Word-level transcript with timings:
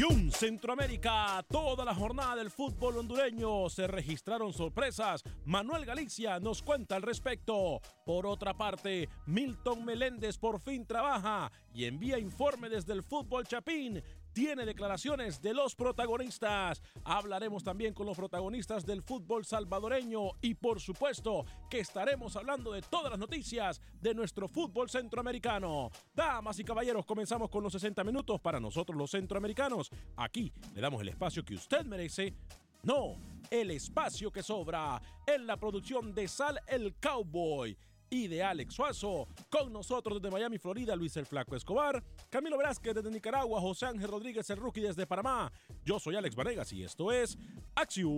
Acción 0.00 0.32
Centroamérica, 0.32 1.44
toda 1.50 1.84
la 1.84 1.94
jornada 1.94 2.36
del 2.36 2.50
fútbol 2.50 2.96
hondureño 2.96 3.68
se 3.68 3.86
registraron 3.86 4.50
sorpresas. 4.50 5.22
Manuel 5.44 5.84
Galicia 5.84 6.40
nos 6.40 6.62
cuenta 6.62 6.96
al 6.96 7.02
respecto. 7.02 7.82
Por 8.06 8.26
otra 8.26 8.54
parte, 8.54 9.10
Milton 9.26 9.84
Meléndez 9.84 10.38
por 10.38 10.58
fin 10.58 10.86
trabaja 10.86 11.52
y 11.74 11.84
envía 11.84 12.18
informe 12.18 12.70
desde 12.70 12.94
el 12.94 13.02
fútbol 13.02 13.46
Chapín. 13.46 14.02
Tiene 14.32 14.64
declaraciones 14.64 15.42
de 15.42 15.54
los 15.54 15.74
protagonistas. 15.74 16.82
Hablaremos 17.04 17.64
también 17.64 17.94
con 17.94 18.06
los 18.06 18.16
protagonistas 18.16 18.86
del 18.86 19.02
fútbol 19.02 19.44
salvadoreño 19.44 20.32
y 20.40 20.54
por 20.54 20.80
supuesto 20.80 21.44
que 21.68 21.80
estaremos 21.80 22.36
hablando 22.36 22.72
de 22.72 22.82
todas 22.82 23.10
las 23.10 23.18
noticias 23.18 23.80
de 24.00 24.14
nuestro 24.14 24.48
fútbol 24.48 24.88
centroamericano. 24.88 25.90
Damas 26.14 26.58
y 26.58 26.64
caballeros, 26.64 27.04
comenzamos 27.04 27.50
con 27.50 27.62
los 27.62 27.72
60 27.72 28.04
minutos 28.04 28.40
para 28.40 28.60
nosotros 28.60 28.96
los 28.96 29.10
centroamericanos. 29.10 29.90
Aquí 30.16 30.52
le 30.74 30.80
damos 30.80 31.02
el 31.02 31.08
espacio 31.08 31.44
que 31.44 31.54
usted 31.54 31.84
merece. 31.84 32.34
No, 32.82 33.16
el 33.50 33.72
espacio 33.72 34.30
que 34.30 34.42
sobra 34.42 35.02
en 35.26 35.46
la 35.46 35.56
producción 35.56 36.14
de 36.14 36.28
Sal 36.28 36.60
el 36.66 36.94
Cowboy 36.94 37.76
y 38.10 38.28
de 38.28 38.42
Alex 38.42 38.74
Suazo. 38.74 39.28
Con 39.48 39.72
nosotros 39.72 40.20
desde 40.20 40.32
Miami, 40.32 40.58
Florida, 40.58 40.94
Luis 40.96 41.16
el 41.16 41.24
Flaco 41.26 41.56
Escobar, 41.56 42.02
Camilo 42.28 42.58
Velázquez 42.58 42.94
desde 42.94 43.10
Nicaragua, 43.10 43.60
José 43.60 43.86
Ángel 43.86 44.10
Rodríguez 44.10 44.50
el 44.50 44.58
Rookie 44.58 44.82
desde 44.82 45.06
Panamá. 45.06 45.50
Yo 45.84 45.98
soy 45.98 46.16
Alex 46.16 46.34
Vanegas 46.34 46.72
y 46.72 46.82
esto 46.82 47.12
es 47.12 47.38
Acción 47.74 48.10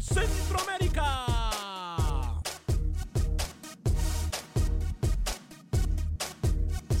Centroamérica. 0.00 1.24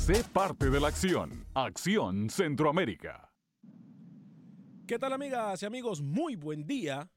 Sé 0.08 0.24
parte 0.32 0.70
de 0.70 0.80
la 0.80 0.88
acción. 0.88 1.46
Acción 1.52 2.30
Centroamérica. 2.30 3.30
¿Qué 4.86 4.98
tal 4.98 5.12
amigas 5.12 5.62
y 5.62 5.66
amigos? 5.66 6.00
Muy 6.00 6.34
buen 6.34 6.66
día. 6.66 7.10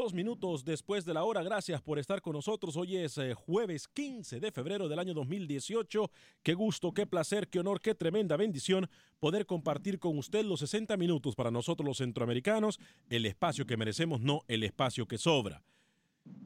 Dos 0.00 0.14
minutos 0.14 0.64
después 0.64 1.04
de 1.04 1.12
la 1.12 1.24
hora, 1.24 1.42
gracias 1.42 1.82
por 1.82 1.98
estar 1.98 2.22
con 2.22 2.32
nosotros. 2.32 2.74
Hoy 2.74 2.96
es 2.96 3.18
eh, 3.18 3.34
jueves 3.34 3.86
15 3.86 4.40
de 4.40 4.50
febrero 4.50 4.88
del 4.88 4.98
año 4.98 5.12
2018. 5.12 6.10
Qué 6.42 6.54
gusto, 6.54 6.92
qué 6.92 7.06
placer, 7.06 7.48
qué 7.48 7.60
honor, 7.60 7.82
qué 7.82 7.94
tremenda 7.94 8.38
bendición 8.38 8.88
poder 9.18 9.44
compartir 9.44 9.98
con 9.98 10.16
usted 10.16 10.42
los 10.46 10.60
60 10.60 10.96
minutos 10.96 11.34
para 11.34 11.50
nosotros 11.50 11.86
los 11.86 11.98
centroamericanos, 11.98 12.80
el 13.10 13.26
espacio 13.26 13.66
que 13.66 13.76
merecemos, 13.76 14.22
no 14.22 14.40
el 14.48 14.64
espacio 14.64 15.06
que 15.06 15.18
sobra. 15.18 15.62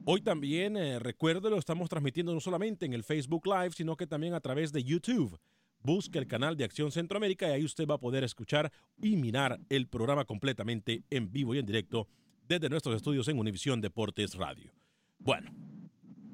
Hoy 0.03 0.19
también, 0.19 0.75
eh, 0.75 0.99
recuerde, 0.99 1.49
lo 1.49 1.57
estamos 1.57 1.87
transmitiendo 1.87 2.33
no 2.33 2.41
solamente 2.41 2.85
en 2.85 2.91
el 2.91 3.05
Facebook 3.05 3.47
Live, 3.47 3.71
sino 3.71 3.95
que 3.95 4.05
también 4.05 4.33
a 4.33 4.41
través 4.41 4.73
de 4.73 4.83
YouTube. 4.83 5.39
Busque 5.79 6.19
el 6.19 6.27
canal 6.27 6.57
de 6.57 6.65
Acción 6.65 6.91
Centroamérica 6.91 7.47
y 7.47 7.51
ahí 7.51 7.63
usted 7.63 7.87
va 7.87 7.95
a 7.95 7.99
poder 7.99 8.25
escuchar 8.25 8.69
y 8.97 9.15
mirar 9.15 9.61
el 9.69 9.87
programa 9.87 10.25
completamente 10.25 11.05
en 11.09 11.31
vivo 11.31 11.55
y 11.55 11.59
en 11.59 11.65
directo 11.65 12.09
desde 12.47 12.69
nuestros 12.69 12.95
estudios 12.95 13.27
en 13.27 13.39
Univisión 13.39 13.81
Deportes 13.81 14.35
Radio. 14.35 14.71
Bueno, 15.19 15.51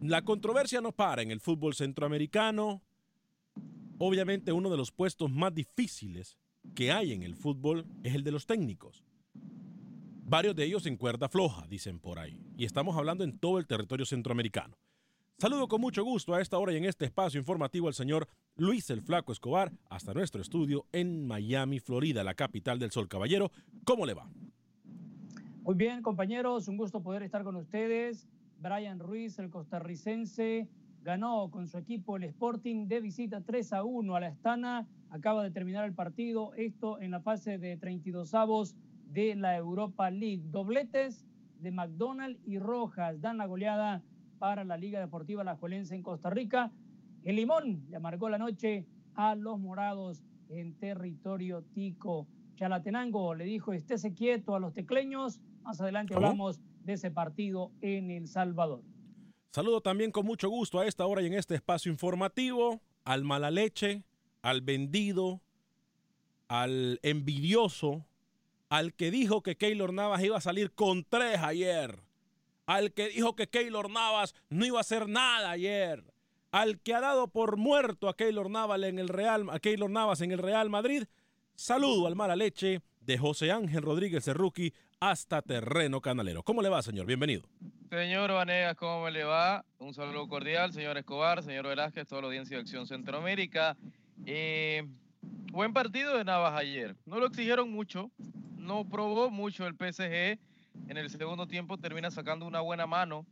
la 0.02 0.24
controversia 0.24 0.82
no 0.82 0.92
para 0.92 1.22
en 1.22 1.32
el 1.32 1.40
fútbol 1.40 1.76
centroamericano. 1.76 2.82
Obviamente 3.98 4.52
uno 4.52 4.70
de 4.70 4.78
los 4.78 4.92
puestos 4.92 5.32
más 5.32 5.54
difíciles 5.54 6.38
que 6.76 6.92
hay 6.92 7.14
en 7.14 7.24
el 7.24 7.36
fútbol 7.36 7.86
es 8.04 8.16
el 8.16 8.24
de 8.24 8.32
los 8.32 8.46
técnicos. 8.46 9.04
Varios 10.24 10.56
de 10.56 10.64
ellos 10.64 10.86
en 10.86 10.98
cuerda 10.98 11.30
floja, 11.30 11.68
dicen 11.68 12.00
por 12.00 12.18
ahí. 12.18 12.42
Y 12.58 12.66
estamos 12.66 12.96
hablando 12.98 13.24
en 13.24 13.38
todo 13.38 13.60
el 13.60 13.68
territorio 13.68 14.06
centroamericano. 14.06 14.78
Saludo 15.38 15.68
con 15.68 15.82
mucho 15.82 16.04
gusto 16.04 16.36
a 16.36 16.42
esta 16.42 16.58
hora 16.58 16.72
y 16.72 16.78
en 16.78 16.86
este 16.86 17.06
espacio 17.06 17.40
informativo 17.40 17.88
al 17.88 17.96
señor 17.96 18.28
Luis 18.56 18.90
el 18.92 19.02
Flaco 19.02 19.32
Escobar 19.32 19.72
hasta 19.90 20.14
nuestro 20.14 20.40
estudio 20.40 20.86
en 20.92 21.26
Miami, 21.26 21.80
Florida, 21.80 22.24
la 22.24 22.36
capital 22.36 22.78
del 22.78 22.92
Sol 22.92 23.08
Caballero. 23.08 23.52
¿Cómo 23.84 24.06
le 24.06 24.14
va? 24.14 24.30
Muy 25.64 25.76
bien, 25.76 26.02
compañeros, 26.02 26.68
un 26.68 26.76
gusto 26.76 27.04
poder 27.04 27.22
estar 27.22 27.44
con 27.44 27.56
ustedes. 27.56 28.28
Brian 28.58 28.98
Ruiz, 28.98 29.38
el 29.38 29.52
costarricense, 29.52 30.68
ganó 31.04 31.52
con 31.52 31.68
su 31.68 31.78
equipo 31.78 32.18
el 32.18 32.24
Sporting 32.24 32.88
de 32.88 33.00
visita 33.00 33.42
3 33.42 33.74
a 33.74 33.84
1 33.84 34.16
a 34.16 34.20
la 34.20 34.30
Estana. 34.30 34.88
Acaba 35.12 35.44
de 35.44 35.52
terminar 35.52 35.86
el 35.86 35.94
partido, 35.94 36.56
esto 36.56 37.00
en 37.00 37.12
la 37.12 37.22
fase 37.22 37.60
de 37.60 37.78
32 37.78 38.34
avos 38.34 38.76
de 39.06 39.36
la 39.36 39.56
Europa 39.56 40.10
League. 40.10 40.42
Dobletes 40.50 41.28
de 41.60 41.70
McDonald 41.70 42.40
y 42.44 42.58
Rojas 42.58 43.22
dan 43.22 43.38
la 43.38 43.46
goleada 43.46 44.02
para 44.40 44.64
la 44.64 44.78
Liga 44.78 45.00
Deportiva 45.00 45.44
La 45.44 45.58
Juelense 45.58 45.94
en 45.94 46.02
Costa 46.02 46.32
Rica. 46.32 46.72
El 47.24 47.36
Limón 47.36 47.86
le 47.88 47.98
amargó 47.98 48.30
la 48.30 48.40
noche 48.40 48.88
a 49.14 49.36
los 49.36 49.60
morados 49.60 50.24
en 50.50 50.74
territorio 50.80 51.62
tico. 51.76 52.26
Chalatenango 52.56 53.36
le 53.36 53.46
dijo, 53.46 53.74
estése 53.74 54.16
quieto 54.16 54.56
a 54.56 54.60
los 54.60 54.74
tecleños. 54.74 55.40
Más 55.64 55.80
adelante 55.80 56.14
hablamos 56.14 56.60
de 56.84 56.94
ese 56.94 57.12
partido 57.12 57.72
en 57.82 58.12
El 58.12 58.28
Salvador. 58.28 58.84
Saludo 59.52 59.82
también 59.82 60.12
con 60.12 60.26
mucho 60.26 60.50
gusto 60.50 60.80
a 60.80 60.86
esta 60.86 61.06
hora 61.06 61.22
y 61.22 61.28
en 61.28 61.34
este 61.34 61.56
espacio 61.56 61.92
informativo 61.92 62.82
al 63.04 63.24
mala 63.24 63.52
leche, 63.52 64.04
al 64.42 64.62
vendido, 64.62 65.42
al 66.48 67.00
envidioso, 67.04 68.06
al 68.70 68.94
que 68.94 69.12
dijo 69.12 69.44
que 69.44 69.58
Keylor 69.58 69.94
Navas 69.94 70.24
iba 70.24 70.38
a 70.38 70.42
salir 70.42 70.72
con 70.72 71.04
tres 71.04 71.40
ayer, 71.40 72.00
al 72.66 72.94
que 72.94 73.10
dijo 73.10 73.36
que 73.36 73.48
Keylor 73.48 73.90
Navas 73.90 74.36
no 74.50 74.66
iba 74.66 74.78
a 74.78 74.82
hacer 74.82 75.10
nada 75.10 75.52
ayer, 75.52 76.04
al 76.52 76.80
que 76.80 76.94
ha 76.94 77.02
dado 77.02 77.28
por 77.28 77.58
muerto 77.58 78.08
a 78.08 78.16
Keylor 78.16 78.50
Navas 78.50 78.82
en 78.84 79.00
el 79.00 79.10
Real, 79.10 79.50
a 79.50 79.60
Keylor 79.60 79.90
Navas 79.90 80.22
en 80.22 80.32
el 80.32 80.40
Real 80.40 80.70
Madrid, 80.70 81.04
Saludo 81.62 82.08
al 82.08 82.16
mala 82.16 82.36
leche 82.36 82.82
de 83.02 83.20
José 83.20 83.52
Ángel 83.52 83.84
Rodríguez 83.84 84.26
Cerruqui 84.26 84.74
hasta 85.02 85.42
Terreno 85.42 86.00
Canalero. 86.00 86.44
¿Cómo 86.44 86.62
le 86.62 86.70
va, 86.70 86.84
señor? 86.84 87.08
Bienvenido. 87.08 87.42
Señor 87.90 88.32
Vanegas, 88.32 88.76
¿cómo 88.76 89.10
le 89.10 89.24
va? 89.24 89.66
Un 89.80 89.96
saludo 89.96 90.28
cordial, 90.28 90.72
señor 90.74 90.96
Escobar, 90.96 91.42
señor 91.42 91.68
Velázquez, 91.68 92.08
toda 92.08 92.22
la 92.22 92.28
audiencia 92.28 92.56
de 92.56 92.62
Acción 92.62 92.86
Centroamérica. 92.86 93.76
Eh, 94.28 94.88
buen 95.52 95.74
partido 95.74 96.16
de 96.16 96.24
Navas 96.24 96.54
ayer. 96.54 96.96
No 97.08 97.20
lo 97.20 97.26
exigieron 97.26 97.72
mucho, 97.72 98.12
no 98.58 98.88
probó 98.88 99.32
mucho 99.32 99.66
el 99.66 99.74
PSG. 99.74 100.40
En 100.88 100.98
el 100.98 101.10
segundo 101.10 101.48
tiempo 101.48 101.80
termina 101.80 102.12
sacando 102.12 102.46
una 102.46 102.62
buena 102.62 102.86
mano 102.86 103.26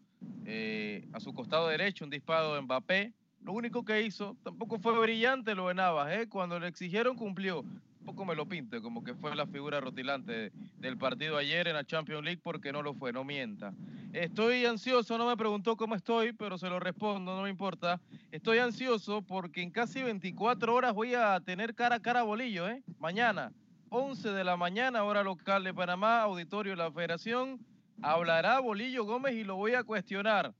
eh, 0.45 1.07
a 1.13 1.19
su 1.19 1.35
costado 1.35 1.67
derecho, 1.67 2.03
un 2.03 2.09
disparo 2.09 2.55
de 2.55 2.61
Mbappé. 2.61 3.13
Lo 3.43 3.53
único 3.53 3.85
que 3.85 4.01
hizo, 4.01 4.35
tampoco 4.43 4.79
fue 4.79 4.99
brillante 4.99 5.53
lo 5.53 5.67
de 5.67 5.75
Navas, 5.75 6.11
¿eh? 6.13 6.27
cuando 6.27 6.59
le 6.59 6.67
exigieron 6.67 7.15
cumplió 7.15 7.63
poco 8.09 8.25
me 8.25 8.33
lo 8.33 8.47
pinte, 8.47 8.81
como 8.81 9.03
que 9.03 9.13
fue 9.13 9.35
la 9.35 9.45
figura 9.45 9.79
rotilante 9.79 10.51
del 10.79 10.97
partido 10.97 11.37
ayer 11.37 11.67
en 11.67 11.75
la 11.75 11.85
Champions 11.85 12.23
League, 12.23 12.41
porque 12.43 12.71
no 12.71 12.81
lo 12.81 12.95
fue, 12.95 13.13
no 13.13 13.23
mienta. 13.23 13.71
Estoy 14.13 14.65
ansioso, 14.65 15.15
no 15.19 15.27
me 15.27 15.37
preguntó 15.37 15.77
cómo 15.77 15.93
estoy, 15.93 16.33
pero 16.33 16.57
se 16.57 16.69
lo 16.69 16.79
respondo, 16.79 17.35
no 17.35 17.43
me 17.43 17.51
importa. 17.51 18.01
Estoy 18.31 18.57
ansioso 18.57 19.21
porque 19.21 19.61
en 19.61 19.69
casi 19.69 20.01
24 20.01 20.73
horas 20.73 20.95
voy 20.95 21.13
a 21.13 21.39
tener 21.41 21.75
cara 21.75 21.97
a 21.97 21.99
cara 21.99 22.23
Bolillo, 22.23 22.67
¿eh? 22.67 22.81
Mañana, 22.97 23.53
11 23.89 24.31
de 24.31 24.43
la 24.43 24.57
mañana, 24.57 25.03
hora 25.03 25.21
local 25.21 25.63
de 25.63 25.71
Panamá, 25.71 26.23
auditorio 26.23 26.71
de 26.71 26.77
la 26.77 26.91
Federación. 26.91 27.59
Hablará 28.01 28.59
Bolillo 28.59 29.03
Gómez 29.03 29.35
y 29.35 29.43
lo 29.43 29.55
voy 29.55 29.75
a 29.75 29.83
cuestionar. 29.83 30.55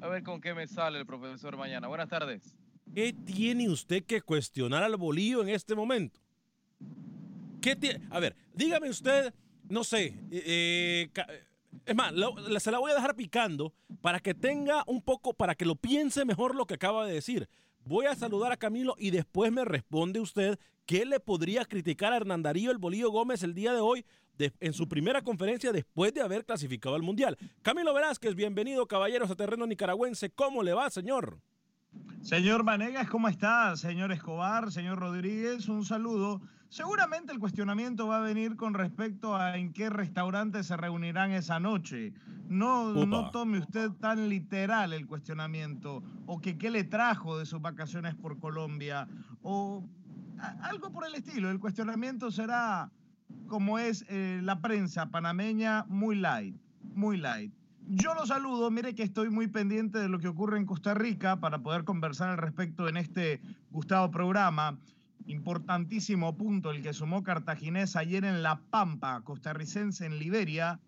A 0.00 0.08
ver 0.08 0.22
con 0.22 0.40
qué 0.40 0.54
me 0.54 0.66
sale 0.66 0.98
el 1.00 1.04
profesor 1.04 1.58
mañana. 1.58 1.86
Buenas 1.86 2.08
tardes. 2.08 2.56
¿Qué 2.94 3.12
tiene 3.12 3.68
usted 3.68 4.04
que 4.04 4.22
cuestionar 4.22 4.82
al 4.82 4.96
Bolillo 4.96 5.42
en 5.42 5.50
este 5.50 5.74
momento? 5.74 6.25
A 8.10 8.20
ver, 8.20 8.36
dígame 8.54 8.88
usted, 8.88 9.34
no 9.68 9.82
sé, 9.82 10.14
eh, 10.30 11.10
eh, 11.16 11.44
es 11.84 11.94
más, 11.96 12.12
se 12.60 12.70
la 12.70 12.78
voy 12.78 12.92
a 12.92 12.94
dejar 12.94 13.16
picando 13.16 13.72
para 14.00 14.20
que 14.20 14.34
tenga 14.34 14.84
un 14.86 15.02
poco, 15.02 15.34
para 15.34 15.54
que 15.54 15.64
lo 15.64 15.74
piense 15.74 16.24
mejor 16.24 16.54
lo 16.54 16.66
que 16.66 16.74
acaba 16.74 17.06
de 17.06 17.14
decir. 17.14 17.48
Voy 17.84 18.06
a 18.06 18.14
saludar 18.14 18.52
a 18.52 18.56
Camilo 18.56 18.94
y 18.98 19.10
después 19.10 19.50
me 19.50 19.64
responde 19.64 20.20
usted 20.20 20.58
qué 20.86 21.04
le 21.04 21.18
podría 21.18 21.64
criticar 21.64 22.12
a 22.12 22.16
Hernán 22.16 22.42
Darío 22.42 22.70
el 22.70 22.78
Bolillo 22.78 23.10
Gómez 23.10 23.42
el 23.42 23.54
día 23.54 23.72
de 23.72 23.80
hoy 23.80 24.04
en 24.38 24.72
su 24.72 24.88
primera 24.88 25.22
conferencia 25.22 25.72
después 25.72 26.12
de 26.14 26.20
haber 26.20 26.44
clasificado 26.44 26.94
al 26.94 27.02
Mundial. 27.02 27.36
Camilo 27.62 27.94
Velázquez, 27.94 28.34
bienvenido 28.34 28.86
caballeros 28.86 29.30
a 29.30 29.34
terreno 29.34 29.66
nicaragüense. 29.66 30.30
¿Cómo 30.30 30.62
le 30.62 30.72
va, 30.72 30.90
señor? 30.90 31.40
Señor 32.22 32.62
Manegas, 32.62 33.08
¿cómo 33.08 33.28
está? 33.28 33.76
Señor 33.76 34.12
Escobar, 34.12 34.70
señor 34.70 34.98
Rodríguez, 34.98 35.68
un 35.68 35.84
saludo. 35.84 36.42
Seguramente 36.68 37.32
el 37.32 37.38
cuestionamiento 37.38 38.08
va 38.08 38.18
a 38.18 38.20
venir 38.20 38.56
con 38.56 38.74
respecto 38.74 39.36
a 39.36 39.56
en 39.56 39.72
qué 39.72 39.88
restaurante 39.88 40.62
se 40.62 40.76
reunirán 40.76 41.32
esa 41.32 41.60
noche. 41.60 42.12
No, 42.48 43.06
no 43.06 43.30
tome 43.30 43.58
usted 43.58 43.90
tan 43.92 44.28
literal 44.28 44.92
el 44.92 45.06
cuestionamiento 45.06 46.02
o 46.26 46.40
que 46.40 46.58
qué 46.58 46.70
le 46.70 46.84
trajo 46.84 47.38
de 47.38 47.46
sus 47.46 47.60
vacaciones 47.60 48.14
por 48.14 48.38
Colombia 48.38 49.08
o 49.42 49.84
algo 50.62 50.92
por 50.92 51.06
el 51.06 51.14
estilo. 51.14 51.50
El 51.50 51.60
cuestionamiento 51.60 52.30
será 52.30 52.90
como 53.46 53.78
es 53.78 54.04
eh, 54.08 54.40
la 54.42 54.60
prensa 54.60 55.10
panameña, 55.10 55.84
muy 55.88 56.16
light, 56.16 56.56
muy 56.94 57.16
light. 57.16 57.52
Yo 57.88 58.14
lo 58.14 58.26
saludo, 58.26 58.70
mire 58.70 58.96
que 58.96 59.04
estoy 59.04 59.30
muy 59.30 59.46
pendiente 59.46 59.98
de 59.98 60.08
lo 60.08 60.18
que 60.18 60.26
ocurre 60.26 60.58
en 60.58 60.66
Costa 60.66 60.92
Rica 60.94 61.38
para 61.38 61.60
poder 61.60 61.84
conversar 61.84 62.30
al 62.30 62.38
respecto 62.38 62.88
en 62.88 62.96
este 62.96 63.40
gustado 63.70 64.10
programa. 64.10 64.76
Importantísimo 65.26 66.36
punto 66.36 66.70
el 66.70 66.82
que 66.82 66.92
sumó 66.92 67.22
Cartaginés 67.22 67.96
ayer 67.96 68.24
en 68.24 68.42
La 68.42 68.60
Pampa, 68.70 69.20
costarricense 69.22 70.06
en 70.06 70.18
Liberia, 70.18 70.78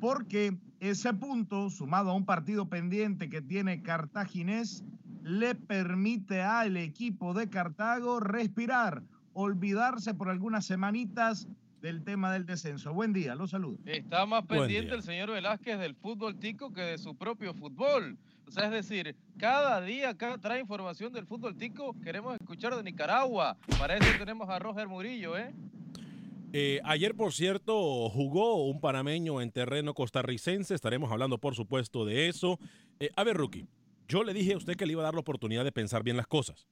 porque 0.00 0.56
ese 0.80 1.14
punto, 1.14 1.70
sumado 1.70 2.10
a 2.10 2.14
un 2.14 2.24
partido 2.24 2.68
pendiente 2.68 3.28
que 3.28 3.40
tiene 3.40 3.82
Cartaginés, 3.82 4.84
le 5.22 5.54
permite 5.54 6.42
al 6.42 6.76
equipo 6.76 7.34
de 7.34 7.48
Cartago 7.48 8.20
respirar, 8.20 9.02
olvidarse 9.32 10.12
por 10.12 10.28
algunas 10.28 10.66
semanitas 10.66 11.48
del 11.80 12.02
tema 12.02 12.32
del 12.32 12.46
descenso. 12.46 12.92
Buen 12.92 13.12
día, 13.12 13.34
los 13.34 13.50
saludo. 13.50 13.78
Está 13.84 14.26
más 14.26 14.44
pendiente 14.46 14.94
el 14.94 15.02
señor 15.02 15.30
Velázquez 15.30 15.78
del 15.78 15.94
fútbol 15.94 16.38
tico 16.38 16.72
que 16.72 16.80
de 16.80 16.98
su 16.98 17.14
propio 17.14 17.54
fútbol. 17.54 18.18
O 18.46 18.50
sea, 18.50 18.66
es 18.66 18.70
decir, 18.70 19.16
cada 19.38 19.80
día 19.80 20.10
acá 20.10 20.38
trae 20.38 20.60
información 20.60 21.12
del 21.12 21.26
fútbol 21.26 21.56
tico. 21.56 21.94
Queremos 22.02 22.34
escuchar 22.40 22.74
de 22.76 22.82
Nicaragua. 22.82 23.56
Para 23.78 23.96
eso 23.96 24.06
tenemos 24.18 24.48
a 24.48 24.58
Roger 24.58 24.86
Murillo, 24.88 25.36
¿eh? 25.36 25.52
eh 26.52 26.80
ayer, 26.84 27.14
por 27.14 27.32
cierto, 27.32 28.08
jugó 28.10 28.64
un 28.66 28.80
panameño 28.80 29.40
en 29.40 29.50
terreno 29.50 29.94
costarricense. 29.94 30.74
Estaremos 30.74 31.10
hablando, 31.10 31.38
por 31.38 31.54
supuesto, 31.54 32.04
de 32.04 32.28
eso. 32.28 32.58
Eh, 33.00 33.10
a 33.16 33.24
ver, 33.24 33.36
Rookie, 33.36 33.66
yo 34.08 34.22
le 34.22 34.34
dije 34.34 34.54
a 34.54 34.56
usted 34.56 34.76
que 34.76 34.86
le 34.86 34.92
iba 34.92 35.02
a 35.02 35.04
dar 35.04 35.14
la 35.14 35.20
oportunidad 35.20 35.64
de 35.64 35.72
pensar 35.72 36.02
bien 36.02 36.16
las 36.16 36.26
cosas. 36.26 36.66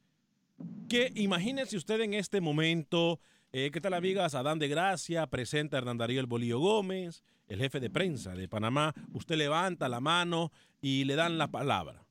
Que 0.88 1.10
imagínese 1.16 1.76
usted 1.76 2.00
en 2.00 2.14
este 2.14 2.40
momento, 2.40 3.18
eh, 3.52 3.70
¿qué 3.70 3.80
tal, 3.80 3.94
amigas? 3.94 4.34
Adán 4.34 4.58
de 4.58 4.68
Gracia 4.68 5.26
presenta 5.26 5.76
a 5.76 5.78
Hernán 5.78 5.98
Darío 5.98 6.20
El 6.20 6.26
Bolillo 6.26 6.58
Gómez, 6.58 7.22
el 7.46 7.58
jefe 7.58 7.80
de 7.80 7.90
prensa 7.90 8.34
de 8.34 8.48
Panamá. 8.48 8.94
Usted 9.12 9.36
levanta 9.36 9.88
la 9.88 10.00
mano 10.00 10.50
y 10.80 11.04
le 11.04 11.16
dan 11.16 11.36
la 11.36 11.48
palabra. 11.48 12.06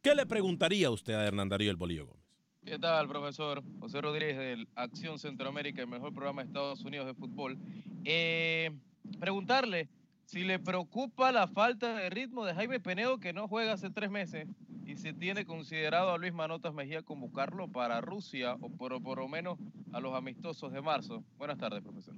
¿Qué 0.00 0.14
le 0.14 0.24
preguntaría 0.24 0.90
usted 0.90 1.14
a 1.14 1.26
Hernán 1.26 1.50
Darío 1.50 1.70
El 1.70 1.76
Bolillo 1.76 2.06
Gómez? 2.06 2.24
¿Qué 2.64 2.78
tal, 2.78 3.08
profesor? 3.08 3.62
José 3.78 4.00
Rodríguez 4.00 4.38
del 4.38 4.68
Acción 4.74 5.18
Centroamérica, 5.18 5.82
el 5.82 5.88
mejor 5.88 6.14
programa 6.14 6.42
de 6.42 6.48
Estados 6.48 6.82
Unidos 6.82 7.06
de 7.06 7.14
fútbol. 7.14 7.58
Eh, 8.04 8.72
preguntarle 9.20 9.88
si 10.24 10.44
le 10.44 10.58
preocupa 10.58 11.30
la 11.30 11.46
falta 11.46 11.94
de 11.94 12.10
ritmo 12.10 12.44
de 12.44 12.54
Jaime 12.54 12.80
Penedo, 12.80 13.18
que 13.18 13.32
no 13.32 13.46
juega 13.48 13.74
hace 13.74 13.90
tres 13.90 14.10
meses, 14.10 14.48
y 14.84 14.96
si 14.96 15.12
tiene 15.12 15.44
considerado 15.44 16.10
a 16.10 16.18
Luis 16.18 16.32
Manotas 16.32 16.74
Mejía 16.74 17.02
convocarlo 17.02 17.68
para 17.68 18.00
Rusia 18.00 18.56
o 18.60 18.68
por, 18.70 19.00
por 19.02 19.18
lo 19.18 19.28
menos 19.28 19.58
a 19.96 20.00
los 20.00 20.14
amistosos 20.14 20.72
de 20.72 20.82
marzo. 20.82 21.24
Buenas 21.38 21.58
tardes, 21.58 21.82
profesor. 21.82 22.14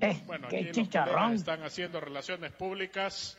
Eh, 0.00 0.22
bueno, 0.26 0.46
aquí 0.46 0.70
chicharrón. 0.70 1.32
están 1.32 1.62
haciendo 1.62 2.00
relaciones 2.00 2.52
públicas 2.52 3.38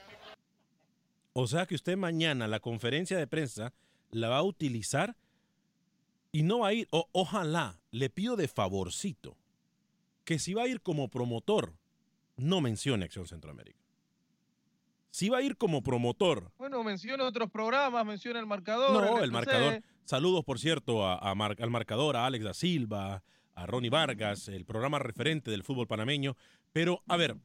o 1.39 1.45
sea 1.45 1.67
que 1.67 1.75
usted 1.75 1.95
mañana 1.95 2.47
la 2.47 2.59
conferencia 2.59 3.15
de 3.15 3.27
prensa 3.27 3.71
la 4.09 4.27
va 4.27 4.39
a 4.39 4.43
utilizar 4.43 5.15
y 6.31 6.41
no 6.41 6.59
va 6.59 6.69
a 6.69 6.73
ir, 6.73 6.87
o, 6.89 7.07
ojalá, 7.11 7.79
le 7.91 8.09
pido 8.09 8.35
de 8.35 8.47
favorcito, 8.47 9.37
que 10.25 10.39
si 10.39 10.55
va 10.55 10.63
a 10.63 10.67
ir 10.67 10.81
como 10.81 11.09
promotor, 11.09 11.75
no 12.37 12.59
mencione 12.59 13.05
Acción 13.05 13.27
Centroamérica. 13.27 13.77
Si 15.11 15.29
va 15.29 15.37
a 15.37 15.41
ir 15.43 15.57
como 15.57 15.83
promotor. 15.83 16.51
Bueno, 16.57 16.83
menciona 16.83 17.23
otros 17.23 17.51
programas, 17.51 18.03
menciona 18.03 18.39
el 18.39 18.47
marcador. 18.47 18.91
No, 18.91 19.23
el, 19.23 19.31
marcador. 19.31 19.83
Saludos, 20.05 20.43
por 20.43 20.57
cierto, 20.57 21.05
a, 21.05 21.19
al 21.19 21.69
marcador, 21.69 22.15
a 22.15 22.25
Alex 22.25 22.45
da 22.45 22.55
Silva, 22.55 23.21
a 23.57 23.65
Ronnie 23.65 23.89
Vargas, 23.89 24.47
el 24.49 24.65
programa 24.65 24.99
referente 24.99 25.49
del 25.49 25.63
fútbol 25.63 25.87
panameño. 25.87 26.37
Pero, 26.71 27.01
a 27.07 27.17
ver, 27.17 27.35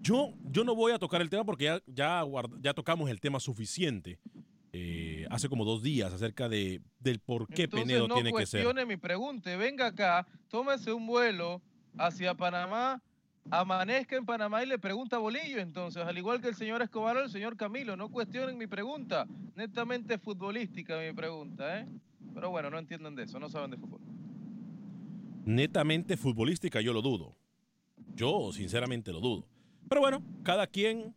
yo, 0.00 0.32
yo 0.44 0.64
no 0.64 0.74
voy 0.74 0.92
a 0.92 0.98
tocar 0.98 1.20
el 1.20 1.28
tema 1.28 1.44
porque 1.44 1.64
ya, 1.64 1.82
ya, 1.86 2.24
ya 2.60 2.72
tocamos 2.72 3.10
el 3.10 3.20
tema 3.20 3.38
suficiente 3.38 4.18
eh, 4.72 5.26
hace 5.30 5.48
como 5.50 5.66
dos 5.66 5.82
días 5.82 6.12
acerca 6.12 6.48
de, 6.48 6.80
del 6.98 7.20
por 7.20 7.48
qué 7.48 7.68
Penedo 7.68 8.08
tiene 8.08 8.32
que 8.32 8.46
ser. 8.46 8.64
No 8.74 8.86
mi 8.86 8.96
pregunta, 8.96 9.54
venga 9.56 9.86
acá, 9.86 10.26
tómese 10.48 10.90
un 10.90 11.06
vuelo 11.06 11.60
hacia 11.98 12.34
Panamá, 12.34 13.02
amanezca 13.50 14.16
en 14.16 14.24
Panamá 14.24 14.62
y 14.62 14.66
le 14.66 14.78
pregunta 14.78 15.16
a 15.16 15.18
Bolillo 15.18 15.58
entonces, 15.58 16.02
al 16.02 16.16
igual 16.16 16.40
que 16.40 16.48
el 16.48 16.54
señor 16.54 16.80
Escobar 16.80 17.18
o 17.18 17.24
el 17.24 17.30
señor 17.30 17.58
Camilo, 17.58 17.94
no 17.94 18.08
cuestionen 18.08 18.56
mi 18.56 18.66
pregunta, 18.66 19.26
netamente 19.54 20.16
futbolística 20.18 20.98
mi 20.98 21.12
pregunta, 21.12 21.80
¿eh? 21.80 21.88
Pero 22.32 22.48
bueno, 22.50 22.70
no 22.70 22.78
entienden 22.78 23.14
de 23.16 23.24
eso, 23.24 23.38
no 23.38 23.50
saben 23.50 23.72
de 23.72 23.76
fútbol. 23.76 24.00
Netamente 25.44 26.16
futbolística 26.16 26.80
yo 26.80 26.92
lo 26.92 27.02
dudo. 27.02 27.36
Yo 28.14 28.52
sinceramente 28.52 29.12
lo 29.12 29.20
dudo. 29.20 29.46
Pero 29.88 30.00
bueno, 30.00 30.22
cada 30.42 30.66
quien, 30.66 31.14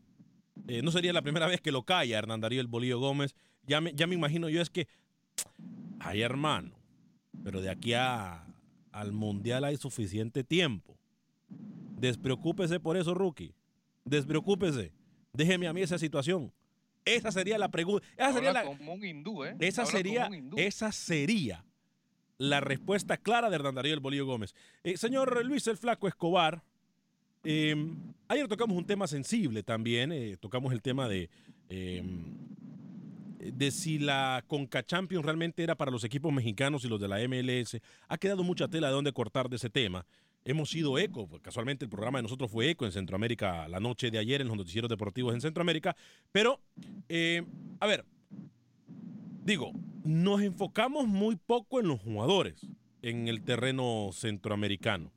eh, 0.68 0.82
no 0.82 0.92
sería 0.92 1.14
la 1.14 1.22
primera 1.22 1.48
vez 1.48 1.62
que 1.62 1.72
lo 1.72 1.84
calla 1.84 2.18
Hernán 2.18 2.42
Darío 2.42 2.62
el 2.62 2.68
Bolillo 2.68 3.00
Gómez. 3.00 3.36
Ya 3.66 3.82
me, 3.82 3.94
ya 3.94 4.08
me 4.08 4.16
imagino 4.16 4.50
yo 4.50 4.62
es 4.62 4.70
que, 4.70 4.88
ay 6.00 6.22
hermano, 6.22 6.76
pero 7.44 7.62
de 7.62 7.70
aquí 7.70 7.94
a, 7.94 8.46
al 8.92 9.12
Mundial 9.12 9.64
hay 9.64 9.78
suficiente 9.78 10.44
tiempo. 10.44 10.98
Despreocúpese 11.98 12.80
por 12.80 12.98
eso, 12.98 13.14
rookie. 13.14 13.54
Despreocúpese. 14.06 14.92
Déjeme 15.34 15.68
a 15.68 15.74
mí 15.74 15.82
esa 15.82 15.98
situación. 15.98 16.52
Esa 17.06 17.32
sería 17.32 17.58
la 17.58 17.70
pregunta. 17.70 18.06
Esa 18.18 18.34
sería 18.34 18.54
la, 18.54 18.64
¿eh? 18.64 19.56
Esa 19.60 19.86
sería, 19.86 20.30
esa 20.58 20.92
sería 20.92 21.66
la 22.38 22.60
respuesta 22.60 23.18
clara 23.18 23.50
de 23.50 23.56
Hernán 23.56 23.76
Darío 23.76 23.94
el 23.94 24.24
Gómez. 24.24 24.56
Eh, 24.84 24.98
señor 24.98 25.46
Luis 25.46 25.68
el 25.68 25.78
Flaco 25.78 26.08
Escobar, 26.08 26.64
Em, 27.44 27.98
ayer 28.30 28.48
tocamos 28.48 28.78
un 28.78 28.86
tema 28.86 29.06
sensible 29.06 29.64
también, 29.64 30.14
eh, 30.14 30.38
tocamos 30.40 30.72
el 30.72 30.82
tema 30.82 31.10
de, 31.10 31.30
em, 31.68 32.38
de 33.38 33.72
si 33.72 34.00
la 34.00 34.46
Conca 34.48 34.86
Champions 34.86 35.26
realmente 35.26 35.62
era 35.62 35.76
para 35.76 35.92
los 35.92 36.06
equipos 36.06 36.32
mexicanos 36.32 36.86
y 36.86 36.88
los 36.88 37.02
de 37.02 37.10
la 37.10 37.20
MLS. 37.20 37.82
Ha 38.08 38.18
quedado 38.18 38.44
mucha 38.44 38.70
tela 38.70 38.88
de 38.88 38.94
dónde 38.94 39.12
cortar 39.12 39.50
de 39.50 39.58
ese 39.58 39.70
tema. 39.70 40.06
hemos 40.46 40.70
sido 40.72 41.00
eco. 41.00 41.26
pues, 41.26 41.42
Casualmente 41.42 41.86
el 41.86 41.90
programa 41.90 42.18
de 42.18 42.24
nosotros 42.24 42.52
fue 42.52 42.70
eco 42.70 42.86
en 42.86 42.92
Centroamérica 42.92 43.66
la 43.70 43.80
noche 43.80 44.12
de 44.12 44.18
ayer 44.18 44.42
en 44.42 44.50
los 44.50 44.58
noticieros 44.58 44.90
deportivos 44.90 45.34
en 45.34 45.40
Centroamérica. 45.40 45.96
Pero, 46.34 46.60
eh, 47.08 47.44
a 47.80 47.88
ver, 47.88 48.04
digo, 49.44 49.72
nos 50.04 50.42
enfocamos 50.42 51.08
muy 51.08 51.36
poco 51.36 51.80
en 51.80 51.88
los 51.88 52.02
jugadores 52.02 52.68
en 53.02 53.28
el 53.28 53.44
terreno 53.44 54.10
centroamericano. 54.14 55.12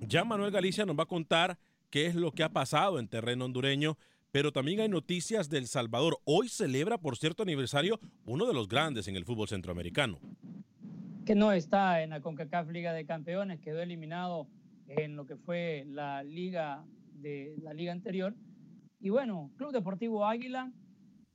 Ya 0.00 0.24
Manuel 0.24 0.50
Galicia 0.50 0.86
nos 0.86 0.98
va 0.98 1.04
a 1.04 1.06
contar 1.06 1.58
qué 1.90 2.06
es 2.06 2.14
lo 2.14 2.32
que 2.32 2.42
ha 2.42 2.48
pasado 2.48 2.98
en 2.98 3.08
terreno 3.08 3.44
hondureño, 3.44 3.98
pero 4.30 4.50
también 4.50 4.80
hay 4.80 4.88
noticias 4.88 5.50
del 5.50 5.66
Salvador. 5.66 6.18
Hoy 6.24 6.48
celebra, 6.48 6.98
por 6.98 7.16
cierto 7.18 7.42
aniversario, 7.42 8.00
uno 8.24 8.46
de 8.46 8.54
los 8.54 8.68
grandes 8.68 9.06
en 9.08 9.16
el 9.16 9.24
fútbol 9.24 9.48
centroamericano. 9.48 10.18
que 11.24 11.34
no 11.36 11.52
está 11.52 12.02
en 12.02 12.10
la 12.10 12.20
CONCACAF 12.20 12.68
Liga 12.70 12.92
de 12.92 13.06
Campeones, 13.06 13.60
quedó 13.60 13.80
eliminado 13.80 14.48
en 14.88 15.14
lo 15.14 15.24
que 15.24 15.36
fue 15.36 15.84
la 15.86 16.24
liga 16.24 16.84
de 17.14 17.54
la 17.62 17.72
liga 17.74 17.92
anterior. 17.92 18.34
Y 19.00 19.10
bueno, 19.10 19.50
Club 19.56 19.72
Deportivo 19.72 20.26
Águila 20.26 20.72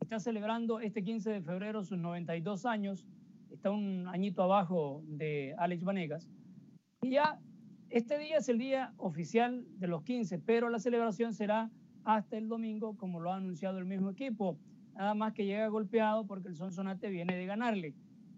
está 0.02 0.20
celebrando 0.20 0.80
este 0.80 1.04
15 1.04 1.30
de 1.30 1.42
febrero 1.42 1.84
sus 1.84 1.98
92 1.98 2.66
años, 2.66 3.06
está 3.52 3.72
un 3.72 4.08
añito 4.08 4.44
abajo 4.44 5.04
de 5.06 5.56
Alex 5.58 5.84
Vanegas. 5.84 6.30
Y 7.02 7.12
ya 7.12 7.40
este 7.90 8.18
día 8.18 8.38
es 8.38 8.50
el 8.50 8.58
día 8.58 8.94
oficial 8.98 9.66
de 9.80 9.88
los 9.88 10.04
15, 10.04 10.40
pero 10.40 10.70
la 10.70 10.80
celebración 10.80 11.34
será 11.34 11.70
hasta 12.04 12.38
el 12.38 12.48
domingo, 12.48 12.96
como 12.98 13.20
lo 13.20 13.32
ha 13.32 13.38
anunciado 13.38 13.80
el 13.80 13.86
mismo 13.86 14.10
equipo. 14.10 14.58
Nada 14.96 15.14
más 15.14 15.34
que 15.34 15.46
llega 15.46 15.68
golpeado 15.68 16.26
porque 16.26 16.48
el 16.50 16.56
Sonsonate 16.56 17.10
viene 17.10 17.36
de 17.36 17.46
ganarle. 17.46 17.94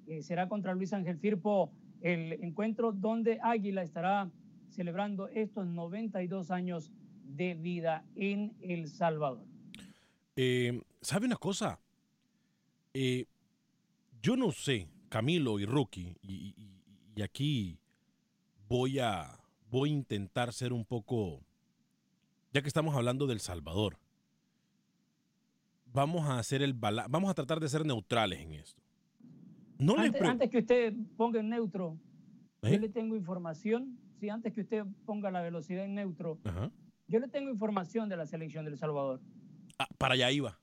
Eh, 0.07 0.21
será 0.23 0.47
contra 0.47 0.73
Luis 0.73 0.91
Ángel 0.93 1.17
Firpo 1.17 1.71
el 2.01 2.33
encuentro 2.43 2.91
donde 2.91 3.39
Águila 3.41 3.81
estará 3.81 4.31
celebrando 4.69 5.27
estos 5.29 5.67
92 5.67 6.51
años 6.51 6.91
de 7.23 7.53
vida 7.53 8.03
en 8.15 8.53
El 8.61 8.87
Salvador. 8.87 9.45
Eh, 10.35 10.81
¿Sabe 11.01 11.25
una 11.25 11.37
cosa? 11.37 11.79
Eh, 12.93 13.25
yo 14.21 14.35
no 14.35 14.51
sé, 14.51 14.89
Camilo 15.09 15.59
y 15.59 15.65
Rookie, 15.65 16.15
y, 16.21 16.53
y- 16.57 16.83
y 17.15 17.21
aquí 17.21 17.79
voy 18.67 18.99
a, 18.99 19.39
voy 19.69 19.89
a 19.89 19.93
intentar 19.93 20.53
ser 20.53 20.73
un 20.73 20.85
poco, 20.85 21.41
ya 22.53 22.61
que 22.61 22.67
estamos 22.67 22.95
hablando 22.95 23.27
del 23.27 23.39
Salvador, 23.39 23.97
vamos 25.85 26.25
a 26.29 26.37
hacer 26.39 26.61
el 26.61 26.73
bala- 26.73 27.07
vamos 27.09 27.29
a 27.29 27.33
tratar 27.33 27.59
de 27.59 27.69
ser 27.69 27.85
neutrales 27.85 28.39
en 28.39 28.53
esto. 28.53 28.81
No 29.77 29.97
antes, 29.97 30.49
que 30.49 30.57
usted 30.59 30.93
ponga 31.15 31.39
en 31.39 31.49
neutro, 31.49 31.97
¿Eh? 32.61 32.73
yo 32.73 32.79
le 32.79 32.89
tengo 32.89 33.15
información. 33.15 33.97
Sí, 34.19 34.27
antes 34.29 34.51
que 34.53 34.61
usted 34.61 34.83
ponga 35.05 35.31
la 35.31 35.41
velocidad 35.41 35.85
en 35.85 35.95
neutro, 35.95 36.39
Ajá. 36.43 36.69
yo 37.07 37.19
le 37.19 37.29
tengo 37.29 37.49
información 37.49 38.09
de 38.09 38.17
la 38.17 38.25
selección 38.25 38.65
del 38.65 38.77
Salvador. 38.77 39.21
Ah, 39.77 39.87
para 39.97 40.15
allá 40.15 40.29
iba. 40.31 40.59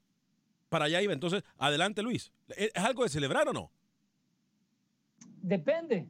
Para 0.69 0.87
allá 0.87 1.01
iba. 1.03 1.13
Entonces, 1.13 1.43
adelante, 1.59 2.03
Luis. 2.03 2.33
¿Es 2.49 2.71
algo 2.77 3.03
de 3.05 3.09
celebrar 3.09 3.49
o 3.49 3.53
no? 3.53 3.71
Depende, 5.43 6.09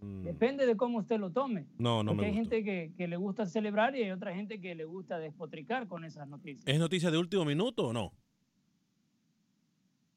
Mm, 0.00 0.22
depende 0.24 0.66
de 0.66 0.76
cómo 0.76 0.98
usted 0.98 1.18
lo 1.18 1.30
tome. 1.30 1.66
No, 1.78 2.02
no 2.02 2.10
Porque 2.12 2.22
me 2.22 2.28
hay 2.28 2.34
gente 2.34 2.62
que, 2.62 2.92
que 2.96 3.08
le 3.08 3.16
gusta 3.16 3.46
celebrar 3.46 3.96
y 3.96 4.02
hay 4.02 4.10
otra 4.10 4.34
gente 4.34 4.60
que 4.60 4.74
le 4.74 4.84
gusta 4.84 5.18
despotricar 5.18 5.88
con 5.88 6.04
esas 6.04 6.28
noticias. 6.28 6.66
¿Es 6.66 6.78
noticia 6.78 7.10
de 7.10 7.18
último 7.18 7.44
minuto 7.44 7.88
o 7.88 7.92
no? 7.92 8.12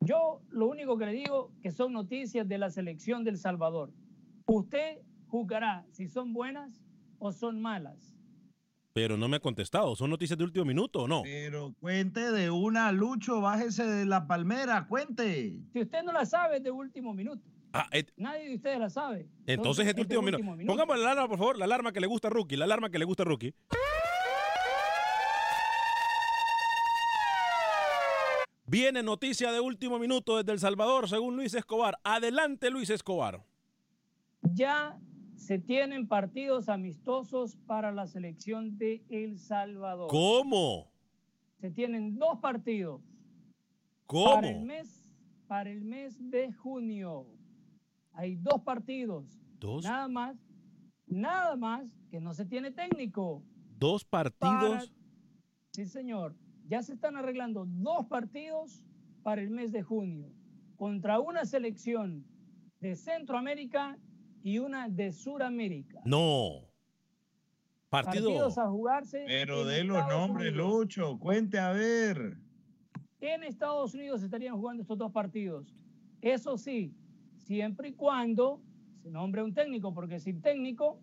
Yo 0.01 0.41
lo 0.49 0.67
único 0.67 0.97
que 0.97 1.05
le 1.05 1.13
digo 1.13 1.51
que 1.61 1.71
son 1.71 1.93
noticias 1.93 2.47
de 2.47 2.57
la 2.57 2.69
selección 2.69 3.23
del 3.23 3.37
Salvador. 3.37 3.91
Usted 4.45 4.99
juzgará 5.27 5.85
si 5.91 6.07
son 6.07 6.33
buenas 6.33 6.81
o 7.19 7.31
son 7.31 7.61
malas. 7.61 8.15
Pero 9.01 9.15
no 9.15 9.29
me 9.29 9.37
ha 9.37 9.39
contestado. 9.39 9.95
¿Son 9.95 10.09
noticias 10.09 10.37
de 10.37 10.43
último 10.43 10.65
minuto 10.65 11.03
o 11.03 11.07
no? 11.07 11.21
Pero 11.23 11.73
cuente 11.79 12.31
de 12.33 12.49
una, 12.49 12.91
Lucho, 12.91 13.39
bájese 13.39 13.85
de 13.85 14.05
la 14.05 14.27
palmera, 14.27 14.87
cuente. 14.89 15.55
Si 15.71 15.79
usted 15.81 16.03
no 16.03 16.11
la 16.11 16.25
sabe, 16.25 16.57
es 16.57 16.63
de 16.63 16.71
último 16.71 17.13
minuto. 17.13 17.41
Ah, 17.71 17.87
et- 17.93 18.11
Nadie 18.17 18.49
de 18.49 18.55
ustedes 18.55 18.77
la 18.79 18.89
sabe. 18.89 19.29
entonces 19.45 19.87
es 19.87 19.95
de 19.95 20.01
último, 20.01 20.21
minuto. 20.21 20.65
Pongamos 20.67 20.97
la 20.99 21.11
alarma, 21.11 21.29
por 21.29 21.37
favor. 21.37 21.57
La 21.57 21.63
alarma 21.65 21.93
que 21.93 22.01
le 22.01 22.07
gusta 22.07 22.27
a 22.27 22.31
Rookie. 22.31 22.57
La 22.57 22.65
alarma 22.65 22.89
que 22.89 22.99
le 22.99 23.05
gusta 23.05 23.23
a 23.23 23.25
Rookie. 23.27 23.53
Viene 28.65 29.01
noticia 29.01 29.51
de 29.51 29.59
último 29.59 29.97
minuto 29.97 30.37
desde 30.37 30.51
El 30.51 30.59
Salvador, 30.59 31.09
según 31.09 31.35
Luis 31.35 31.53
Escobar. 31.55 31.99
Adelante, 32.03 32.69
Luis 32.69 32.89
Escobar. 32.89 33.41
Ya 34.41 34.97
se 35.39 35.57
tienen 35.57 36.07
partidos 36.07 36.67
amistosos 36.67 37.55
para 37.65 37.91
la 37.93 38.07
selección 38.07 38.77
de 38.77 39.01
El 39.09 39.39
Salvador. 39.39 40.09
¿Cómo? 40.09 40.91
Se 41.59 41.71
tienen 41.71 42.17
dos 42.17 42.39
partidos 42.39 43.01
¿Cómo? 44.05 44.35
para 44.35 44.49
el 44.49 44.61
mes 44.65 45.05
para 45.47 45.71
el 45.71 45.81
mes 45.81 46.15
de 46.29 46.51
junio. 46.51 47.25
Hay 48.13 48.35
dos 48.35 48.61
partidos. 48.61 49.41
Dos, 49.59 49.83
Nada 49.83 50.07
más, 50.07 50.37
nada 51.07 51.55
más 51.55 51.87
que 52.11 52.19
no 52.19 52.33
se 52.33 52.45
tiene 52.45 52.71
técnico. 52.71 53.41
dos 53.77 54.05
partidos. 54.05 54.93
Sí, 55.71 55.85
señor. 55.85 56.35
Ya 56.67 56.83
se 56.83 56.93
están 56.93 57.17
arreglando 57.17 57.65
dos 57.65 58.05
partidos 58.05 58.85
para 59.23 59.41
el 59.41 59.49
mes 59.49 59.71
de 59.71 59.81
junio 59.81 60.31
contra 60.75 61.19
una 61.19 61.45
selección 61.45 62.25
de 62.79 62.95
Centroamérica 62.95 63.97
y 64.43 64.59
una 64.59 64.87
de 64.89 65.11
Suramérica. 65.11 66.01
No. 66.05 66.67
Partido. 67.89 68.25
Partidos 68.29 68.57
a 68.57 68.67
jugarse. 68.67 69.23
Pero 69.27 69.65
de 69.65 69.83
los 69.83 69.97
Estados 69.97 70.27
nombres, 70.29 70.49
Unidos. 70.53 70.67
Lucho, 70.71 71.17
cuente 71.19 71.57
a 71.59 71.71
ver. 71.71 72.37
En 73.21 73.43
Estados 73.43 73.93
Unidos 73.95 74.21
estarían 74.23 74.55
jugando 74.55 74.81
estos 74.83 74.97
dos 74.97 75.11
partidos. 75.11 75.75
Eso 76.21 76.57
sí, 76.57 76.93
siempre 77.37 77.89
y 77.89 77.93
cuando 77.93 78.61
se 79.01 79.09
nombre 79.09 79.41
un 79.43 79.53
técnico, 79.53 79.93
porque 79.93 80.19
sin 80.19 80.41
técnico 80.41 80.99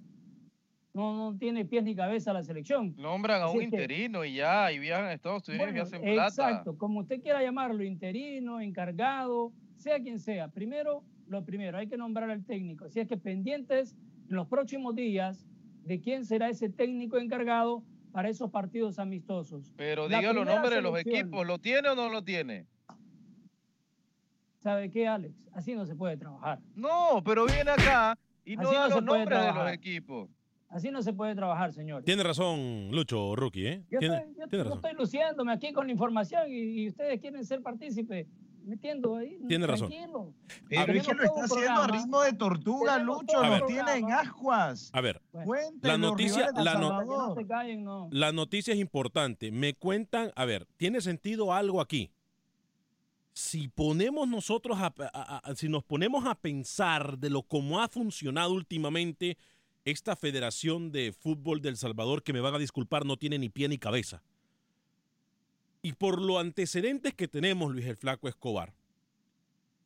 no, 0.95 1.15
no 1.33 1.37
tiene 1.39 1.65
pies 1.65 1.85
ni 1.85 1.95
cabeza 1.95 2.33
la 2.33 2.43
selección. 2.43 2.95
Nombran 2.97 3.43
a 3.43 3.47
Así 3.47 3.55
un 3.55 3.59
que- 3.59 3.65
interino 3.65 4.25
y 4.25 4.35
ya, 4.35 4.71
y 4.73 4.79
viajan 4.79 5.07
a 5.07 5.13
Estados 5.13 5.47
Unidos 5.49 5.67
y 5.67 5.71
Bueno, 5.73 5.83
hacen 5.83 6.03
plata. 6.03 6.29
Exacto, 6.29 6.79
como 6.79 7.01
usted 7.01 7.21
quiera 7.21 7.43
llamarlo, 7.43 7.83
interino, 7.83 8.61
encargado, 8.61 9.53
sea 9.77 10.01
quien 10.01 10.19
sea. 10.21 10.49
Primero, 10.49 11.03
lo 11.29 11.45
primero, 11.45 11.79
hay 11.79 11.89
que 11.89 11.97
nombrar 11.97 12.31
al 12.31 12.45
técnico. 12.45 12.85
Así 12.87 13.01
es 13.01 13.09
que 13.09 13.17
pendientes 13.17 13.97
en 14.29 14.37
los 14.37 14.47
próximos 14.49 14.95
días 14.95 15.47
de 15.85 16.01
quién 16.01 16.25
será 16.25 16.49
ese 16.49 16.69
técnico 16.69 17.19
encargado 17.19 17.83
para 18.13 18.29
esos 18.29 18.51
partidos 18.51 18.99
amistosos. 18.99 19.73
Pero 19.77 20.09
diga 20.09 20.33
los 20.33 20.47
nombres 20.47 20.75
de 20.75 20.83
los 20.83 20.99
equipos, 20.99 21.47
¿lo 21.47 21.59
tiene 21.59 21.89
o 21.91 21.95
no 21.95 22.09
lo 22.09 22.23
tiene? 22.25 22.67
¿Sabe 24.59 24.91
qué, 24.91 25.07
Alex? 25.07 25.35
Así 25.53 25.75
no 25.75 25.87
se 25.87 25.95
puede 25.95 26.17
trabajar. 26.17 26.59
No, 26.75 27.23
pero 27.25 27.45
viene 27.47 27.71
acá 27.71 28.19
y 28.45 28.57
no 28.57 28.63
Así 28.63 28.75
da 28.75 28.81
no 28.81 28.89
se 28.89 28.95
los 29.01 29.05
puede 29.05 29.19
nombres 29.21 29.39
de 29.39 29.45
los 29.45 29.53
trabajar. 29.55 29.75
equipos. 29.75 30.31
Así 30.69 30.91
no 30.91 31.01
se 31.03 31.13
puede 31.13 31.35
trabajar, 31.37 31.73
señor. 31.73 32.03
Tiene 32.03 32.25
razón, 32.25 32.89
Lucho 32.91 33.37
Rookie, 33.37 33.67
¿eh? 33.67 33.83
Yo, 33.89 34.01
Tiene, 34.01 34.17
estoy, 34.17 34.31
yo- 34.35 34.49
tiene 34.49 34.65
yo 34.65 34.65
razón. 34.65 34.79
estoy 34.79 34.95
luciéndome 34.95 35.53
aquí 35.53 35.73
con 35.73 35.87
la 35.87 35.93
información 35.93 36.43
y, 36.49 36.83
y 36.83 36.89
ustedes 36.89 37.21
quieren 37.21 37.45
ser 37.45 37.63
partícipes, 37.63 38.27
metiendo 38.67 39.17
ahí. 39.17 39.39
Tiene 39.49 39.67
razón. 39.67 39.89
Pero 40.69 40.93
es 40.93 41.07
que 41.07 41.15
lo 41.15 41.23
está 41.25 41.45
haciendo 41.45 41.83
a 41.83 41.87
ritmo 41.87 42.21
de 42.23 42.33
tortuga, 42.33 42.95
Tenemos 42.95 43.23
Lucho, 43.23 43.43
lo 43.45 43.67
tiene 43.67 43.95
en 43.97 44.13
ascuas. 44.13 44.91
A 44.93 45.01
ver, 45.01 45.23
La 45.83 45.97
noticia- 45.99 46.51
la 46.55 46.75
no- 46.75 46.89
la 48.11 48.33
noticia 48.33 48.75
es 48.75 48.81
importante. 48.81 49.51
Me 49.51 49.75
cuentan, 49.75 50.33
a 50.35 50.45
ver, 50.45 50.67
¿tiene 50.77 51.01
sentido 51.01 51.53
algo 51.55 51.81
aquí? 51.81 52.11
Si 53.33 53.69
ponemos 53.69 54.27
nosotros 54.29 54.79
a, 54.79 54.93
a- 55.13 55.39
a- 55.45 55.55
si 55.55 55.69
nos 55.69 55.85
ponemos 55.85 56.25
a 56.25 56.35
pensar 56.35 57.19
de 57.19 57.29
lo 57.31 57.43
cómo 57.43 57.81
ha 57.81 57.89
funcionado 57.89 58.53
últimamente 58.55 59.37
esta 59.85 60.17
Federación 60.17 60.91
de 60.91 61.13
Fútbol 61.13 61.61
del 61.61 61.77
Salvador, 61.77 62.23
que 62.23 62.33
me 62.33 62.41
van 62.41 62.55
a 62.55 62.59
disculpar, 62.59 63.05
no 63.05 63.17
tiene 63.19 63.39
ni 63.39 63.49
pie 63.51 63.69
ni 63.69 63.79
cabeza. 63.79 64.23
Y 65.87 65.93
por 65.93 66.21
los 66.21 66.39
antecedentes 66.41 67.15
que 67.15 67.29
tenemos, 67.29 67.73
Luis 67.73 67.87
el 67.87 67.97
Flaco 67.97 68.27
Escobar, 68.27 68.75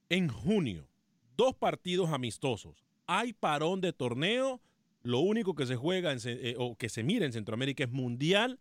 en 0.09 0.29
junio, 0.29 0.89
dos 1.37 1.55
partidos 1.55 2.09
amistosos. 2.09 2.87
Hay 3.07 3.35
parón 3.35 3.83
de 3.83 3.93
torneo. 3.93 4.63
Lo 5.03 5.19
único 5.21 5.55
que 5.55 5.67
se 5.67 5.77
juega 5.77 6.11
en 6.11 6.19
eh, 6.25 6.55
o 6.57 6.75
que 6.75 6.89
se 6.89 7.03
mira 7.03 7.27
en 7.27 7.35
Centroamérica 7.35 7.85
es 7.85 7.91
mundial. 7.91 8.59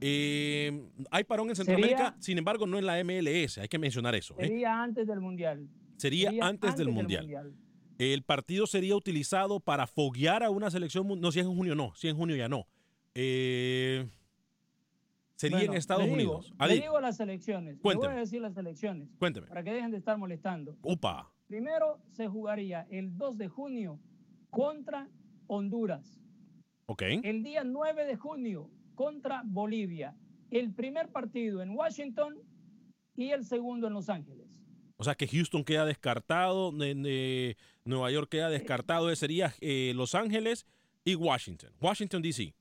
Eh, 0.00 0.88
hay 1.12 1.22
parón 1.22 1.50
en 1.50 1.54
Centroamérica, 1.54 2.06
Sería- 2.06 2.16
sin 2.20 2.38
embargo, 2.38 2.66
no 2.66 2.80
en 2.80 2.86
la 2.86 2.98
MLS. 2.98 3.58
Hay 3.58 3.68
que 3.68 3.78
mencionar 3.78 4.16
eso. 4.16 4.34
¿eh? 4.40 4.46
Sería 4.48 4.82
antes 4.82 5.06
del 5.06 5.20
Mundial. 5.20 5.68
Sería, 5.98 6.32
antes, 6.40 6.76
del 6.76 6.88
mundial. 6.88 7.54
El 7.96 8.24
partido 8.24 8.66
sería 8.66 8.96
utilizado 8.96 9.60
para 9.60 9.86
foguear 9.86 10.42
a 10.42 10.50
una 10.50 10.68
selección. 10.68 11.06
No, 11.20 11.30
si 11.30 11.38
es 11.38 11.46
en 11.46 11.54
junio, 11.54 11.76
no. 11.76 11.92
Si 11.94 12.08
es 12.08 12.10
en 12.10 12.16
junio, 12.16 12.34
ya 12.34 12.48
no. 12.48 12.66
Eh, 13.14 14.08
sería 15.40 15.56
Bueno, 15.58 15.72
en 15.72 15.78
Estados 15.78 16.02
le 16.06 16.08
digo- 16.16 16.36
Unidos. 16.38 16.52
Le 16.68 16.74
digo 16.74 17.00
las 17.00 17.16
selecciones. 17.16 17.76
Le 17.76 17.80
Cuénteme. 17.80 18.08
voy 18.08 18.16
a 18.16 18.20
decir 18.20 18.40
las 18.42 18.54
selecciones 18.54 19.08
cuénteme. 19.18 19.46
para 19.46 19.62
que 19.64 19.72
dejen 19.72 19.90
de 19.90 19.96
estar 19.96 20.18
molestando. 20.18 20.76
Upa. 20.82 21.32
Primero 21.46 21.98
se 22.10 22.28
jugaría 22.28 22.86
el 22.90 23.16
2 23.16 23.38
de 23.38 23.48
junio 23.48 23.98
contra 24.50 25.08
Honduras. 25.46 26.20
Ok. 26.86 27.02
El 27.22 27.42
día 27.42 27.64
9 27.64 28.04
de 28.04 28.16
junio 28.16 28.70
contra 28.94 29.42
Bolivia. 29.46 30.14
El 30.50 30.72
primer 30.74 31.08
partido 31.08 31.62
en 31.62 31.70
Washington 31.70 32.36
y 33.16 33.30
el 33.30 33.44
segundo 33.44 33.86
en 33.86 33.94
Los 33.94 34.08
Ángeles. 34.10 34.48
O 34.96 35.04
sea 35.04 35.14
que 35.14 35.26
Houston 35.26 35.64
queda 35.64 35.86
descartado, 35.86 36.72
Nueva 36.72 38.10
York 38.10 38.28
queda 38.30 38.50
descartado, 38.50 39.14
sería 39.16 39.54
eh, 39.60 39.92
Los 39.96 40.14
Ángeles 40.14 40.66
y 41.04 41.14
Washington. 41.14 41.72
Washington, 41.80 42.20
D.C. 42.20 42.54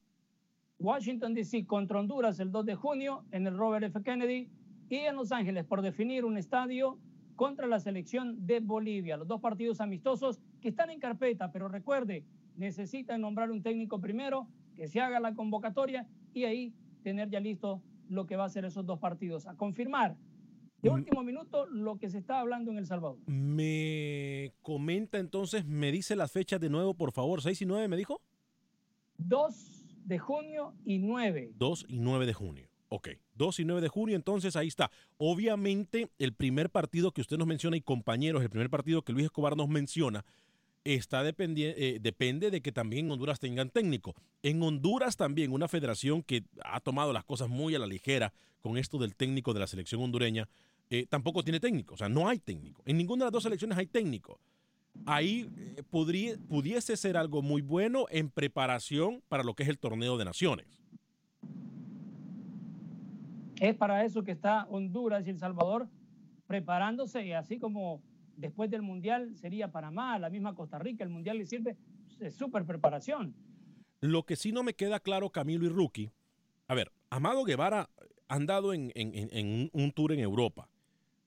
Washington, 0.79 1.33
D.C. 1.33 1.65
contra 1.65 1.99
Honduras 1.99 2.39
el 2.39 2.51
2 2.51 2.65
de 2.65 2.75
junio 2.75 3.25
en 3.31 3.45
el 3.45 3.57
Robert 3.57 3.85
F. 3.85 4.01
Kennedy 4.01 4.49
y 4.89 4.95
en 4.95 5.15
Los 5.15 5.31
Ángeles 5.31 5.65
por 5.65 5.81
definir 5.81 6.23
un 6.23 6.37
estadio 6.37 6.97
contra 7.35 7.67
la 7.67 7.79
selección 7.79 8.47
de 8.47 8.61
Bolivia. 8.61 9.17
Los 9.17 9.27
dos 9.27 9.41
partidos 9.41 9.81
amistosos 9.81 10.39
que 10.61 10.69
están 10.69 10.89
en 10.89 10.99
carpeta, 10.99 11.51
pero 11.51 11.67
recuerde, 11.67 12.23
necesitan 12.55 13.21
nombrar 13.21 13.51
un 13.51 13.61
técnico 13.61 13.99
primero, 13.99 14.47
que 14.75 14.87
se 14.87 15.01
haga 15.01 15.19
la 15.19 15.33
convocatoria 15.33 16.07
y 16.33 16.45
ahí 16.45 16.73
tener 17.03 17.29
ya 17.29 17.41
listo 17.41 17.81
lo 18.07 18.25
que 18.25 18.37
va 18.37 18.45
a 18.45 18.49
ser 18.49 18.63
esos 18.63 18.85
dos 18.85 18.99
partidos. 18.99 19.47
A 19.47 19.55
confirmar 19.55 20.15
de 20.81 20.89
mm. 20.89 20.93
último 20.93 21.23
minuto 21.23 21.65
lo 21.67 21.97
que 21.97 22.09
se 22.09 22.17
está 22.17 22.39
hablando 22.39 22.71
en 22.71 22.77
El 22.77 22.85
Salvador. 22.85 23.17
Me 23.25 24.53
comenta 24.61 25.17
entonces, 25.17 25.65
me 25.65 25.91
dice 25.91 26.15
las 26.15 26.31
fechas 26.31 26.61
de 26.61 26.69
nuevo, 26.69 26.93
por 26.93 27.11
favor. 27.11 27.41
¿6 27.41 27.61
y 27.61 27.65
9 27.65 27.87
me 27.89 27.97
dijo? 27.97 28.21
2 29.17 29.78
de 30.05 30.19
junio 30.19 30.73
y 30.85 30.99
9. 30.99 31.53
2 31.55 31.85
y 31.87 31.99
9 31.99 32.25
de 32.25 32.33
junio. 32.33 32.69
Ok, 32.89 33.09
2 33.35 33.59
y 33.59 33.65
9 33.65 33.81
de 33.81 33.87
junio, 33.87 34.15
entonces 34.15 34.55
ahí 34.55 34.67
está. 34.67 34.89
Obviamente, 35.17 36.09
el 36.17 36.33
primer 36.33 36.71
partido 36.71 37.11
que 37.11 37.21
usted 37.21 37.37
nos 37.37 37.47
menciona 37.47 37.77
y 37.77 37.81
compañeros, 37.81 38.41
el 38.41 38.49
primer 38.49 38.69
partido 38.69 39.03
que 39.03 39.13
Luis 39.13 39.25
Escobar 39.25 39.55
nos 39.55 39.69
menciona, 39.69 40.25
está 40.83 41.27
eh, 41.27 41.99
depende 42.01 42.51
de 42.51 42.61
que 42.61 42.71
también 42.71 43.11
Honduras 43.11 43.39
tengan 43.39 43.69
técnico. 43.69 44.15
En 44.41 44.61
Honduras 44.63 45.17
también, 45.17 45.51
una 45.51 45.67
federación 45.67 46.23
que 46.23 46.43
ha 46.63 46.79
tomado 46.79 47.13
las 47.13 47.25
cosas 47.25 47.49
muy 47.49 47.75
a 47.75 47.79
la 47.79 47.87
ligera 47.87 48.33
con 48.61 48.77
esto 48.77 48.97
del 48.97 49.15
técnico 49.15 49.53
de 49.53 49.59
la 49.59 49.67
selección 49.67 50.01
hondureña, 50.01 50.49
eh, 50.89 51.05
tampoco 51.07 51.43
tiene 51.43 51.59
técnico. 51.59 51.93
O 51.93 51.97
sea, 51.97 52.09
no 52.09 52.27
hay 52.27 52.39
técnico. 52.39 52.81
En 52.85 52.97
ninguna 52.97 53.25
de 53.25 53.27
las 53.27 53.33
dos 53.33 53.43
selecciones 53.43 53.77
hay 53.77 53.87
técnico. 53.87 54.39
Ahí 55.05 55.49
eh, 55.57 55.83
podría, 55.89 56.37
pudiese 56.47 56.95
ser 56.97 57.17
algo 57.17 57.41
muy 57.41 57.61
bueno 57.61 58.05
en 58.09 58.29
preparación 58.29 59.21
para 59.27 59.43
lo 59.43 59.53
que 59.53 59.63
es 59.63 59.69
el 59.69 59.79
torneo 59.79 60.17
de 60.17 60.25
naciones. 60.25 60.65
Es 63.59 63.75
para 63.75 64.05
eso 64.05 64.23
que 64.23 64.31
está 64.31 64.65
Honduras 64.69 65.27
y 65.27 65.31
El 65.31 65.37
Salvador 65.37 65.89
preparándose, 66.47 67.25
y 67.25 67.33
así 67.33 67.59
como 67.59 68.01
después 68.35 68.71
del 68.71 68.81
Mundial 68.81 69.35
sería 69.35 69.71
Panamá, 69.71 70.17
la 70.17 70.29
misma 70.29 70.55
Costa 70.55 70.79
Rica, 70.79 71.03
el 71.03 71.09
Mundial 71.09 71.37
le 71.37 71.45
sirve 71.45 71.77
de 72.17 72.31
súper 72.31 72.65
preparación. 72.65 73.35
Lo 74.01 74.23
que 74.23 74.35
sí 74.35 74.51
no 74.51 74.63
me 74.63 74.73
queda 74.73 74.99
claro, 74.99 75.29
Camilo 75.29 75.65
y 75.65 75.69
Rookie, 75.69 76.11
a 76.67 76.75
ver, 76.75 76.91
Amado 77.09 77.43
Guevara 77.43 77.89
ha 78.27 78.35
andado 78.35 78.73
en, 78.73 78.91
un 79.73 79.91
tour 79.91 80.13
en 80.13 80.19
Europa. 80.19 80.69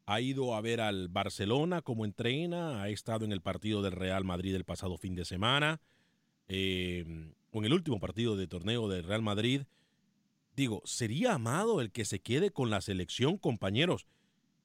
Ha 0.06 0.20
ido 0.20 0.54
a 0.54 0.60
ver 0.60 0.80
al 0.80 1.08
Barcelona 1.08 1.82
como 1.82 2.04
entrena, 2.04 2.82
ha 2.82 2.88
estado 2.88 3.24
en 3.24 3.32
el 3.32 3.40
partido 3.40 3.82
del 3.82 3.92
Real 3.92 4.24
Madrid 4.24 4.54
el 4.54 4.64
pasado 4.64 4.98
fin 4.98 5.14
de 5.14 5.24
semana, 5.24 5.80
eh, 6.48 7.04
en 7.52 7.64
el 7.64 7.72
último 7.72 8.00
partido 8.00 8.36
de 8.36 8.46
torneo 8.46 8.88
del 8.88 9.04
Real 9.04 9.22
Madrid. 9.22 9.62
Digo, 10.56 10.82
¿sería 10.84 11.34
Amado 11.34 11.80
el 11.80 11.92
que 11.92 12.04
se 12.04 12.20
quede 12.20 12.50
con 12.50 12.68
la 12.68 12.80
selección, 12.80 13.38
compañeros? 13.38 14.06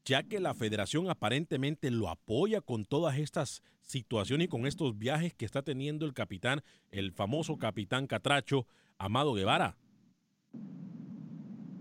ya 0.07 0.23
que 0.23 0.39
la 0.39 0.53
federación 0.53 1.09
aparentemente 1.09 1.91
lo 1.91 2.07
apoya 2.07 2.61
con 2.61 2.85
todas 2.85 3.17
estas 3.17 3.61
situaciones 3.81 4.45
y 4.45 4.47
con 4.47 4.65
estos 4.65 4.97
viajes 4.97 5.33
que 5.33 5.43
está 5.43 5.63
teniendo 5.63 6.05
el 6.05 6.13
capitán, 6.13 6.63
el 6.91 7.11
famoso 7.11 7.57
capitán 7.57 8.07
Catracho, 8.07 8.65
Amado 8.97 9.33
Guevara. 9.33 9.75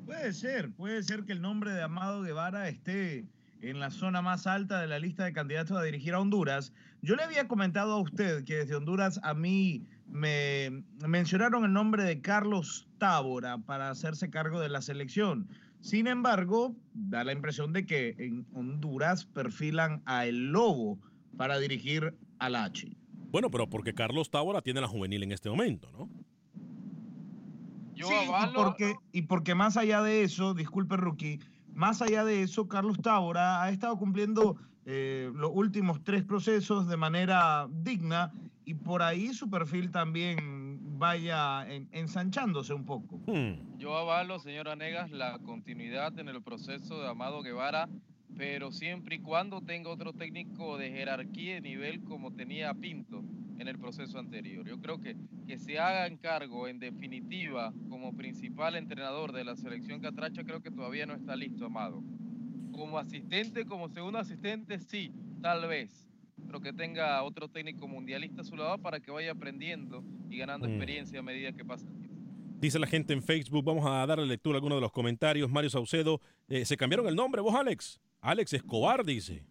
Puede 0.05 0.33
ser, 0.33 0.73
puede 0.73 1.05
ser 1.05 1.25
que 1.25 1.33
el 1.33 1.41
nombre 1.41 1.71
de 1.71 1.83
Amado 1.83 2.23
Guevara 2.23 2.69
esté 2.69 3.29
en 3.63 3.81
la 3.81 3.91
zona 3.91 4.23
más 4.23 4.47
alta 4.47 4.81
de 4.81 4.87
la 4.87 4.99
lista 4.99 5.25
de 5.25 5.33
candidatos 5.33 5.77
a 5.77 5.83
dirigir 5.83 6.15
a 6.15 6.21
Honduras. 6.21 6.73
Yo 7.03 7.17
le 7.17 7.23
había 7.23 7.49
comentado 7.49 7.95
a 7.95 8.01
usted 8.01 8.45
que 8.45 8.57
desde 8.57 8.75
Honduras 8.75 9.21
a 9.23 9.35
mí 9.35 9.87
me 10.09 10.85
mencionaron 11.07 11.65
el 11.65 11.73
nombre 11.73 12.05
de 12.05 12.21
Carlos 12.21 12.89
Tábora 12.99 13.59
para 13.59 13.91
hacerse 13.91 14.31
cargo 14.31 14.61
de 14.61 14.69
la 14.69 14.83
selección. 14.83 15.49
Sin 15.81 16.07
embargo, 16.07 16.75
da 16.95 17.25
la 17.25 17.33
impresión 17.33 17.73
de 17.73 17.87
que 17.87 18.15
en 18.19 18.47
Honduras 18.55 19.25
perfilan 19.25 20.03
a 20.05 20.27
El 20.27 20.53
Lobo 20.53 20.99
para 21.37 21.59
dirigir 21.59 22.15
al 22.39 22.57
H. 22.57 22.97
Bueno, 23.31 23.51
pero 23.51 23.69
porque 23.69 23.95
Carlos 23.95 24.31
Tábora 24.31 24.63
tiene 24.63 24.81
la 24.81 24.89
juvenil 24.89 25.23
en 25.23 25.33
este 25.33 25.51
momento, 25.51 25.91
¿no? 25.93 26.09
sí, 27.95 28.03
y 28.05 28.55
porque, 28.55 28.95
y 29.13 29.23
porque 29.23 29.55
más 29.55 29.77
allá 29.77 30.03
de 30.03 30.23
eso, 30.23 30.55
disculpe 30.55 30.97
Rookie, 30.97 31.41
más 31.77 32.01
allá 32.01 32.25
de 32.25 32.43
eso, 32.43 32.67
Carlos 32.67 32.99
Tábora 33.01 33.63
ha 33.63 33.71
estado 33.71 33.97
cumpliendo 33.99 34.57
eh, 34.87 35.31
los 35.35 35.51
últimos 35.53 36.03
tres 36.03 36.25
procesos 36.25 36.89
de 36.89 36.97
manera 36.97 37.69
digna 37.71 38.33
y 38.65 38.75
por 38.75 39.03
ahí 39.03 39.35
su 39.35 39.51
perfil 39.51 39.91
también 39.91 40.99
vaya 40.99 41.67
ensanchándose 41.93 42.73
un 42.73 42.87
poco. 42.87 43.21
Hmm. 43.27 43.79
Yo 43.79 43.95
avalo, 43.95 44.39
señora 44.39 44.75
Negas, 44.75 45.11
la 45.11 45.39
continuidad 45.41 46.19
en 46.19 46.29
el 46.31 46.43
proceso 46.43 47.01
de 47.03 47.09
Amado 47.09 47.43
Guevara, 47.43 47.89
pero 48.37 48.73
siempre 48.73 49.17
y 49.17 49.19
cuando 49.19 49.61
tenga 49.61 49.91
otro 49.91 50.15
técnico 50.15 50.79
de 50.79 50.91
jerarquía 50.91 51.59
y 51.59 51.61
nivel 51.61 52.03
como 52.05 52.33
tenía 52.33 52.73
Pinto 52.73 53.23
en 53.59 53.69
el 53.69 53.79
proceso 53.79 54.19
anterior. 54.19 54.67
Yo 54.67 54.81
creo 54.81 55.01
que 55.01 55.17
que 55.47 55.59
se 55.59 55.79
haga 55.79 56.15
cargo, 56.19 56.67
en 56.67 56.81
definitiva, 56.81 57.73
como 57.89 58.17
principal 58.17 58.75
entrenador 58.75 59.33
de 59.33 59.45
la 59.45 59.57
selección 59.57 60.01
catracha, 60.01 60.43
creo 60.43 60.61
que 60.61 60.71
todavía 60.71 61.07
no 61.07 61.15
está 61.15 61.37
listo, 61.37 61.67
Amado. 61.67 62.03
Como 62.73 62.99
asistente, 62.99 63.65
como 63.65 63.89
segundo 63.89 64.19
asistente, 64.19 64.81
sí, 64.81 65.13
tal 65.41 65.69
vez 65.69 66.07
pero 66.47 66.61
que 66.61 66.73
tenga 66.73 67.23
otro 67.23 67.49
técnico 67.49 67.89
mundialista 67.89 68.43
a 68.43 68.45
su 68.45 68.57
lado 68.57 68.79
para 68.79 69.01
que 69.01 69.11
vaya 69.11 69.33
aprendiendo 69.33 70.05
y 70.31 70.39
ganando 70.39 70.69
mm. 70.69 70.71
experiencia 70.71 71.19
a 71.19 71.23
medida 71.23 71.53
que 71.53 71.65
pasa 71.65 71.87
el 71.89 71.97
tiempo. 71.99 72.17
Dice 72.61 72.79
la 72.79 72.87
gente 72.87 73.13
en 73.13 73.23
Facebook, 73.23 73.65
vamos 73.65 73.87
a 73.87 74.07
darle 74.07 74.27
lectura 74.27 74.57
a 74.57 74.59
algunos 74.59 74.77
de 74.79 74.81
los 74.81 74.93
comentarios. 74.93 75.51
Mario 75.51 75.71
Saucedo, 75.71 76.21
eh, 76.49 76.65
¿se 76.65 76.77
cambiaron 76.77 77.07
el 77.07 77.15
nombre 77.15 77.43
vos, 77.43 77.55
Alex? 77.55 78.01
Alex 78.21 78.53
Escobar, 78.55 79.05
dice. 79.05 79.45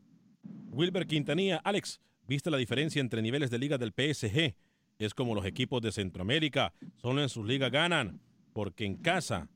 Wilber 0.72 1.06
Quintanilla, 1.06 1.58
Alex, 1.64 2.02
¿viste 2.28 2.52
la 2.52 2.58
diferencia 2.58 3.00
entre 3.00 3.22
niveles 3.22 3.50
de 3.50 3.60
liga 3.60 3.78
del 3.78 3.92
PSG? 3.92 4.56
Es 4.98 5.14
como 5.14 5.36
los 5.36 5.46
equipos 5.46 5.82
de 5.82 5.92
Centroamérica, 5.92 6.74
solo 6.98 7.22
en 7.22 7.30
sus 7.30 7.46
ligas 7.46 7.72
ganan, 7.72 8.20
porque 8.54 8.86
en 8.86 8.96
casa, 8.96 9.50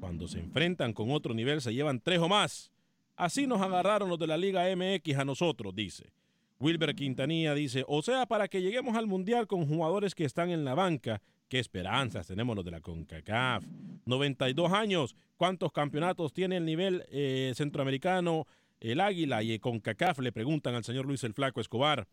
cuando 0.00 0.26
se 0.26 0.38
enfrentan 0.38 0.92
con 0.92 1.10
otro 1.10 1.34
nivel, 1.34 1.60
se 1.60 1.74
llevan 1.74 2.00
tres 2.00 2.18
o 2.18 2.28
más. 2.28 2.70
Así 3.16 3.46
nos 3.46 3.60
agarraron 3.60 4.08
los 4.08 4.18
de 4.18 4.26
la 4.28 4.36
Liga 4.36 4.64
MX 4.74 5.18
a 5.18 5.24
nosotros, 5.24 5.74
dice. 5.74 6.12
Wilber 6.60 6.94
Quintanilla 6.94 7.54
dice, 7.54 7.84
o 7.86 8.02
sea, 8.02 8.26
para 8.26 8.48
que 8.48 8.62
lleguemos 8.62 8.96
al 8.96 9.06
Mundial 9.06 9.46
con 9.46 9.66
jugadores 9.66 10.14
que 10.14 10.24
están 10.24 10.50
en 10.50 10.64
la 10.64 10.74
banca, 10.74 11.20
qué 11.48 11.58
esperanzas 11.58 12.26
tenemos 12.26 12.56
los 12.56 12.64
de 12.64 12.70
la 12.70 12.80
CONCACAF. 12.80 13.64
92 14.06 14.72
años, 14.72 15.16
¿cuántos 15.36 15.72
campeonatos 15.72 16.32
tiene 16.32 16.56
el 16.56 16.64
nivel 16.64 17.04
eh, 17.10 17.52
centroamericano, 17.54 18.46
el 18.80 19.00
Águila 19.00 19.42
y 19.42 19.52
el 19.52 19.60
CONCACAF? 19.60 20.18
Le 20.20 20.32
preguntan 20.32 20.74
al 20.74 20.84
señor 20.84 21.06
Luis 21.06 21.24
el 21.24 21.34
Flaco 21.34 21.60
Escobar. 21.60 22.06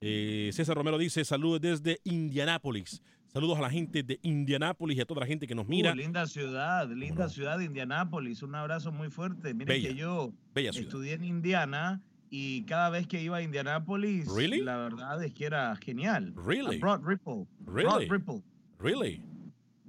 Eh, 0.00 0.50
César 0.52 0.76
Romero 0.76 0.98
dice, 0.98 1.24
saludos 1.24 1.60
desde 1.60 1.98
Indianápolis. 2.04 3.02
Saludos 3.26 3.58
a 3.58 3.60
la 3.60 3.70
gente 3.70 4.02
de 4.02 4.18
Indianápolis 4.22 4.96
y 4.96 5.00
a 5.00 5.04
toda 5.04 5.20
la 5.20 5.26
gente 5.26 5.46
que 5.46 5.54
nos 5.54 5.68
mira. 5.68 5.92
Uh, 5.92 5.96
linda 5.96 6.26
ciudad, 6.26 6.88
linda 6.90 7.28
ciudad 7.28 7.58
de 7.58 7.66
Indianápolis. 7.66 8.42
Un 8.42 8.54
abrazo 8.54 8.90
muy 8.90 9.10
fuerte. 9.10 9.52
Mire 9.52 9.80
que 9.82 9.94
yo 9.94 10.32
estudié 10.54 11.12
en 11.14 11.24
Indiana 11.24 12.00
y 12.30 12.64
cada 12.64 12.90
vez 12.90 13.06
que 13.06 13.20
iba 13.22 13.38
a 13.38 13.42
Indianápolis, 13.42 14.26
la 14.28 14.76
verdad 14.78 15.22
es 15.22 15.34
que 15.34 15.44
era 15.44 15.76
genial. 15.76 16.32
Really? 16.36 16.78
Broad 16.78 17.02
Ripple. 17.04 17.46
Really? 17.66 17.84
Broad 17.84 18.10
Ripple. 18.10 18.42
Really? 18.78 19.22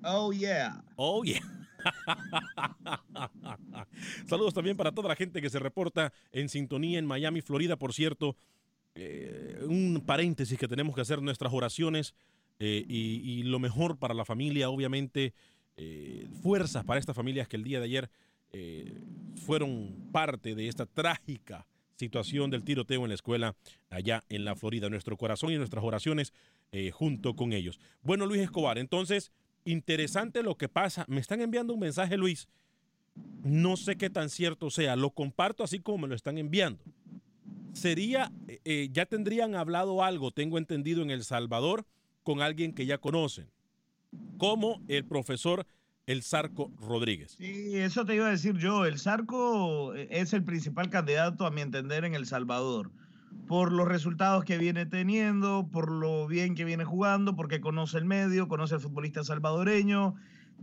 Oh, 0.04 0.32
yeah. 0.32 0.82
Oh, 0.96 1.24
yeah. 1.24 1.40
Saludos 4.28 4.54
también 4.54 4.78
para 4.78 4.92
toda 4.92 5.10
la 5.10 5.16
gente 5.16 5.42
que 5.42 5.50
se 5.50 5.60
reporta 5.60 6.14
en 6.32 6.50
sintonía 6.50 7.00
en 7.00 7.06
Miami, 7.06 7.42
Florida. 7.42 7.78
Por 7.78 7.94
cierto, 7.94 8.36
eh, 8.96 9.60
un 9.64 10.04
paréntesis 10.06 10.58
que 10.58 10.68
tenemos 10.68 10.96
que 10.96 11.02
hacer 11.02 11.22
nuestras 11.22 11.54
oraciones 11.54 12.14
eh, 12.60 12.84
y, 12.88 13.44
lo 13.44 13.60
mejor 13.60 13.98
para 13.98 14.14
la 14.14 14.26
familia, 14.26 14.70
obviamente, 14.70 15.34
eh, 15.78 16.28
fuerzas 16.42 16.84
para 16.84 17.00
estas 17.00 17.16
familias 17.16 17.48
que 17.48 17.56
el 17.56 17.64
día 17.64 17.80
de 17.80 17.86
ayer 17.86 18.10
fueron 19.46 20.10
parte 20.12 20.56
de 20.56 20.68
esta 20.68 20.88
trágica 20.88 21.68
situación 21.98 22.50
del 22.50 22.64
tiroteo 22.64 23.04
en 23.04 23.10
la 23.10 23.14
escuela 23.14 23.56
allá 23.92 24.24
en 24.28 24.44
la 24.44 24.56
Florida. 24.56 24.90
Nuestro 24.90 25.18
corazón 25.18 25.52
y 25.52 25.58
nuestras 25.58 25.84
oraciones 25.84 26.34
junto 26.94 27.36
con 27.36 27.54
ellos. 27.54 27.80
Bueno, 28.02 28.26
Luis 28.26 28.42
Escobar, 28.42 28.80
entonces, 28.80 29.32
interesante 29.66 30.44
lo 30.44 30.58
que 30.58 30.70
pasa. 30.70 31.06
Me 31.08 31.20
están 31.20 31.42
enviando 31.42 31.74
un 31.74 31.80
mensaje, 31.80 32.18
Luis. 32.18 32.48
No 33.44 33.78
sé 33.78 33.98
qué 33.98 34.10
tan 34.10 34.30
cierto 34.30 34.70
sea. 34.70 34.96
Lo 34.96 35.12
comparto 35.12 35.64
así 35.64 35.80
como 35.80 36.00
me 36.00 36.08
lo 36.08 36.16
están 36.16 36.38
enviando. 36.38 36.84
Sería, 37.74 38.32
eh, 38.48 38.60
eh, 38.66 38.90
ya 38.92 39.06
tendrían 39.06 39.56
hablado 39.56 40.04
algo, 40.04 40.32
tengo 40.32 40.58
entendido, 40.58 41.02
en 41.02 41.12
El 41.12 41.24
Salvador 41.24 41.86
con 42.24 42.42
alguien 42.42 42.74
que 42.74 42.86
ya 42.86 42.98
conocen. 42.98 43.50
como 44.38 44.82
el 44.88 45.06
profesor 45.06 45.68
El 46.08 46.24
Zarco 46.24 46.72
Rodríguez. 46.80 47.34
Sí, 47.38 47.76
eso 47.76 48.06
te 48.06 48.16
iba 48.16 48.28
a 48.28 48.32
decir 48.32 48.58
yo. 48.58 48.86
El 48.86 48.98
Zarco 48.98 49.94
es 49.94 50.34
el 50.34 50.44
principal 50.44 50.90
candidato, 50.90 51.46
a 51.46 51.52
mi 51.52 51.62
entender, 51.62 52.06
en 52.06 52.16
El 52.16 52.26
Salvador. 52.26 52.92
Por 53.48 53.72
los 53.72 53.88
resultados 53.88 54.46
que 54.46 54.58
viene 54.58 54.86
teniendo, 54.86 55.68
por 55.72 55.92
lo 55.92 56.28
bien 56.28 56.56
que 56.56 56.66
viene 56.66 56.86
jugando, 56.86 57.36
porque 57.36 57.62
conoce 57.62 57.98
el 57.98 58.06
medio, 58.06 58.48
conoce 58.48 58.76
al 58.76 58.82
futbolista 58.82 59.24
salvadoreño. 59.24 60.16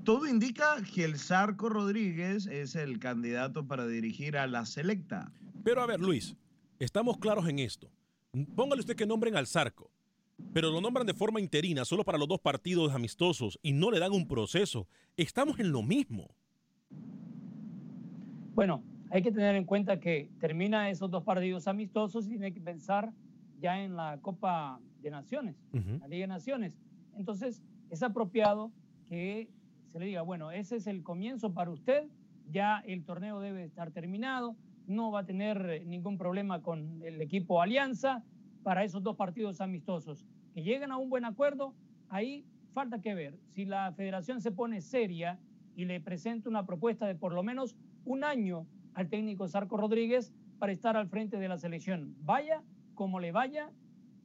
Todo 0.05 0.27
indica 0.27 0.77
que 0.95 1.05
el 1.05 1.19
Zarco 1.19 1.69
Rodríguez 1.69 2.47
es 2.47 2.77
el 2.77 2.99
candidato 2.99 3.67
para 3.67 3.87
dirigir 3.87 4.37
a 4.37 4.47
la 4.47 4.67
selecta. 4.67 5.33
Pero 5.65 5.83
a 5.83 5.87
ver, 5.87 6.01
Luis, 6.01 6.37
estamos 6.79 7.19
claros 7.19 7.49
en 7.49 7.59
esto. 7.59 7.91
Póngale 8.55 8.81
usted 8.81 8.95
que 8.95 9.07
nombren 9.07 9.37
al 9.37 9.47
Zarco, 9.47 9.91
pero 10.53 10.71
lo 10.71 10.81
nombran 10.81 11.07
de 11.07 11.15
forma 11.15 11.41
interina, 11.41 11.85
solo 11.85 12.05
para 12.05 12.19
los 12.19 12.29
dos 12.29 12.41
partidos 12.41 12.95
amistosos, 12.95 13.59
y 13.63 13.73
no 13.73 13.91
le 13.91 13.99
dan 13.99 14.13
un 14.13 14.29
proceso. 14.29 14.87
Estamos 15.17 15.59
en 15.59 15.73
lo 15.73 15.83
mismo. 15.83 16.35
Bueno, 18.55 18.85
hay 19.11 19.23
que 19.23 19.33
tener 19.33 19.55
en 19.55 19.65
cuenta 19.65 20.01
que 20.01 20.31
termina 20.41 20.91
esos 20.91 21.11
dos 21.11 21.23
partidos 21.23 21.69
amistosos 21.69 22.27
y 22.27 22.31
tiene 22.31 22.53
que 22.53 22.61
pensar 22.61 23.13
ya 23.61 23.83
en 23.83 23.97
la 23.97 24.19
Copa 24.21 24.81
de 25.01 25.11
Naciones, 25.11 25.57
la 25.73 26.09
Liga 26.09 26.25
de 26.25 26.27
Naciones. 26.27 26.79
Entonces, 27.17 27.63
es 27.91 28.03
apropiado 28.03 28.73
que 29.09 29.49
se 29.93 29.99
le 29.99 30.07
diga, 30.07 30.23
bueno, 30.23 30.51
ese 30.51 30.77
es 30.77 30.87
el 30.87 31.03
comienzo 31.03 31.55
para 31.55 31.71
usted, 31.71 32.09
ya 32.51 32.83
el 32.87 33.05
torneo 33.05 33.41
debe 33.41 33.65
estar 33.65 33.91
terminado, 33.93 34.57
no 34.87 35.11
va 35.11 35.21
a 35.21 35.27
tener 35.27 35.85
ningún 35.87 36.19
problema 36.19 36.63
con 36.63 37.03
el 37.03 37.21
equipo 37.21 37.63
Alianza 37.63 38.23
para 38.63 38.85
esos 38.85 39.03
dos 39.03 39.17
partidos 39.17 39.61
amistosos. 39.61 40.27
Que 40.55 40.63
lleguen 40.63 40.93
a 40.93 40.97
un 40.97 41.09
buen 41.09 41.25
acuerdo, 41.25 41.75
ahí 42.09 42.45
falta 42.73 43.01
que 43.01 43.15
ver. 43.15 43.39
Si 43.49 43.65
la 43.65 43.93
federación 43.93 44.41
se 44.41 44.53
pone 44.53 44.81
seria 44.81 45.39
y 45.77 45.85
le 45.85 46.01
presenta 46.01 46.49
una 46.49 46.67
propuesta 46.67 47.07
de 47.07 47.15
por 47.15 47.33
lo 47.33 47.43
menos 47.43 47.77
un 48.05 48.25
año 48.25 48.67
al 48.97 49.11
técnico 49.11 49.47
Sarco 49.47 49.77
Rodríguez 49.77 50.33
para 50.59 50.73
estar 50.73 50.97
al 50.97 51.09
frente 51.09 51.39
de 51.39 51.49
la 51.49 51.59
selección, 51.59 52.17
vaya 52.21 52.65
como 52.95 53.21
le 53.21 53.31
vaya, 53.31 53.71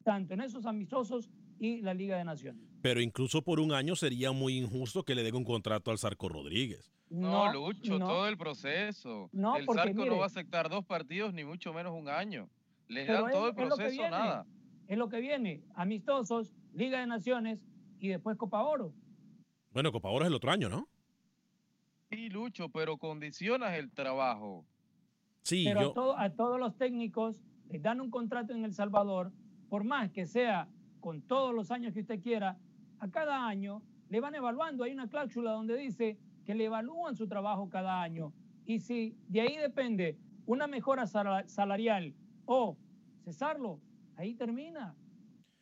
tanto 0.03 0.33
en 0.33 0.41
esos 0.41 0.65
amistosos 0.65 1.29
y 1.59 1.81
la 1.81 1.93
Liga 1.93 2.17
de 2.17 2.23
Naciones. 2.23 2.63
Pero 2.81 3.01
incluso 3.01 3.41
por 3.43 3.59
un 3.59 3.73
año 3.73 3.97
sería 3.97 4.31
muy 4.31 4.57
injusto 4.57 5.03
que 5.03 5.13
le 5.13 5.23
den 5.23 5.35
un 5.35 5.43
contrato 5.43 5.91
al 5.91 5.97
Sarco 5.97 6.29
Rodríguez. 6.29 6.93
No, 7.09 7.51
Lucho, 7.51 7.99
todo 7.99 8.29
el 8.29 8.37
proceso. 8.37 9.29
No, 9.33 9.57
el 9.57 9.65
Sarco 9.67 10.05
no 10.05 10.17
va 10.17 10.23
a 10.23 10.27
aceptar 10.27 10.69
dos 10.69 10.85
partidos 10.85 11.33
ni 11.33 11.43
mucho 11.43 11.73
menos 11.73 11.93
un 11.93 12.07
año. 12.07 12.49
Le 12.87 13.05
dan 13.05 13.29
todo 13.29 13.49
el 13.49 13.55
proceso, 13.55 14.01
nada. 14.09 14.47
Es 14.87 14.97
lo 14.97 15.09
que 15.09 15.19
viene, 15.19 15.63
amistosos, 15.75 16.53
Liga 16.73 17.01
de 17.01 17.07
Naciones 17.07 17.59
y 17.99 18.07
después 18.07 18.37
Copa 18.37 18.63
Oro. 18.63 18.93
Bueno, 19.73 19.91
Copa 19.91 20.09
Oro 20.09 20.23
es 20.23 20.29
el 20.29 20.35
otro 20.35 20.49
año, 20.49 20.69
¿no? 20.69 20.87
Sí, 22.11 22.29
Lucho, 22.29 22.69
pero 22.69 22.97
condicionas 22.97 23.73
el 23.77 23.89
trabajo. 23.91 24.65
Sí, 25.43 25.63
pero 25.65 26.17
a, 26.17 26.25
a 26.25 26.29
todos 26.35 26.59
los 26.59 26.77
técnicos 26.77 27.41
les 27.69 27.81
dan 27.81 28.01
un 28.01 28.11
contrato 28.11 28.53
en 28.53 28.65
El 28.65 28.73
Salvador, 28.73 29.31
por 29.69 29.85
más 29.85 30.11
que 30.11 30.25
sea 30.27 30.67
con 30.99 31.21
todos 31.21 31.55
los 31.55 31.71
años 31.71 31.93
que 31.93 32.01
usted 32.01 32.21
quiera, 32.21 32.57
a 32.99 33.09
cada 33.09 33.47
año 33.47 33.81
le 34.09 34.19
van 34.19 34.35
evaluando. 34.35 34.83
Hay 34.83 34.91
una 34.91 35.07
cláusula 35.07 35.51
donde 35.51 35.77
dice 35.77 36.17
que 36.45 36.53
le 36.53 36.65
evalúan 36.65 37.15
su 37.15 37.27
trabajo 37.27 37.69
cada 37.69 38.01
año. 38.01 38.33
Y 38.65 38.79
si 38.79 39.15
de 39.29 39.41
ahí 39.41 39.55
depende 39.57 40.17
una 40.45 40.67
mejora 40.67 41.07
salarial 41.07 42.13
o 42.45 42.77
cesarlo, 43.23 43.79
ahí 44.17 44.35
termina. 44.35 44.95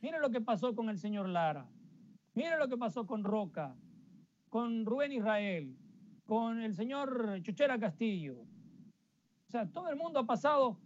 Mire 0.02 0.20
lo 0.20 0.32
que 0.32 0.42
pasó 0.42 0.76
con 0.76 0.90
el 0.90 0.98
señor 0.98 1.30
Lara. 1.30 1.68
Mire 2.34 2.58
lo 2.58 2.68
que 2.68 2.78
pasó 2.78 3.06
con 3.06 3.24
Roca, 3.24 3.76
con 4.50 4.86
Rubén 4.86 5.12
Israel, 5.12 5.78
con 6.30 6.62
el 6.62 6.76
señor 6.76 7.42
Chuchera 7.42 7.80
Castillo. 7.80 8.36
O 8.36 9.52
sea, 9.52 9.65
todo 9.65 9.89
el 9.89 9.96
mundo 9.96 10.20
ha 10.20 10.28
pasado 10.28 10.78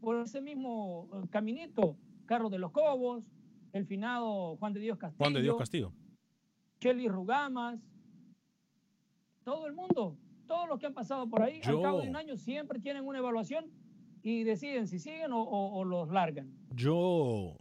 por 0.00 0.20
ese 0.20 0.40
mismo 0.40 1.08
eh, 1.14 1.28
caminito. 1.30 1.96
Carlos 2.26 2.50
de 2.50 2.58
los 2.58 2.72
Cobos, 2.72 3.24
el 3.72 3.86
finado 3.86 4.56
Juan 4.56 4.72
de 4.72 4.80
Dios 4.80 4.98
Castillo. 4.98 5.18
Juan 5.18 5.34
de 5.34 5.42
Dios 5.42 5.56
Castillo. 5.56 5.92
Chelly 6.80 7.06
Rugamas, 7.06 7.78
todo 9.44 9.68
el 9.68 9.72
mundo, 9.72 10.18
todos 10.48 10.68
los 10.68 10.80
que 10.80 10.86
han 10.86 10.94
pasado 10.94 11.30
por 11.30 11.42
ahí, 11.42 11.60
al 11.62 11.80
cabo 11.80 12.00
de 12.00 12.08
un 12.08 12.16
año 12.16 12.36
siempre 12.36 12.80
tienen 12.80 13.06
una 13.06 13.20
evaluación 13.20 13.70
y 14.24 14.42
deciden 14.42 14.88
si 14.88 14.98
siguen 14.98 15.30
o, 15.32 15.84
los 15.84 16.08
largan. 16.08 16.52
Yo, 16.74 17.56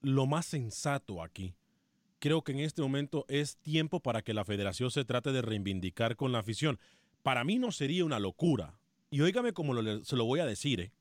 lo 0.00 0.26
más 0.26 0.46
sensato 0.46 1.22
aquí, 1.22 1.54
creo 2.18 2.42
que 2.42 2.52
en 2.52 2.60
este 2.60 2.82
momento 2.82 3.24
es 3.28 3.56
tiempo 3.58 4.00
para 4.00 4.22
que 4.22 4.34
la 4.34 4.44
federación 4.44 4.90
se 4.90 5.04
trate 5.04 5.32
de 5.32 5.42
reivindicar 5.42 6.16
con 6.16 6.32
la 6.32 6.38
afición. 6.38 6.78
Para 7.22 7.44
mí 7.44 7.58
no 7.58 7.72
sería 7.72 8.04
una 8.04 8.18
locura. 8.18 8.78
Y 9.10 9.20
óigame 9.20 9.52
como 9.52 9.74
se 10.04 10.16
lo 10.16 10.24
voy 10.24 10.40
a 10.40 10.46
decir. 10.46 10.80
¿eh? 10.80 10.92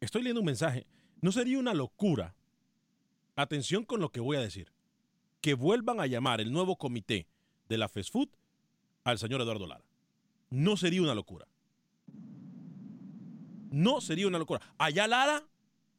Estoy 0.00 0.22
leyendo 0.22 0.40
un 0.40 0.46
mensaje. 0.46 0.86
No 1.20 1.32
sería 1.32 1.58
una 1.58 1.74
locura. 1.74 2.34
Atención 3.36 3.84
con 3.84 4.00
lo 4.00 4.10
que 4.10 4.20
voy 4.20 4.36
a 4.36 4.40
decir. 4.40 4.72
Que 5.40 5.54
vuelvan 5.54 6.00
a 6.00 6.06
llamar 6.06 6.40
el 6.40 6.52
nuevo 6.52 6.76
comité 6.76 7.26
de 7.68 7.78
la 7.78 7.88
Food 7.88 8.28
al 9.04 9.18
señor 9.18 9.40
Eduardo 9.40 9.66
Lara. 9.66 9.84
No 10.50 10.76
sería 10.76 11.02
una 11.02 11.14
locura. 11.14 11.46
No 13.70 14.00
sería 14.00 14.26
una 14.26 14.38
locura. 14.38 14.60
Allá 14.78 15.06
Lara, 15.06 15.46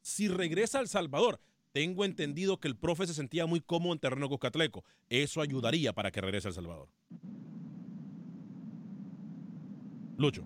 si 0.02 0.28
regresa 0.28 0.78
a 0.78 0.82
El 0.82 0.88
Salvador, 0.88 1.40
tengo 1.72 2.04
entendido 2.04 2.60
que 2.60 2.68
el 2.68 2.76
profe 2.76 3.06
se 3.06 3.14
sentía 3.14 3.46
muy 3.46 3.60
cómodo 3.60 3.92
en 3.92 3.98
terreno 3.98 4.28
cuscatleco. 4.28 4.84
Eso 5.08 5.40
ayudaría 5.40 5.92
para 5.92 6.10
que 6.10 6.20
regrese 6.20 6.48
a 6.48 6.50
El 6.50 6.54
Salvador. 6.54 6.88
Lucho. 10.18 10.44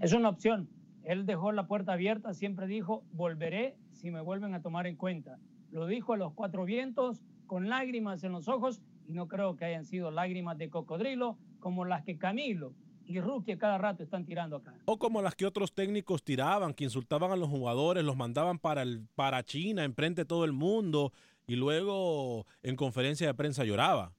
Es 0.00 0.12
una 0.12 0.30
opción. 0.30 0.68
Él 1.04 1.26
dejó 1.26 1.52
la 1.52 1.66
puerta 1.66 1.92
abierta, 1.92 2.32
siempre 2.32 2.66
dijo, 2.66 3.04
volveré 3.12 3.76
si 3.92 4.10
me 4.10 4.22
vuelven 4.22 4.54
a 4.54 4.62
tomar 4.62 4.86
en 4.86 4.96
cuenta. 4.96 5.38
Lo 5.70 5.86
dijo 5.86 6.14
a 6.14 6.16
los 6.16 6.32
cuatro 6.32 6.64
vientos, 6.64 7.22
con 7.46 7.68
lágrimas 7.68 8.24
en 8.24 8.32
los 8.32 8.48
ojos, 8.48 8.80
y 9.06 9.12
no 9.12 9.28
creo 9.28 9.56
que 9.56 9.66
hayan 9.66 9.84
sido 9.84 10.10
lágrimas 10.10 10.56
de 10.56 10.70
cocodrilo 10.70 11.36
como 11.60 11.84
las 11.84 12.04
que 12.04 12.16
Camilo 12.16 12.74
y 13.06 13.20
Ruki 13.20 13.56
cada 13.56 13.78
rato 13.78 14.02
están 14.02 14.24
tirando 14.24 14.56
acá. 14.56 14.74
O 14.84 14.98
como 14.98 15.22
las 15.22 15.34
que 15.34 15.46
otros 15.46 15.72
técnicos 15.72 16.22
tiraban, 16.22 16.74
que 16.74 16.84
insultaban 16.84 17.30
a 17.30 17.36
los 17.36 17.48
jugadores, 17.48 18.04
los 18.04 18.16
mandaban 18.16 18.58
para, 18.58 18.82
el, 18.82 19.06
para 19.14 19.42
China, 19.44 19.84
enfrente 19.84 20.22
de 20.22 20.26
todo 20.26 20.44
el 20.44 20.52
mundo, 20.52 21.12
y 21.46 21.56
luego 21.56 22.46
en 22.62 22.76
conferencia 22.76 23.26
de 23.26 23.34
prensa 23.34 23.64
lloraba. 23.64 24.12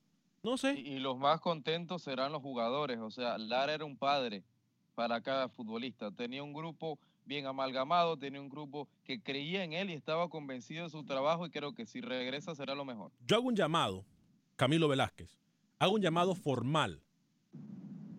No 0.44 0.58
sé. 0.58 0.74
Y, 0.74 0.96
y 0.96 1.00
los 1.00 1.18
más 1.18 1.42
contentos 1.42 2.04
serán 2.04 2.32
los 2.32 2.42
jugadores. 2.42 3.00
O 3.00 3.10
sea, 3.10 3.38
Lara 3.38 3.74
era 3.74 3.86
un 3.86 3.98
padre 3.98 4.44
para 4.94 5.22
cada 5.22 5.50
futbolista. 5.50 6.12
Tenía 6.12 6.44
un 6.44 6.54
grupo 6.54 7.00
bien 7.26 7.48
amalgamado, 7.48 8.18
tenía 8.18 8.42
un 8.42 8.50
grupo 8.50 8.88
que 9.04 9.22
creía 9.22 9.64
en 9.64 9.74
él 9.74 9.90
y 9.90 9.94
estaba 9.94 10.30
convencido 10.30 10.84
de 10.84 10.90
su 10.90 11.04
trabajo 11.04 11.46
y 11.46 11.50
creo 11.50 11.74
que 11.74 11.86
si 11.86 12.02
regresa 12.02 12.56
será 12.56 12.76
lo 12.76 12.86
mejor. 12.86 13.12
Yo 13.26 13.38
hago 13.38 13.48
un 13.48 13.56
llamado, 13.56 14.06
Camilo 14.56 14.88
Velázquez, 14.88 15.40
hago 15.80 15.96
un 15.96 16.02
llamado 16.02 16.36
formal 16.36 17.02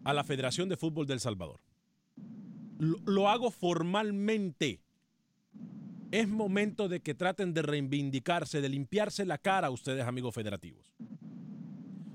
a 0.07 0.14
la 0.14 0.23
Federación 0.23 0.69
de 0.69 0.77
Fútbol 0.77 1.07
del 1.07 1.19
Salvador. 1.19 1.61
Lo, 2.79 2.99
lo 3.07 3.29
hago 3.29 3.51
formalmente. 3.51 4.81
Es 6.12 6.29
momento 6.29 6.88
de 6.88 7.01
que 7.01 7.14
traten 7.14 7.53
de 7.53 7.62
reivindicarse, 7.62 8.61
de 8.61 8.69
limpiarse 8.69 9.25
la 9.25 9.38
cara 9.38 9.66
a 9.66 9.71
ustedes, 9.71 10.05
amigos 10.05 10.33
federativos. 10.33 10.95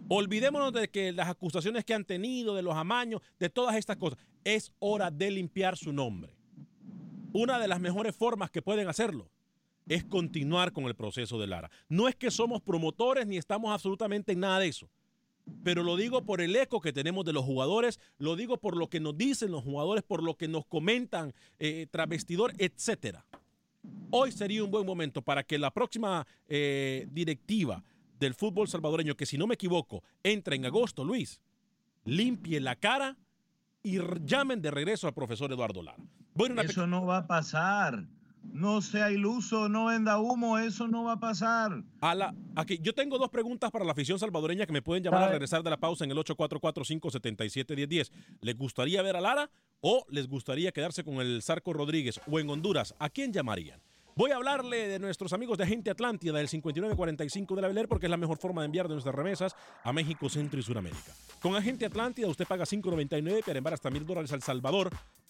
Olvidémonos 0.08 0.72
de 0.72 0.90
que 0.90 1.12
las 1.12 1.28
acusaciones 1.28 1.84
que 1.84 1.94
han 1.94 2.06
tenido, 2.06 2.56
de 2.56 2.62
los 2.62 2.76
amaños, 2.76 3.22
de 3.40 3.50
todas 3.50 3.76
estas 3.76 3.98
cosas. 3.98 4.18
Es 4.46 4.72
hora 4.80 5.12
de 5.12 5.30
limpiar 5.30 5.76
su 5.78 5.92
nombre. 5.92 6.34
Una 7.34 7.60
de 7.60 7.68
las 7.68 7.82
mejores 7.82 8.16
formas 8.16 8.52
que 8.52 8.62
pueden 8.62 8.88
hacerlo 8.88 9.30
es 9.88 10.06
continuar 10.06 10.72
con 10.72 10.86
el 10.86 10.96
proceso 10.96 11.38
de 11.40 11.48
Lara. 11.48 11.70
No 11.90 12.08
es 12.08 12.16
que 12.16 12.32
somos 12.32 12.62
promotores 12.62 13.28
ni 13.28 13.36
estamos 13.36 13.74
absolutamente 13.74 14.32
en 14.32 14.40
nada 14.40 14.60
de 14.60 14.68
eso. 14.68 14.90
Pero 15.64 15.84
lo 15.84 15.96
digo 15.96 16.24
por 16.26 16.42
el 16.42 16.56
eco 16.56 16.82
que 16.82 16.94
tenemos 16.94 17.26
de 17.26 17.34
los 17.34 17.44
jugadores, 17.44 18.00
lo 18.18 18.36
digo 18.36 18.58
por 18.58 18.78
lo 18.78 18.90
que 18.90 19.00
nos 19.00 19.18
dicen 19.18 19.52
los 19.52 19.64
jugadores, 19.64 20.04
por 20.04 20.24
lo 20.24 20.36
que 20.36 20.48
nos 20.48 20.66
comentan 20.66 21.34
eh, 21.60 21.88
travestidor, 21.92 22.54
etcétera. 22.58 23.26
Hoy 24.12 24.32
sería 24.32 24.64
un 24.64 24.72
buen 24.72 24.86
momento 24.86 25.22
para 25.22 25.44
que 25.44 25.58
la 25.58 25.72
próxima 25.72 26.28
eh, 26.48 27.08
directiva 27.12 27.84
del 28.20 28.36
fútbol 28.36 28.68
salvadoreño, 28.68 29.16
que 29.16 29.26
si 29.26 29.38
no 29.38 29.48
me 29.48 29.56
equivoco, 29.56 30.04
entra 30.24 30.56
en 30.56 30.66
agosto, 30.66 31.04
Luis, 31.04 31.42
limpie 32.06 32.60
la 32.60 32.76
cara 32.76 33.18
y 33.84 33.98
llamen 34.24 34.62
de 34.62 34.70
regreso 34.70 35.08
al 35.08 35.14
profesor 35.14 35.52
Eduardo 35.52 35.82
Lara. 35.82 36.04
Bueno, 36.34 36.62
eso 36.62 36.86
no 36.86 37.06
va 37.06 37.18
a 37.18 37.28
pasar. 37.28 38.06
No 38.44 38.82
sea 38.82 39.12
iluso, 39.12 39.70
no 39.70 39.86
venda 39.86 40.20
humo, 40.20 40.58
eso 40.58 40.88
no 40.88 41.04
va 41.04 41.14
a 41.14 41.20
pasar. 41.20 41.84
A 42.02 42.16
la, 42.16 42.34
aquí, 42.56 42.80
yo 42.82 42.94
tengo 42.94 43.18
dos 43.18 43.30
preguntas 43.30 43.72
para 43.72 43.86
la 43.86 43.92
afición 43.92 44.20
salvadoreña 44.20 44.66
que 44.66 44.74
me 44.74 44.82
pueden 44.82 45.04
llamar 45.04 45.24
a 45.24 45.30
regresar 45.30 45.64
de 45.64 45.70
la 45.70 45.78
pausa 45.78 46.04
en 46.04 46.12
el 46.12 46.18
844-577-1010. 46.18 48.12
¿Les 48.42 48.58
gustaría 48.58 49.02
ver 49.02 49.16
a 49.16 49.22
Lara 49.22 49.50
o 49.80 50.06
les 50.10 50.28
gustaría 50.28 50.72
quedarse 50.72 51.04
con 51.04 51.16
el 51.16 51.42
Zarco 51.42 51.74
Rodríguez 51.74 52.20
o 52.30 52.40
en 52.40 52.50
Honduras? 52.50 52.96
¿A 53.00 53.10
quién 53.10 53.32
llamarían? 53.32 53.82
Voy 54.14 54.32
a 54.32 54.36
hablarle 54.36 54.90
de 54.90 55.00
nuestros 55.00 55.32
amigos 55.32 55.58
de 55.58 55.64
Agente 55.64 55.90
Atlántida 55.90 56.34
del 56.34 56.50
5945 56.50 57.56
de 57.56 57.62
la 57.62 57.70
Beler 57.70 57.88
porque 57.88 58.08
es 58.08 58.10
la 58.10 58.18
mejor 58.18 58.38
forma 58.38 58.62
de 58.62 58.66
enviar 58.66 58.90
de 58.90 58.94
nuestras 58.94 59.16
remesas 59.16 59.56
a 59.84 59.94
México, 59.94 60.28
Centro 60.28 60.60
y 60.60 60.64
Sudamérica. 60.64 61.14
Con 61.42 61.56
Agente 61.56 61.86
Atlántida 61.86 62.28
usted 62.28 62.46
paga 62.46 62.66
5.99 62.66 63.44
para 63.46 63.58
enviar 63.58 63.74
hasta 63.74 63.90
mil 63.90 64.06
dólares 64.06 64.34
al 64.34 64.42
Salvador, 64.42 64.90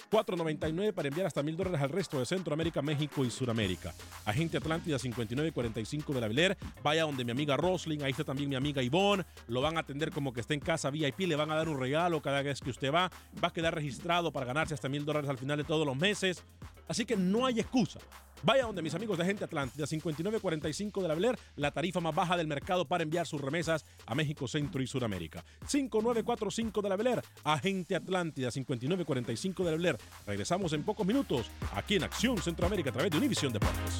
4.99 0.09 0.93
para 0.93 1.07
enviar 1.09 1.27
hasta 1.27 1.43
mil 1.43 1.55
dólares 1.55 1.79
al 1.79 1.89
resto 1.89 2.17
de 2.17 2.25
Centroamérica, 2.25 2.81
México 2.81 3.23
y 3.23 3.29
Sudamérica. 3.29 3.93
Agente 4.25 4.57
Atlántida 4.57 4.97
5945 4.97 6.13
de 6.13 6.21
la 6.21 6.27
Beler. 6.27 6.57
Vaya 6.81 7.03
donde 7.03 7.23
mi 7.23 7.31
amiga 7.31 7.55
Rosling, 7.57 8.01
ahí 8.01 8.11
está 8.11 8.23
también 8.23 8.49
mi 8.49 8.55
amiga 8.55 8.81
Ivonne. 8.81 9.25
Lo 9.47 9.61
van 9.61 9.77
a 9.77 9.81
atender 9.81 10.11
como 10.11 10.33
que 10.33 10.41
está 10.41 10.55
en 10.55 10.59
casa 10.59 10.89
VIP, 10.89 11.19
le 11.19 11.35
van 11.35 11.51
a 11.51 11.55
dar 11.55 11.69
un 11.69 11.79
regalo 11.79 12.19
cada 12.21 12.41
vez 12.41 12.59
que 12.59 12.71
usted 12.71 12.91
va. 12.91 13.11
Va 13.41 13.49
a 13.49 13.53
quedar 13.53 13.75
registrado 13.75 14.31
para 14.31 14.47
ganarse 14.47 14.73
hasta 14.73 14.89
mil 14.89 15.05
dólares 15.05 15.29
al 15.29 15.37
final 15.37 15.57
de 15.57 15.65
todos 15.65 15.85
los 15.85 15.95
meses. 15.95 16.43
Así 16.91 17.06
que 17.06 17.15
no 17.15 17.45
hay 17.45 17.58
excusa. 17.58 17.99
Vaya 18.43 18.65
donde 18.65 18.82
mis 18.82 18.93
amigos 18.93 19.17
de 19.17 19.23
Agente 19.23 19.45
Atlántida 19.45 19.88
5945 19.88 21.01
de 21.01 21.08
la 21.08 21.15
Beler, 21.15 21.39
la 21.56 21.71
tarifa 21.71 22.01
más 22.01 22.13
baja 22.13 22.36
del 22.36 22.47
mercado 22.47 22.84
para 22.84 23.04
enviar 23.04 23.25
sus 23.25 23.39
remesas 23.39 23.86
a 24.06 24.13
México, 24.13 24.45
Centro 24.45 24.82
y 24.82 24.88
Sudamérica. 24.88 25.41
5945 25.67 26.82
de 26.82 26.89
la 26.89 26.97
Beler, 26.97 27.21
Agente 27.45 27.95
Atlántida 27.95 28.51
5945 28.51 29.63
de 29.63 29.71
la 29.71 29.77
Beler. 29.77 29.97
Regresamos 30.27 30.73
en 30.73 30.84
pocos 30.84 31.08
minutos 31.08 31.49
aquí 31.73 31.95
en 31.95 32.04
Acción 32.04 32.38
Centroamérica 32.39 32.89
a 32.89 32.93
través 32.93 33.12
de 33.12 33.19
Univisión 33.19 33.54
Deportes. 33.54 33.99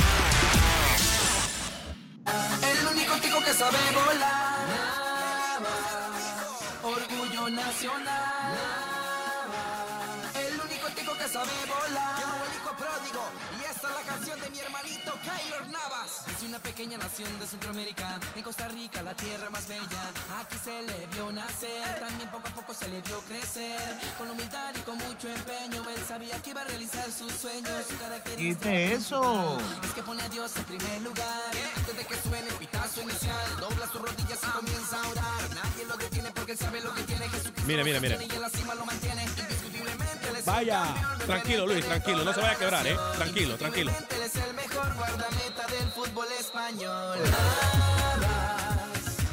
Indiscutiblemente 37.81 40.29
él 40.29 40.35
es 40.37 40.45
Vaya, 40.45 40.83
tranquilo 41.25 41.65
Luis, 41.65 41.85
tranquilo, 41.85 42.23
no 42.23 42.33
se 42.33 42.41
vaya 42.41 42.53
a 42.53 42.57
quebrar, 42.57 42.87
¿eh? 42.87 42.95
Tranquilo, 43.15 43.57
tranquilo. 43.57 43.91
Es 43.91 44.35
el 44.35 44.53
mejor 44.53 44.95
guardameta 44.95 45.67
del 45.67 45.89
fútbol 45.89 46.27
español. 46.39 47.19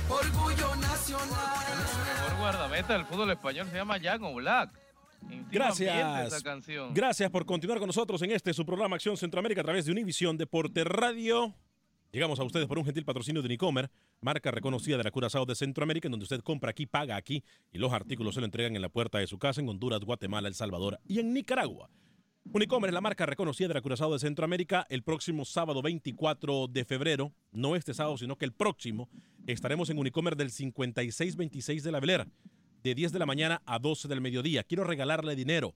Orgullo 0.09 0.77
nacional. 0.77 1.67
El 1.73 2.15
mejor 2.15 2.37
guardameta 2.39 2.93
del 2.95 3.07
fútbol 3.07 3.31
español 3.31 3.69
se 3.71 3.77
llama 3.77 3.99
Jan 4.01 4.35
Black. 4.35 4.71
Gracias. 5.51 6.43
Canción. 6.43 6.95
Gracias 6.95 7.31
por 7.31 7.45
continuar 7.45 7.79
con 7.79 7.89
nosotros 7.89 8.23
en 8.23 8.31
este 8.31 8.55
su 8.55 8.65
programa 8.65 8.97
Acción 8.97 9.17
Centroamérica 9.17 9.61
a 9.61 9.65
través 9.65 9.85
de 9.85 9.93
Univisión 9.93 10.37
Deporte 10.37 10.85
Radio. 10.85 11.55
Llegamos 12.11 12.41
a 12.41 12.45
ustedes 12.45 12.67
por 12.67 12.79
un 12.79 12.87
gentil 12.87 13.05
patrocinio 13.05 13.43
de 13.43 13.47
Unicomer, 13.47 13.91
marca 14.23 14.51
reconocida 14.51 14.97
de 14.97 15.05
la 15.05 15.11
Curazao 15.11 15.45
de 15.45 15.55
Centroamérica, 15.55 16.09
en 16.09 16.13
donde 16.13 16.25
usted 16.25 16.41
compra 16.41 16.71
aquí, 16.71 16.87
paga 16.87 17.17
aquí 17.17 17.45
y 17.71 17.77
los 17.77 17.93
artículos 17.93 18.35
se 18.35 18.41
lo 18.41 18.47
entregan 18.47 18.75
en 18.75 18.81
la 18.81 18.89
puerta 18.89 19.19
de 19.19 19.27
su 19.27 19.39
casa 19.39 19.61
en 19.61 19.69
Honduras, 19.69 20.01
Guatemala, 20.01 20.49
El 20.49 20.55
Salvador 20.55 20.99
y 21.07 21.19
en 21.19 21.35
Nicaragua. 21.35 21.91
Unicomer 22.51 22.89
es 22.89 22.95
la 22.95 23.03
marca 23.03 23.27
reconocida 23.27 23.69
de 23.69 23.75
la 23.75 23.83
Curazao 23.83 24.11
de 24.15 24.21
Centroamérica. 24.21 24.87
El 24.89 25.03
próximo 25.03 25.45
sábado 25.45 25.83
24 25.83 26.69
de 26.69 26.87
febrero, 26.87 27.35
no 27.53 27.77
este 27.77 27.93
sábado, 27.93 28.17
sino 28.17 28.37
que 28.37 28.47
el 28.47 28.53
próximo, 28.53 29.11
estaremos 29.47 29.91
en 29.91 29.99
Unicomer 29.99 30.35
del 30.35 30.51
5626 30.51 31.83
de 31.83 31.93
la 31.93 32.01
Velera, 32.01 32.27
de 32.83 32.95
10 32.95 33.13
de 33.13 33.19
la 33.19 33.27
mañana 33.27 33.61
a 33.67 33.79
12 33.79 34.09
del 34.09 34.23
mediodía. 34.23 34.65
Quiero 34.65 34.85
regalarle 34.85 35.37
dinero. 35.37 35.75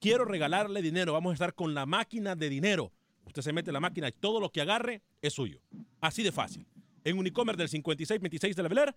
Quiero 0.00 0.24
regalarle 0.24 0.82
dinero. 0.82 1.12
Vamos 1.12 1.30
a 1.30 1.34
estar 1.34 1.54
con 1.54 1.74
la 1.74 1.86
máquina 1.86 2.34
de 2.34 2.48
dinero. 2.48 2.90
Usted 3.24 3.42
se 3.42 3.52
mete 3.52 3.70
en 3.70 3.74
la 3.74 3.80
máquina 3.80 4.08
y 4.08 4.12
todo 4.12 4.40
lo 4.40 4.50
que 4.50 4.60
agarre 4.60 5.02
es 5.22 5.32
suyo. 5.32 5.60
Así 6.00 6.22
de 6.22 6.32
fácil. 6.32 6.66
En 7.04 7.18
Unicomer 7.18 7.56
del 7.56 7.68
5626 7.68 8.56
de 8.56 8.62
la 8.62 8.68
Velera, 8.68 8.96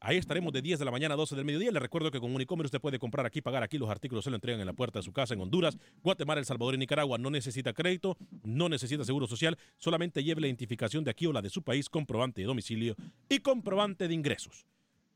Ahí 0.00 0.16
estaremos 0.16 0.52
de 0.52 0.62
10 0.62 0.78
de 0.78 0.84
la 0.84 0.92
mañana 0.92 1.14
a 1.14 1.16
12 1.16 1.34
del 1.34 1.44
mediodía. 1.44 1.72
Le 1.72 1.80
recuerdo 1.80 2.12
que 2.12 2.20
con 2.20 2.32
Unicomer 2.32 2.66
usted 2.66 2.80
puede 2.80 3.00
comprar 3.00 3.26
aquí, 3.26 3.40
pagar 3.40 3.64
aquí. 3.64 3.78
Los 3.78 3.90
artículos 3.90 4.22
se 4.22 4.30
lo 4.30 4.36
entregan 4.36 4.60
en 4.60 4.66
la 4.66 4.72
puerta 4.72 5.00
de 5.00 5.02
su 5.02 5.12
casa 5.12 5.34
en 5.34 5.40
Honduras, 5.40 5.76
Guatemala, 6.04 6.38
El 6.38 6.46
Salvador 6.46 6.76
y 6.76 6.78
Nicaragua. 6.78 7.18
No 7.18 7.30
necesita 7.30 7.72
crédito, 7.72 8.16
no 8.44 8.68
necesita 8.68 9.04
seguro 9.04 9.26
social. 9.26 9.58
Solamente 9.76 10.22
lleve 10.22 10.40
la 10.40 10.46
identificación 10.46 11.02
de 11.02 11.10
aquí 11.10 11.26
o 11.26 11.32
la 11.32 11.42
de 11.42 11.50
su 11.50 11.62
país, 11.62 11.88
comprobante 11.88 12.42
de 12.42 12.46
domicilio 12.46 12.94
y 13.28 13.40
comprobante 13.40 14.06
de 14.06 14.14
ingresos. 14.14 14.66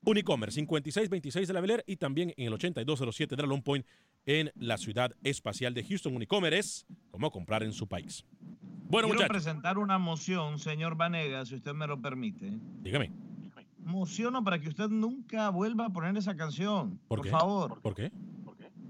Unicomer 0.04 0.50
5626 0.50 1.46
de 1.48 1.54
la 1.54 1.60
Beler 1.60 1.84
y 1.86 1.96
también 1.96 2.32
en 2.36 2.46
el 2.48 2.52
8207 2.54 3.36
de 3.36 3.42
la 3.42 3.48
Long 3.48 3.62
Point 3.62 3.86
en 4.26 4.50
la 4.56 4.76
ciudad 4.78 5.12
espacial 5.22 5.74
de 5.74 5.84
Houston. 5.84 6.14
Unicomer 6.16 6.54
es 6.54 6.86
como 7.10 7.30
comprar 7.30 7.62
en 7.62 7.72
su 7.72 7.86
país. 7.86 8.24
Bueno, 8.88 9.08
Quiero 9.08 9.20
muchachos, 9.22 9.28
presentar 9.28 9.78
una 9.78 9.98
moción, 9.98 10.58
señor 10.58 10.96
Vanegas, 10.96 11.48
si 11.48 11.54
usted 11.54 11.72
me 11.72 11.86
lo 11.86 12.00
permite. 12.00 12.52
dígame, 12.82 13.12
Mociono 13.78 14.44
para 14.44 14.60
que 14.60 14.68
usted 14.68 14.88
nunca 14.88 15.50
vuelva 15.50 15.86
a 15.86 15.90
poner 15.90 16.16
esa 16.16 16.36
canción. 16.36 16.98
¿por, 17.08 17.18
Por, 17.18 17.24
qué? 17.24 17.30
favor. 17.30 17.80
¿Por 17.80 17.94
qué? 17.94 18.12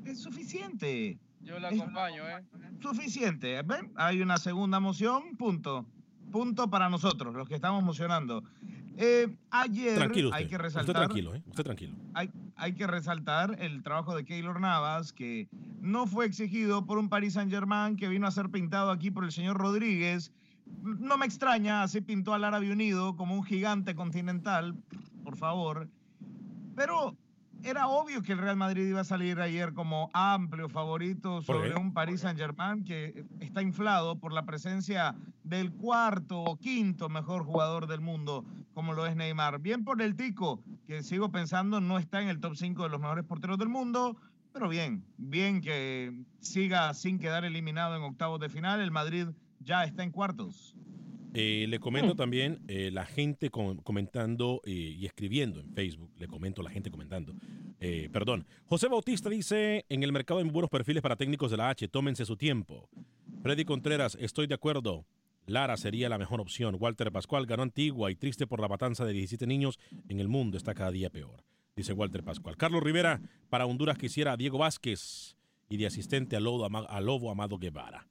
Es 0.05 0.21
suficiente. 0.21 1.19
Yo 1.43 1.59
la 1.59 1.69
acompaño, 1.69 2.29
¿eh? 2.29 2.43
Suficiente. 2.81 3.63
¿Ven? 3.63 3.91
Hay 3.97 4.21
una 4.21 4.37
segunda 4.39 4.81
moción, 4.81 5.37
punto. 5.37 5.87
Punto 6.31 6.69
para 6.69 6.89
nosotros, 6.91 7.35
los 7.35 7.49
que 7.49 7.55
estamos 7.55 7.83
mocionando. 7.83 8.43
Eh, 8.97 9.35
ayer 9.51 9.97
Tranquilo 9.97 10.29
usted. 10.29 10.39
hay 10.39 10.45
que 10.49 10.55
usted 10.57 10.63
resaltar. 10.65 10.95
tranquilo, 10.97 11.35
¿eh? 11.35 11.43
Usted 11.47 11.65
tranquilo. 11.65 11.97
hay, 12.15 12.31
hay 12.57 12.75
que 12.75 12.87
resaltar 12.87 13.57
el 13.61 13.83
trabajo 13.83 14.15
de 14.15 14.25
Keylor 14.25 14.61
Navas, 14.61 15.13
que 15.13 15.49
no 15.81 16.07
fue 16.07 16.27
exigido 16.27 16.85
por 16.85 16.99
un 16.99 17.09
Paris 17.09 17.35
Saint-Germain 17.35 17.97
que 17.97 18.09
vino 18.09 18.27
a 18.27 18.31
ser 18.31 18.51
pintado 18.51 18.91
aquí 18.91 19.11
por 19.11 19.25
el 19.25 19.33
señor 19.33 19.57
Rodríguez. 19.57 20.33
No 20.83 21.17
me 21.19 21.27
extraña, 21.27 21.83
así 21.83 22.01
pintó 22.01 22.35
al 22.35 22.45
Árabe 22.45 22.71
Unido 22.71 23.17
como 23.17 23.35
un 23.35 23.45
gigante 23.45 23.95
continental, 23.95 24.75
por 25.25 25.37
favor. 25.37 25.89
Pero 26.77 27.17
era 27.65 27.89
obvio 27.89 28.23
que 28.23 28.33
el 28.33 28.39
Real 28.39 28.57
Madrid 28.57 28.89
iba 28.89 29.01
a 29.01 29.05
salir 29.05 29.41
ayer 29.41 29.73
como 29.73 30.11
amplio 30.13 30.69
favorito 30.69 31.43
¿Por 31.47 31.57
sobre 31.57 31.75
un 31.75 31.93
Paris 31.93 32.21
Saint-Germain 32.23 32.85
que 32.85 33.25
está 33.41 33.63
inflado 33.63 34.19
por 34.19 34.33
la 34.33 34.45
presencia 34.45 35.15
del 35.45 35.73
cuarto 35.73 36.43
o 36.43 36.57
quinto 36.57 37.09
mejor 37.09 37.45
jugador 37.45 37.87
del 37.87 38.01
mundo, 38.01 38.45
como 38.75 38.93
lo 38.93 39.07
es 39.07 39.17
Neymar. 39.17 39.61
Bien 39.61 39.85
por 39.85 40.03
el 40.03 40.17
Tico, 40.17 40.63
que 40.87 41.03
sigo 41.03 41.31
pensando 41.31 41.81
no 41.81 41.99
está 41.99 42.21
en 42.21 42.29
el 42.29 42.41
top 42.41 42.57
5 42.57 42.83
de 42.83 42.89
los 42.89 43.01
mejores 43.01 43.25
porteros 43.25 43.59
del 43.59 43.69
mundo, 43.69 44.17
pero 44.53 44.69
bien, 44.69 45.05
bien 45.17 45.61
que 45.61 46.13
siga 46.41 46.93
sin 46.95 47.19
quedar 47.19 47.45
eliminado 47.45 47.97
en 47.97 48.03
octavos 48.03 48.41
de 48.41 48.49
final. 48.49 48.81
El 48.81 48.91
Madrid 48.91 49.29
ya 49.61 49.85
está 49.85 50.03
en 50.03 50.11
cuartos. 50.11 50.77
Eh, 51.35 51.67
le 51.69 51.79
comento 51.79 52.15
también 52.15 52.61
eh, 52.69 52.91
la 52.93 53.07
gente 53.07 53.49
com- 53.49 53.79
comentando 53.79 54.61
eh, 54.65 54.71
y 54.71 55.07
escribiendo 55.07 55.61
en 55.61 55.73
Facebook. 55.73 56.11
Le 56.19 56.27
comento 56.29 56.63
la 56.63 56.71
gente 56.71 56.91
comentando. 56.91 57.35
Perdón. 58.13 58.47
José 58.67 58.89
Bautista 58.89 59.29
dice: 59.29 59.85
En 59.89 60.03
el 60.03 60.13
mercado 60.13 60.41
hay 60.41 60.49
buenos 60.49 60.71
perfiles 60.71 61.03
para 61.03 61.17
técnicos 61.17 61.51
de 61.51 61.57
la 61.57 61.71
H. 61.71 61.89
Tómense 61.89 62.25
su 62.25 62.37
tiempo. 62.37 62.89
Freddy 63.43 63.65
Contreras, 63.65 64.17
estoy 64.21 64.47
de 64.47 64.55
acuerdo. 64.55 65.05
Lara 65.47 65.77
sería 65.77 66.09
la 66.09 66.19
mejor 66.19 66.41
opción. 66.41 66.77
Walter 66.79 67.11
Pascual 67.11 67.47
ganó 67.47 67.65
Antigua 67.65 68.11
y 68.13 68.15
triste 68.15 68.47
por 68.47 68.61
la 68.61 68.69
matanza 68.69 69.05
de 69.05 69.13
17 69.13 69.47
niños 69.49 69.81
en 70.09 70.21
el 70.21 70.29
mundo. 70.29 70.57
Está 70.57 70.75
cada 70.75 70.93
día 70.93 71.11
peor. 71.11 71.43
Dice 71.75 71.93
Walter 71.93 72.23
Pascual. 72.23 72.57
Carlos 72.57 72.83
Rivera, 72.83 73.21
para 73.51 73.67
Honduras 73.67 73.99
quisiera 73.99 74.33
a 74.33 74.37
Diego 74.37 74.59
Vázquez 74.59 75.37
y 75.69 75.79
de 75.79 75.87
asistente 75.87 76.37
a 76.37 76.41
Lobo, 76.41 76.65
a 76.67 77.01
Lobo 77.01 77.31
Amado 77.33 77.59
Guevara. 77.59 78.07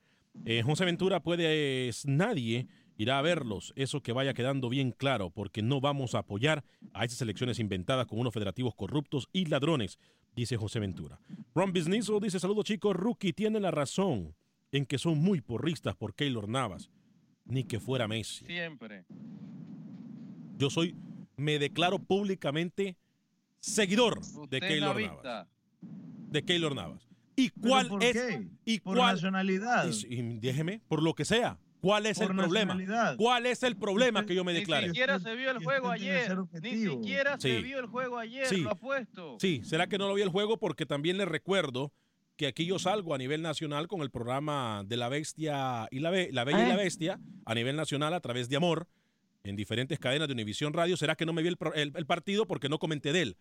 José 0.65 0.83
Ventura, 0.85 1.21
pues 1.21 2.05
nadie 2.05 2.67
irá 3.01 3.19
a 3.19 3.21
verlos. 3.21 3.73
Eso 3.75 4.01
que 4.01 4.13
vaya 4.13 4.33
quedando 4.33 4.69
bien 4.69 4.91
claro, 4.91 5.29
porque 5.29 5.61
no 5.61 5.81
vamos 5.81 6.15
a 6.15 6.19
apoyar 6.19 6.63
a 6.93 7.05
esas 7.05 7.21
elecciones 7.21 7.59
inventadas 7.59 8.05
con 8.07 8.19
unos 8.19 8.33
federativos 8.33 8.75
corruptos 8.75 9.27
y 9.33 9.45
ladrones, 9.45 9.97
dice 10.35 10.57
José 10.57 10.79
Ventura. 10.79 11.19
Ron 11.55 11.73
Business 11.73 12.09
dice: 12.21 12.39
Saludos 12.39 12.65
chicos, 12.65 12.95
Rookie 12.95 13.33
tiene 13.33 13.59
la 13.59 13.71
razón 13.71 14.35
en 14.71 14.85
que 14.85 14.97
son 14.97 15.17
muy 15.17 15.41
porristas 15.41 15.95
por 15.95 16.13
Keylor 16.15 16.47
Navas. 16.47 16.89
Ni 17.45 17.63
que 17.63 17.79
fuera 17.79 18.07
Messi. 18.07 18.45
Siempre. 18.45 19.03
Yo 20.57 20.69
soy, 20.69 20.95
me 21.37 21.57
declaro 21.59 21.97
públicamente 21.99 22.95
seguidor 23.59 24.21
de 24.49 24.59
Keylor. 24.61 25.01
Navas. 25.01 25.47
De 26.29 26.43
Keylor 26.43 26.75
Navas. 26.75 27.07
¿Y 27.35 27.49
cuál 27.49 27.87
por 27.87 28.03
es? 28.03 28.13
qué? 28.13 28.47
¿Y 28.65 28.79
por 28.79 28.97
cuál? 28.97 29.15
nacionalidad. 29.15 29.89
Y- 30.07 30.13
y 30.15 30.39
déjeme, 30.39 30.81
por 30.87 31.01
lo 31.01 31.13
que 31.15 31.25
sea. 31.25 31.57
¿Cuál 31.81 32.05
es 32.05 32.19
el 32.21 32.27
problema? 32.35 32.77
¿Cuál 33.17 33.45
es 33.47 33.63
el 33.63 33.75
problema 33.75 34.25
que 34.25 34.35
yo 34.35 34.43
me 34.43 34.53
Ni 34.53 34.59
declare? 34.59 34.87
siquiera 34.87 35.19
se 35.19 35.35
vio 35.35 35.51
el 35.51 35.63
juego 35.63 35.89
ayer. 35.89 36.37
Ni 36.61 36.77
siquiera 36.87 37.39
se 37.39 37.57
Sí. 37.57 37.63
vio 37.63 37.79
el 37.79 37.87
juego 37.87 38.17
ayer, 38.19 38.45
Sí. 38.47 38.57
lo 38.61 38.71
apuesto. 38.71 39.37
Sí, 39.39 39.61
¿será 39.63 39.87
que 39.87 39.97
no 39.97 40.07
lo 40.07 40.13
vi 40.13 40.21
el 40.21 40.29
juego? 40.29 40.57
Porque 40.57 40.85
también 40.85 41.17
le 41.17 41.25
recuerdo 41.25 41.91
que 42.37 42.47
aquí 42.47 42.65
yo 42.65 42.79
salgo 42.79 43.13
a 43.13 43.17
nivel 43.17 43.41
nacional 43.41 43.87
con 43.87 44.01
el 44.01 44.09
programa 44.11 44.83
de 44.85 44.97
La 44.97 45.09
Bestia 45.09 45.87
y 45.91 45.99
la, 45.99 46.09
Be- 46.11 46.29
la 46.31 46.43
Bella 46.43 46.63
y 46.65 46.67
la 46.69 46.73
Ah. 46.75 46.77
Bestia 46.77 47.19
a 47.45 47.53
nivel 47.55 47.75
nacional 47.75 48.13
a 48.13 48.19
través 48.19 48.47
de 48.49 48.55
Amor 48.55 48.87
en 49.43 49.55
diferentes 49.55 49.99
cadenas 49.99 50.27
de 50.27 50.33
Univisión 50.33 50.73
Radio. 50.73 50.97
¿Será 50.97 51.15
que 51.15 51.25
no 51.25 51.33
me 51.33 51.41
vi 51.41 51.47
el, 51.49 51.57
pro- 51.57 51.73
el- 51.73 51.91
el 51.95 52.05
partido 52.05 52.45
porque 52.47 52.69
no 52.69 52.79
comenté 52.79 53.11
de 53.11 53.21
él? 53.23 53.37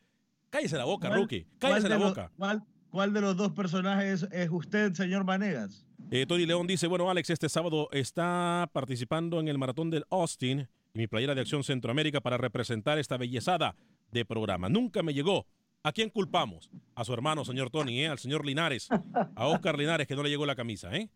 Cállese 0.51 0.77
la 0.77 0.85
boca, 0.85 1.09
¿Cuál- 1.09 1.21
Rookie. 1.21 1.47
Cállese 1.59 1.89
la 1.89 1.97
boca. 1.99 2.33
¿cuál, 2.37 2.63
cuál 2.91 3.13
de 3.13 3.21
los 3.21 3.37
dos 3.37 3.53
personajes 3.53 4.27
es 4.33 4.51
usted, 4.51 4.93
señor 4.95 5.25
Vanegas? 5.25 5.87
Eh, 6.11 6.27
Tony 6.27 6.47
León 6.47 6.67
dice, 6.67 6.87
bueno, 6.87 7.09
Alex, 7.11 7.31
este 7.31 7.49
sábado 7.49 7.89
está 7.93 8.69
participando 8.73 9.39
en 9.41 9.49
el 9.49 9.59
maratón 9.59 9.91
del 9.91 10.05
Austin 10.11 10.69
y 10.93 10.99
mi 10.99 11.07
playera 11.07 11.35
de 11.35 11.41
Acción 11.41 11.63
Centroamérica 11.63 12.21
para 12.21 12.37
representar 12.37 12.99
esta 12.99 13.17
bellezada 13.17 13.77
de 14.11 14.25
programa. 14.25 14.69
Nunca 14.69 15.03
me 15.03 15.15
llegó. 15.15 15.47
¿A 15.83 15.93
quién 15.93 16.11
culpamos? 16.11 16.71
A 16.95 17.05
su 17.05 17.15
hermano, 17.15 17.45
señor 17.45 17.71
Tony, 17.71 18.03
¿eh? 18.03 18.09
al 18.09 18.19
señor 18.19 18.45
Linares, 18.45 18.89
a 19.35 19.47
Oscar 19.47 19.79
Linares, 19.79 20.07
que 20.07 20.15
no 20.15 20.23
le 20.23 20.29
llegó 20.29 20.45
la 20.45 20.55
camisa. 20.55 20.95
¿eh? 20.95 21.09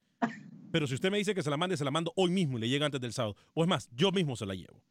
Pero 0.70 0.86
si 0.86 0.94
usted 0.94 1.10
me 1.10 1.18
dice 1.18 1.34
que 1.34 1.42
se 1.42 1.50
la 1.50 1.56
mande, 1.56 1.76
se 1.76 1.84
la 1.84 1.90
mando 1.90 2.12
hoy 2.16 2.30
mismo 2.30 2.56
y 2.56 2.62
le 2.62 2.68
llega 2.68 2.86
antes 2.86 3.00
del 3.00 3.12
sábado. 3.12 3.36
O 3.52 3.62
es 3.62 3.68
más, 3.68 3.90
yo 3.94 4.10
mismo 4.10 4.36
se 4.36 4.46
la 4.46 4.54
llevo. 4.54 4.82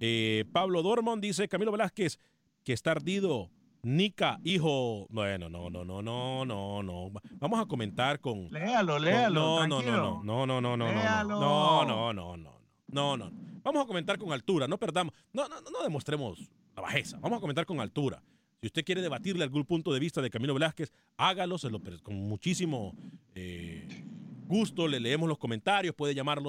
Eh, 0.00 0.44
Pablo 0.52 0.82
Dormond 0.82 1.22
dice, 1.22 1.46
Camilo 1.48 1.72
Velázquez, 1.72 2.18
que 2.64 2.72
está 2.72 2.92
ardido. 2.92 3.50
Nica, 3.82 4.40
hijo. 4.44 5.06
Bueno, 5.10 5.48
no, 5.48 5.70
no, 5.70 5.84
no, 5.84 6.02
no, 6.02 6.44
no, 6.44 6.82
no. 6.82 7.10
Vamos 7.38 7.60
a 7.60 7.66
comentar 7.66 8.20
con. 8.20 8.48
Léalo, 8.50 8.98
léalo, 8.98 9.66
No, 9.66 9.66
no, 9.66 9.82
no, 9.82 9.92
no, 9.92 10.22
no, 10.24 10.46
no, 10.46 10.60
no, 10.60 10.76
no, 10.76 10.86
Léalo. 10.86 11.40
no, 11.40 11.84
no, 11.84 12.12
no, 12.12 12.36
no, 12.36 12.60
no, 12.88 13.16
no. 13.16 13.32
Vamos 13.62 13.84
a 13.84 13.86
comentar 13.86 14.18
con 14.18 14.32
altura, 14.32 14.66
no 14.66 14.78
perdamos, 14.78 15.14
no, 15.32 15.48
no, 15.48 15.60
no, 15.60 15.82
demostremos 15.82 16.38
la 16.74 16.82
bajeza. 16.82 17.18
Vamos 17.20 17.38
a 17.38 17.40
comentar 17.40 17.66
con 17.66 17.80
altura. 17.80 18.22
Si 18.60 18.66
usted 18.66 18.84
quiere 18.84 19.02
debatirle 19.02 19.44
algún 19.44 19.64
punto 19.64 19.92
de 19.92 20.00
vista 20.00 20.20
de 20.20 20.30
Camilo 20.30 20.54
Velázquez, 20.54 20.92
hágalo, 21.16 21.58
se 21.58 21.70
lo, 21.70 21.80
con 22.02 22.16
muchísimo 22.16 22.94
eh, 23.34 24.04
gusto. 24.46 24.88
Le 24.88 24.98
leemos 24.98 25.28
los 25.28 25.38
comentarios, 25.38 25.94
puede 25.94 26.14
llamar 26.14 26.38
al 26.38 26.44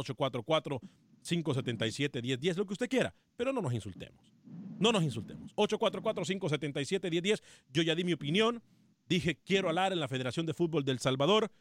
844-577-1010, 1.29 2.55
lo 2.55 2.65
que 2.65 2.73
usted 2.73 2.89
quiera, 2.89 3.13
pero 3.35 3.53
no 3.53 3.61
nos 3.61 3.73
insultemos. 3.73 4.33
No 4.79 4.91
nos 4.91 5.03
insultemos. 5.03 5.55
844-577-1010. 5.55 7.41
Yo 7.73 7.81
ya 7.83 7.95
di 7.95 8.03
mi 8.03 8.13
opinión. 8.13 8.61
Dije, 9.07 9.35
quiero 9.43 9.69
hablar 9.69 9.91
en 9.91 9.99
la 9.99 10.07
Federación 10.07 10.45
de 10.45 10.53
Fútbol 10.53 10.85
del 10.85 10.99
Salvador. 10.99 11.51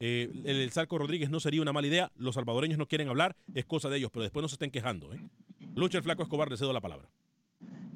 Eh, 0.00 0.30
el, 0.44 0.60
el 0.60 0.70
Zarco 0.70 0.98
Rodríguez 0.98 1.30
no 1.30 1.40
sería 1.40 1.62
una 1.62 1.72
mala 1.72 1.86
idea. 1.86 2.12
Los 2.16 2.36
salvadoreños 2.36 2.78
no 2.78 2.86
quieren 2.86 3.08
hablar, 3.08 3.34
es 3.54 3.64
cosa 3.64 3.88
de 3.88 3.96
ellos, 3.96 4.10
pero 4.12 4.22
después 4.22 4.42
no 4.42 4.48
se 4.48 4.54
estén 4.54 4.70
quejando. 4.70 5.12
¿eh? 5.12 5.20
Lucha 5.74 5.98
el 5.98 6.04
Flaco 6.04 6.22
Escobar, 6.22 6.50
le 6.50 6.56
cedo 6.56 6.72
la 6.72 6.80
palabra. 6.80 7.08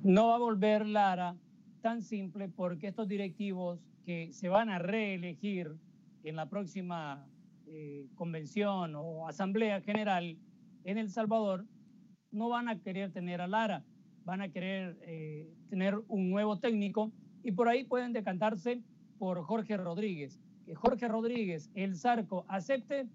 No 0.02 0.28
va 0.28 0.36
a 0.36 0.38
volver 0.38 0.86
Lara 0.86 1.36
tan 1.80 2.02
simple 2.02 2.48
porque 2.48 2.88
estos 2.88 3.06
directivos 3.06 3.78
que 4.04 4.32
se 4.32 4.48
van 4.48 4.70
a 4.70 4.78
reelegir 4.78 5.76
en 6.24 6.36
la 6.36 6.46
próxima 6.48 7.26
eh, 7.66 8.06
convención 8.14 8.94
o 8.96 9.28
asamblea 9.28 9.80
general 9.80 10.36
en 10.84 10.98
El 10.98 11.10
Salvador 11.10 11.66
no 12.30 12.48
van 12.48 12.68
a 12.68 12.80
querer 12.80 13.12
tener 13.12 13.40
a 13.40 13.46
Lara, 13.46 13.84
van 14.24 14.40
a 14.40 14.48
querer 14.48 14.98
eh, 15.02 15.48
tener 15.68 16.00
un 16.08 16.30
nuevo 16.30 16.58
técnico 16.58 17.12
y 17.42 17.52
por 17.52 17.68
ahí 17.68 17.84
pueden 17.84 18.12
decantarse 18.12 18.82
por 19.18 19.42
Jorge 19.42 19.76
Rodríguez. 19.76 20.40
Que 20.64 20.74
Jorge 20.74 21.08
Rodríguez, 21.08 21.70
el 21.74 21.96
Zarco, 21.96 22.44
acepte, 22.48 23.08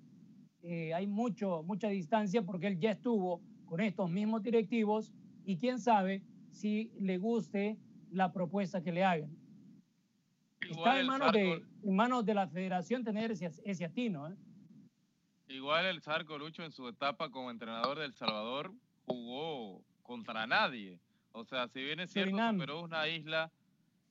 eh, 0.63 0.93
hay 0.93 1.07
mucho, 1.07 1.63
mucha 1.63 1.87
distancia 1.87 2.41
porque 2.41 2.67
él 2.67 2.79
ya 2.79 2.91
estuvo 2.91 3.41
con 3.65 3.79
estos 3.79 4.09
mismos 4.09 4.43
directivos 4.43 5.13
y 5.45 5.57
quién 5.57 5.79
sabe 5.79 6.23
si 6.51 6.91
le 6.99 7.17
guste 7.17 7.77
la 8.11 8.33
propuesta 8.33 8.81
que 8.81 8.91
le 8.91 9.03
hagan. 9.03 9.31
Igual 10.69 10.77
Está 10.79 10.99
en 10.99 11.07
manos, 11.07 11.31
de, 11.31 11.63
en 11.83 11.95
manos 11.95 12.25
de 12.25 12.33
la 12.33 12.47
federación 12.47 13.03
tener 13.03 13.31
ese, 13.31 13.49
ese 13.63 13.85
atino. 13.85 14.27
¿eh? 14.27 14.35
Igual 15.47 15.85
el 15.85 16.01
Zarco 16.01 16.37
Lucho 16.37 16.63
en 16.63 16.71
su 16.71 16.87
etapa 16.87 17.29
como 17.29 17.51
entrenador 17.51 17.99
del 17.99 18.13
Salvador 18.13 18.73
jugó 19.05 19.81
contra 20.03 20.45
nadie. 20.45 20.99
O 21.31 21.45
sea, 21.45 21.67
si 21.69 21.81
bien 21.83 21.99
es 21.99 22.11
cierto, 22.11 22.31
Surinam. 22.31 22.55
superó 22.55 22.81
una 22.81 23.07
isla, 23.07 23.51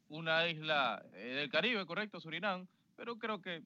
una 0.08 0.48
isla 0.48 1.04
eh, 1.14 1.34
del 1.34 1.50
Caribe, 1.50 1.84
correcto, 1.84 2.20
Surinam, 2.20 2.66
pero 2.96 3.18
creo 3.18 3.40
que 3.40 3.62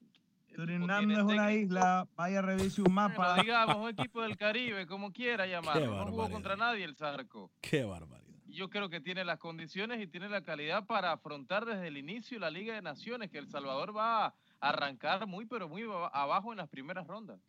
Surinam 0.55 1.07
no 1.07 1.17
es 1.17 1.23
una 1.23 1.53
isla, 1.53 2.07
vaya 2.15 2.41
revise 2.41 2.81
un 2.81 2.93
mapa. 2.93 3.15
Bueno, 3.35 3.43
digamos, 3.43 3.75
un 3.77 3.89
equipo 3.89 4.21
del 4.21 4.35
Caribe, 4.37 4.85
como 4.85 5.11
quiera 5.13 5.45
llamarlo. 5.47 5.95
No 5.95 6.07
jugó 6.07 6.29
contra 6.29 6.55
nadie 6.57 6.83
el 6.83 6.95
Zarco. 6.95 7.51
Qué 7.61 7.85
barbaridad. 7.85 8.27
Yo 8.47 8.69
creo 8.69 8.89
que 8.89 8.99
tiene 8.99 9.23
las 9.23 9.39
condiciones 9.39 10.01
y 10.01 10.07
tiene 10.07 10.27
la 10.27 10.41
calidad 10.41 10.85
para 10.85 11.13
afrontar 11.13 11.63
desde 11.65 11.87
el 11.87 11.95
inicio 11.95 12.37
la 12.37 12.49
Liga 12.51 12.73
de 12.73 12.81
Naciones, 12.81 13.29
que 13.31 13.37
El 13.37 13.47
Salvador 13.47 13.95
va 13.95 14.25
a 14.25 14.33
arrancar 14.59 15.25
muy, 15.25 15.45
pero 15.45 15.69
muy 15.69 15.83
aba- 15.83 16.09
abajo 16.09 16.51
en 16.51 16.57
las 16.57 16.67
primeras 16.67 17.07
rondas. 17.07 17.39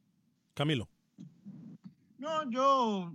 Camilo. 0.55 0.89
No, 2.19 2.49
yo. 2.51 3.13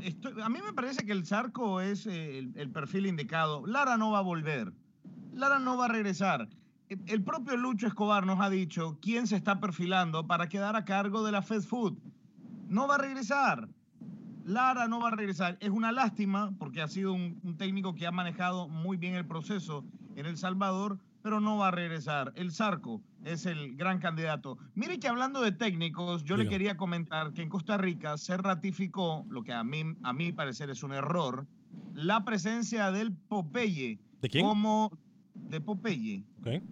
estoy- 0.00 0.40
a 0.40 0.48
mí 0.48 0.58
me 0.64 0.72
parece 0.72 1.04
que 1.04 1.12
el 1.12 1.26
Zarco 1.26 1.80
es 1.80 2.06
eh, 2.06 2.38
el, 2.38 2.70
perfil 2.70 3.06
indicado. 3.06 3.66
Lara 3.66 3.96
no 3.96 4.10
va 4.12 4.18
a 4.18 4.22
volver. 4.22 4.72
Lara 5.32 5.58
no 5.58 5.76
va 5.76 5.86
a 5.86 5.88
regresar. 5.88 6.48
El- 6.88 7.02
El 7.06 7.22
propio 7.22 7.56
Lucho 7.56 7.86
Escobar 7.86 8.24
nos 8.24 8.40
ha 8.40 8.48
dicho 8.48 8.98
quién 9.02 9.26
se 9.26 9.36
está 9.36 9.60
perfilando 9.60 10.26
para 10.26 10.48
quedar 10.48 10.76
a 10.76 10.84
cargo 10.84 11.24
de 11.24 11.32
la 11.32 11.42
Fast 11.42 11.68
Food. 11.68 11.98
No 12.68 12.86
va 12.88 12.94
a 12.94 12.98
regresar. 12.98 13.68
Lara 14.44 14.88
no 14.88 15.00
va 15.00 15.08
a 15.08 15.16
regresar. 15.16 15.58
Es 15.60 15.68
una 15.70 15.92
lástima 15.92 16.52
porque 16.58 16.80
ha 16.80 16.88
sido 16.88 17.12
un, 17.12 17.38
un 17.42 17.56
técnico 17.58 17.94
que 17.94 18.06
ha 18.06 18.12
manejado 18.12 18.68
muy 18.68 18.96
bien 18.96 19.14
el 19.14 19.26
proceso 19.26 19.84
en 20.16 20.24
El 20.24 20.38
Salvador, 20.38 20.98
pero 21.22 21.40
no 21.40 21.56
va 21.58 21.68
a 21.68 21.70
regresar. 21.70 22.32
El 22.36 22.52
Zarco 22.52 23.02
es 23.24 23.46
el 23.46 23.76
gran 23.76 23.98
candidato. 23.98 24.58
Mire 24.74 24.98
que 24.98 25.08
hablando 25.08 25.40
de 25.42 25.52
técnicos, 25.52 26.24
yo 26.24 26.36
le 26.36 26.48
quería 26.48 26.76
comentar 26.76 27.32
que 27.32 27.42
en 27.42 27.48
Costa 27.48 27.76
Rica 27.76 28.16
se 28.18 28.36
ratificó, 28.36 29.24
lo 29.28 29.42
que 29.42 29.52
a 29.52 29.64
mí, 29.64 29.82
a 30.02 30.12
mi 30.12 30.32
parecer 30.32 30.70
es 30.70 30.82
un 30.82 30.92
error, 30.92 31.46
la 31.94 32.24
presencia 32.24 32.90
del 32.90 33.12
Popeye. 33.12 33.98
¿De 34.22 34.28
quién? 34.28 34.46
Como 34.46 34.96
de 35.34 35.60
Popeye 35.60 36.24
Ok. 36.40 36.62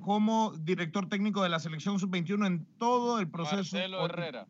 como 0.00 0.52
director 0.58 1.08
técnico 1.08 1.42
de 1.42 1.48
la 1.48 1.58
selección 1.60 1.98
sub-21 1.98 2.46
en 2.46 2.66
todo 2.78 3.20
el 3.20 3.28
proceso. 3.28 3.56
Marcelo 3.76 4.04
Herrera. 4.04 4.46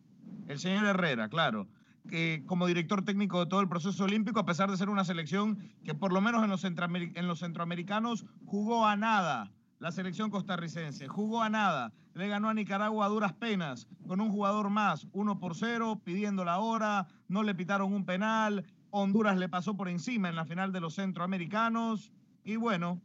El 0.49 0.59
señor 0.59 0.87
Herrera, 0.87 1.29
claro. 1.29 1.69
Que 2.09 2.43
como 2.47 2.67
director 2.67 3.05
técnico 3.05 3.41
de 3.41 3.47
todo 3.47 3.61
el 3.61 3.69
proceso 3.69 4.05
olímpico, 4.05 4.41
a 4.41 4.47
pesar 4.47 4.71
de 4.71 4.77
ser 4.77 4.89
una 4.89 5.05
selección 5.05 5.59
que 5.85 5.95
por 5.95 6.13
lo 6.13 6.21
menos 6.21 6.43
en 6.43 6.51
los, 6.51 6.65
en 6.65 7.29
los 7.29 7.39
centroamericanos 7.39 8.25
jugó 8.45 8.87
a 8.87 8.97
nada. 8.97 9.53
La 9.83 9.91
selección 9.91 10.31
costarricense 10.31 11.09
jugó 11.09 11.43
a 11.43 11.49
nada. 11.49 11.93
Le 12.15 12.29
ganó 12.29 12.49
a 12.49 12.55
Nicaragua 12.55 13.07
a 13.07 13.09
duras 13.09 13.33
penas, 13.33 13.89
con 14.07 14.21
un 14.21 14.31
jugador 14.31 14.71
más, 14.71 15.09
uno 15.13 15.41
por 15.41 15.57
cero, 15.57 16.01
pidiendo 16.05 16.45
la 16.45 16.61
hora, 16.61 17.09
no 17.27 17.43
le 17.43 17.55
pitaron 17.55 17.93
un 17.93 18.05
penal. 18.05 18.65
Honduras 18.91 19.39
le 19.39 19.49
pasó 19.49 19.77
por 19.77 19.89
encima 19.89 20.29
en 20.29 20.37
la 20.37 20.45
final 20.45 20.71
de 20.71 20.81
los 20.81 20.95
centroamericanos. 20.95 22.13
Y 22.45 22.57
bueno, 22.57 23.01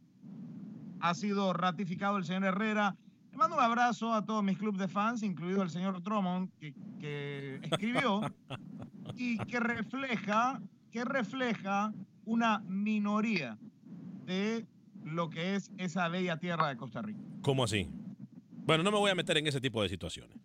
ha 1.00 1.14
sido 1.14 1.52
ratificado 1.52 2.16
el 2.16 2.24
señor 2.24 2.44
Herrera. 2.44 2.96
Mando 3.38 3.54
un 3.54 3.62
abrazo 3.62 4.12
a 4.12 4.24
todos 4.24 4.42
mis 4.42 4.58
clubes 4.58 4.80
de 4.80 4.88
fans, 4.88 5.22
incluido 5.22 5.62
el 5.62 5.70
señor 5.70 6.02
Drummond, 6.02 6.50
que, 6.98 7.60
escribió 7.62 8.20
y 9.14 9.38
que 9.38 9.60
refleja, 9.60 10.60
que 10.90 11.04
refleja 11.04 11.94
una 12.24 12.58
minoría 12.66 13.56
de 14.26 14.66
lo 15.04 15.30
que 15.30 15.54
es 15.54 15.70
esa 15.78 16.08
bella 16.08 16.38
tierra 16.38 16.68
de 16.68 16.76
Costa 16.76 17.00
Rica. 17.00 17.20
¿Cómo 17.42 17.62
así? 17.62 17.88
Bueno, 18.66 18.82
no 18.82 18.90
me 18.90 18.98
voy 18.98 19.12
a 19.12 19.14
meter 19.14 19.36
en 19.36 19.46
ese 19.46 19.60
tipo 19.60 19.84
de 19.84 19.88
situaciones. 19.88 20.36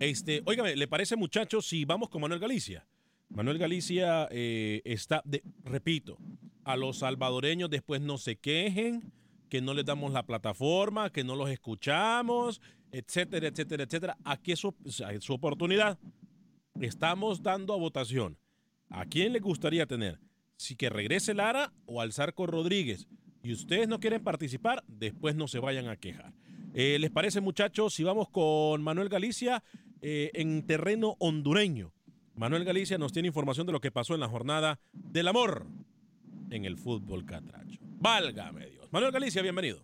Este, 0.00 0.42
óigame, 0.44 0.74
¿le 0.74 0.88
parece, 0.88 1.14
muchachos, 1.14 1.68
si 1.68 1.84
vamos 1.84 2.08
con 2.08 2.22
Manuel 2.22 2.40
Galicia? 2.40 2.84
Manuel 3.28 3.58
Galicia 3.58 4.26
eh, 4.32 4.82
está, 4.84 5.22
repito, 5.62 6.18
a 6.64 6.76
los 6.76 6.98
salvadoreños 6.98 7.70
después 7.70 8.00
no 8.00 8.18
se 8.18 8.34
quejen, 8.34 9.12
que 9.52 9.60
no 9.60 9.74
les 9.74 9.84
damos 9.84 10.14
la 10.14 10.24
plataforma, 10.24 11.10
que 11.10 11.24
no 11.24 11.36
los 11.36 11.50
escuchamos, 11.50 12.62
etcétera, 12.90 13.48
etcétera, 13.48 13.84
etcétera. 13.84 14.16
Aquí 14.24 14.52
es 14.52 14.60
su, 14.60 14.74
es 14.86 15.22
su 15.22 15.34
oportunidad. 15.34 15.98
Estamos 16.80 17.42
dando 17.42 17.74
a 17.74 17.76
votación. 17.76 18.38
¿A 18.88 19.04
quién 19.04 19.34
le 19.34 19.40
gustaría 19.40 19.84
tener? 19.84 20.18
Si 20.56 20.74
que 20.74 20.88
regrese 20.88 21.34
Lara 21.34 21.74
o 21.84 22.00
al 22.00 22.14
Zarco 22.14 22.46
Rodríguez. 22.46 23.08
Y 23.42 23.52
ustedes 23.52 23.88
no 23.88 24.00
quieren 24.00 24.24
participar, 24.24 24.84
después 24.88 25.36
no 25.36 25.46
se 25.46 25.58
vayan 25.58 25.86
a 25.88 25.98
quejar. 25.98 26.32
Eh, 26.72 26.96
¿Les 26.98 27.10
parece, 27.10 27.42
muchachos, 27.42 27.92
si 27.92 28.04
vamos 28.04 28.30
con 28.30 28.80
Manuel 28.82 29.10
Galicia 29.10 29.62
eh, 30.00 30.30
en 30.32 30.66
terreno 30.66 31.16
hondureño? 31.18 31.92
Manuel 32.36 32.64
Galicia 32.64 32.96
nos 32.96 33.12
tiene 33.12 33.28
información 33.28 33.66
de 33.66 33.74
lo 33.74 33.82
que 33.82 33.90
pasó 33.90 34.14
en 34.14 34.20
la 34.20 34.28
jornada 34.28 34.80
del 34.94 35.28
amor 35.28 35.66
en 36.48 36.64
el 36.64 36.78
fútbol 36.78 37.26
catracho. 37.26 37.80
Válgame 38.00 38.66
Dios. 38.68 38.81
Manuel 38.92 39.10
Galicia, 39.10 39.40
bienvenido. 39.40 39.80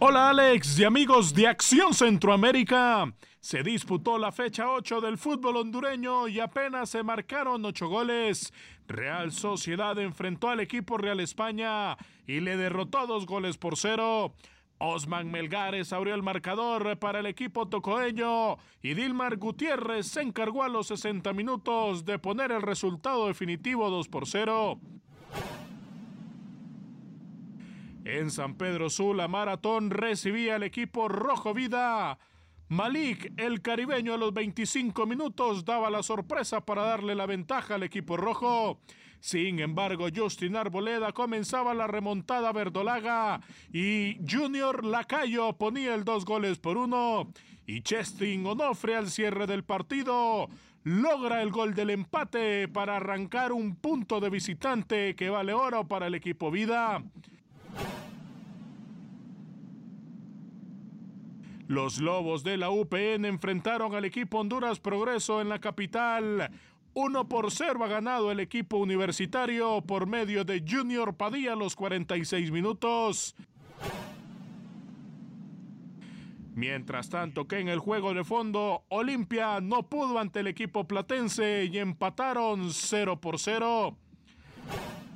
Hola 0.00 0.28
Alex 0.28 0.78
y 0.78 0.84
amigos 0.84 1.32
de 1.32 1.46
Acción 1.46 1.94
Centroamérica. 1.94 3.10
Se 3.40 3.62
disputó 3.62 4.18
la 4.18 4.32
fecha 4.32 4.70
8 4.70 5.00
del 5.00 5.16
fútbol 5.16 5.56
hondureño 5.56 6.28
y 6.28 6.40
apenas 6.40 6.90
se 6.90 7.02
marcaron 7.02 7.64
8 7.64 7.88
goles. 7.88 8.52
Real 8.86 9.32
Sociedad 9.32 9.98
enfrentó 9.98 10.50
al 10.50 10.60
equipo 10.60 10.98
Real 10.98 11.20
España 11.20 11.96
y 12.26 12.40
le 12.40 12.58
derrotó 12.58 13.06
dos 13.06 13.24
goles 13.24 13.56
por 13.56 13.78
cero. 13.78 14.34
Osman 14.76 15.30
Melgares 15.30 15.94
abrió 15.94 16.14
el 16.14 16.22
marcador 16.22 16.98
para 16.98 17.20
el 17.20 17.26
equipo 17.26 17.66
tocoeño 17.66 18.58
y 18.82 18.92
Dilmar 18.92 19.38
Gutiérrez 19.38 20.06
se 20.06 20.20
encargó 20.20 20.64
a 20.64 20.68
los 20.68 20.88
60 20.88 21.32
minutos 21.32 22.04
de 22.04 22.18
poner 22.18 22.52
el 22.52 22.60
resultado 22.60 23.26
definitivo 23.26 23.88
2 23.88 24.08
por 24.08 24.26
0. 24.26 24.78
En 28.08 28.30
San 28.30 28.54
Pedro 28.54 28.88
Sula, 28.88 29.28
Maratón 29.28 29.90
recibía 29.90 30.54
al 30.54 30.62
equipo 30.62 31.08
Rojo 31.08 31.52
Vida. 31.52 32.18
Malik, 32.68 33.34
el 33.36 33.60
caribeño, 33.60 34.14
a 34.14 34.16
los 34.16 34.32
25 34.32 35.04
minutos 35.04 35.66
daba 35.66 35.90
la 35.90 36.02
sorpresa 36.02 36.64
para 36.64 36.84
darle 36.84 37.14
la 37.14 37.26
ventaja 37.26 37.74
al 37.74 37.82
equipo 37.82 38.16
rojo. 38.16 38.80
Sin 39.20 39.58
embargo, 39.58 40.06
Justin 40.14 40.56
Arboleda 40.56 41.12
comenzaba 41.12 41.74
la 41.74 41.86
remontada 41.86 42.50
verdolaga 42.50 43.42
y 43.74 44.16
Junior 44.26 44.86
Lacayo 44.86 45.52
ponía 45.58 45.94
el 45.94 46.04
dos 46.04 46.24
goles 46.24 46.58
por 46.58 46.78
uno. 46.78 47.30
Y 47.66 47.82
Chestin 47.82 48.46
Onofre 48.46 48.96
al 48.96 49.10
cierre 49.10 49.46
del 49.46 49.64
partido 49.64 50.48
logra 50.82 51.42
el 51.42 51.50
gol 51.50 51.74
del 51.74 51.90
empate 51.90 52.68
para 52.68 52.96
arrancar 52.96 53.52
un 53.52 53.76
punto 53.76 54.18
de 54.18 54.30
visitante 54.30 55.14
que 55.14 55.28
vale 55.28 55.52
oro 55.52 55.86
para 55.86 56.06
el 56.06 56.14
equipo 56.14 56.50
Vida. 56.50 57.02
Los 61.68 62.00
Lobos 62.00 62.44
de 62.44 62.56
la 62.56 62.70
UPN 62.70 63.26
enfrentaron 63.26 63.94
al 63.94 64.06
equipo 64.06 64.38
Honduras 64.38 64.80
Progreso 64.80 65.42
en 65.42 65.50
la 65.50 65.60
capital. 65.60 66.50
1 66.94 67.28
por 67.28 67.50
0 67.50 67.84
ha 67.84 67.88
ganado 67.88 68.32
el 68.32 68.40
equipo 68.40 68.78
universitario 68.78 69.82
por 69.82 70.06
medio 70.06 70.44
de 70.44 70.64
Junior 70.66 71.14
Padilla 71.14 71.54
los 71.54 71.76
46 71.76 72.50
minutos. 72.50 73.36
Mientras 76.54 77.08
tanto 77.08 77.46
que 77.46 77.60
en 77.60 77.68
el 77.68 77.78
juego 77.78 78.14
de 78.14 78.24
fondo, 78.24 78.82
Olimpia 78.88 79.60
no 79.60 79.84
pudo 79.84 80.18
ante 80.18 80.40
el 80.40 80.48
equipo 80.48 80.88
platense 80.88 81.68
y 81.70 81.78
empataron 81.78 82.72
0 82.72 83.20
por 83.20 83.38
0. 83.38 83.96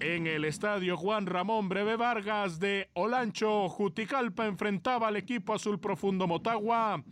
En 0.02 0.26
el 0.26 0.44
estadio 0.44 0.96
Juan 0.96 1.26
Ramón 1.26 1.68
Breve 1.68 1.94
Vargas 1.94 2.58
de 2.58 2.90
Olancho, 2.94 3.68
Juticalpa 3.68 4.46
enfrentaba 4.46 5.06
al 5.06 5.16
equipo 5.16 5.54
azul 5.54 5.78
profundo 5.78 6.26
Motagua, 6.26 7.04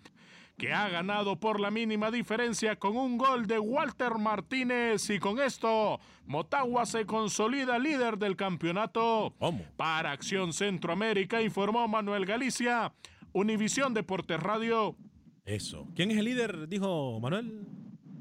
que 0.58 0.72
ha 0.72 0.88
ganado 0.88 1.38
por 1.38 1.60
la 1.60 1.70
mínima 1.70 2.10
diferencia 2.10 2.74
con 2.80 2.96
un 2.96 3.16
gol 3.16 3.46
de 3.46 3.60
Walter 3.60 4.18
Martínez 4.18 5.08
y 5.08 5.20
con 5.20 5.38
esto 5.38 6.00
Motagua 6.26 6.84
se 6.84 7.06
consolida 7.06 7.78
líder 7.78 8.18
del 8.18 8.34
campeonato. 8.34 9.36
Para 9.76 10.10
Acción 10.10 10.52
Centroamérica 10.52 11.40
informó 11.40 11.86
Manuel 11.86 12.26
Galicia, 12.26 12.92
Univisión 13.32 13.94
Deportes 13.94 14.40
Radio. 14.40 14.96
Eso. 15.44 15.86
¿Quién 15.94 16.10
es 16.10 16.18
el 16.18 16.24
líder? 16.24 16.66
Dijo 16.66 17.20
Manuel 17.20 17.68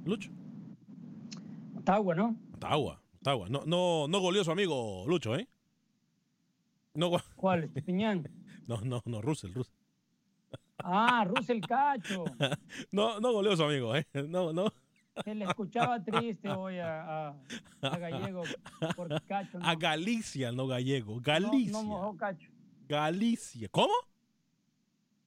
Lucho. 0.06 0.30
Motagua, 1.74 2.14
¿no? 2.14 2.36
Motagua. 2.52 2.99
No, 3.22 3.48
no, 3.66 4.08
no 4.08 4.20
goleó 4.20 4.44
su 4.44 4.52
amigo 4.52 5.04
Lucho, 5.08 5.36
¿eh? 5.36 5.48
No, 6.94 7.12
¿Cuál? 7.36 7.70
¿Piñán? 7.70 8.30
no, 8.68 8.82
no, 8.82 9.02
no, 9.06 9.22
Russell, 9.22 9.54
Russell. 9.54 9.74
Ah, 10.78 11.26
Russell 11.26 11.60
Cacho. 11.62 12.24
no, 12.92 13.20
no 13.20 13.34
goleó 13.34 13.56
su 13.56 13.64
amigo, 13.64 13.96
¿eh? 13.96 14.08
No, 14.28 14.54
no. 14.54 14.72
Se 15.24 15.36
le 15.36 15.44
escuchaba 15.46 16.02
triste 16.02 16.50
hoy 16.50 16.78
a, 16.78 17.30
a, 17.82 17.98
Gallego 17.98 18.44
por 18.96 19.22
Cacho. 19.24 19.60
A 19.62 19.76
Galicia, 19.76 20.52
no 20.54 20.68
Gallego. 20.68 21.20
Galicia. 21.20 21.74
No, 21.74 21.84
no 21.84 21.90
mojó 21.90 22.18
Cacho. 22.18 22.50
Galicia. 22.88 23.68
¿Cómo? 23.70 23.94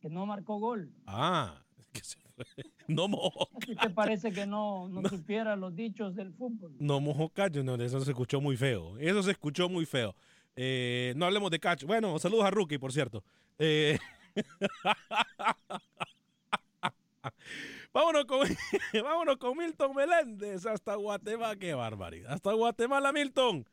Que 0.00 0.08
no 0.08 0.24
marcó 0.24 0.58
gol. 0.58 0.90
Ah, 1.06 1.62
que 1.92 2.02
se 2.02 2.18
no 2.88 3.08
mojo. 3.08 3.48
¿Qué 3.60 3.74
te 3.74 3.90
parece 3.90 4.32
que 4.32 4.46
no, 4.46 4.88
no, 4.88 5.08
supiera 5.08 5.56
los 5.56 5.74
dichos 5.74 6.14
del 6.14 6.32
fútbol? 6.32 6.74
No 6.78 7.00
mojo 7.00 7.28
cacho, 7.28 7.62
no, 7.62 7.74
eso 7.76 8.00
se 8.00 8.10
escuchó 8.10 8.40
muy 8.40 8.56
feo. 8.56 8.98
Eso 8.98 9.22
se 9.22 9.32
escuchó 9.32 9.68
muy 9.68 9.86
feo. 9.86 10.14
Eh, 10.56 11.12
no 11.16 11.26
hablemos 11.26 11.50
de 11.50 11.58
cacho. 11.58 11.86
Bueno, 11.86 12.18
saludos 12.18 12.44
a 12.44 12.50
Rookie, 12.50 12.78
por 12.78 12.92
cierto. 12.92 13.24
Eh, 13.58 13.98
vámonos, 17.92 18.24
con, 18.26 18.48
vámonos 19.02 19.36
con 19.36 19.56
Milton 19.56 19.94
Meléndez 19.94 20.66
hasta 20.66 20.94
Guatemala. 20.94 21.56
Qué 21.56 21.74
barbaridad. 21.74 22.32
Hasta 22.32 22.52
Guatemala, 22.52 23.12
Milton. 23.12 23.66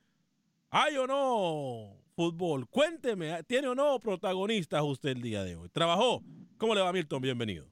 ¿Hay 0.69 0.95
o 0.97 1.07
no 1.07 1.97
fútbol? 2.15 2.67
Cuénteme, 2.67 3.43
¿tiene 3.43 3.69
o 3.69 3.75
no 3.75 3.99
protagonistas 3.99 4.83
usted 4.83 5.09
el 5.09 5.21
día 5.21 5.43
de 5.43 5.55
hoy? 5.55 5.69
¿Trabajó? 5.69 6.21
¿Cómo 6.57 6.75
le 6.75 6.81
va, 6.81 6.93
Milton? 6.93 7.21
Bienvenido. 7.21 7.65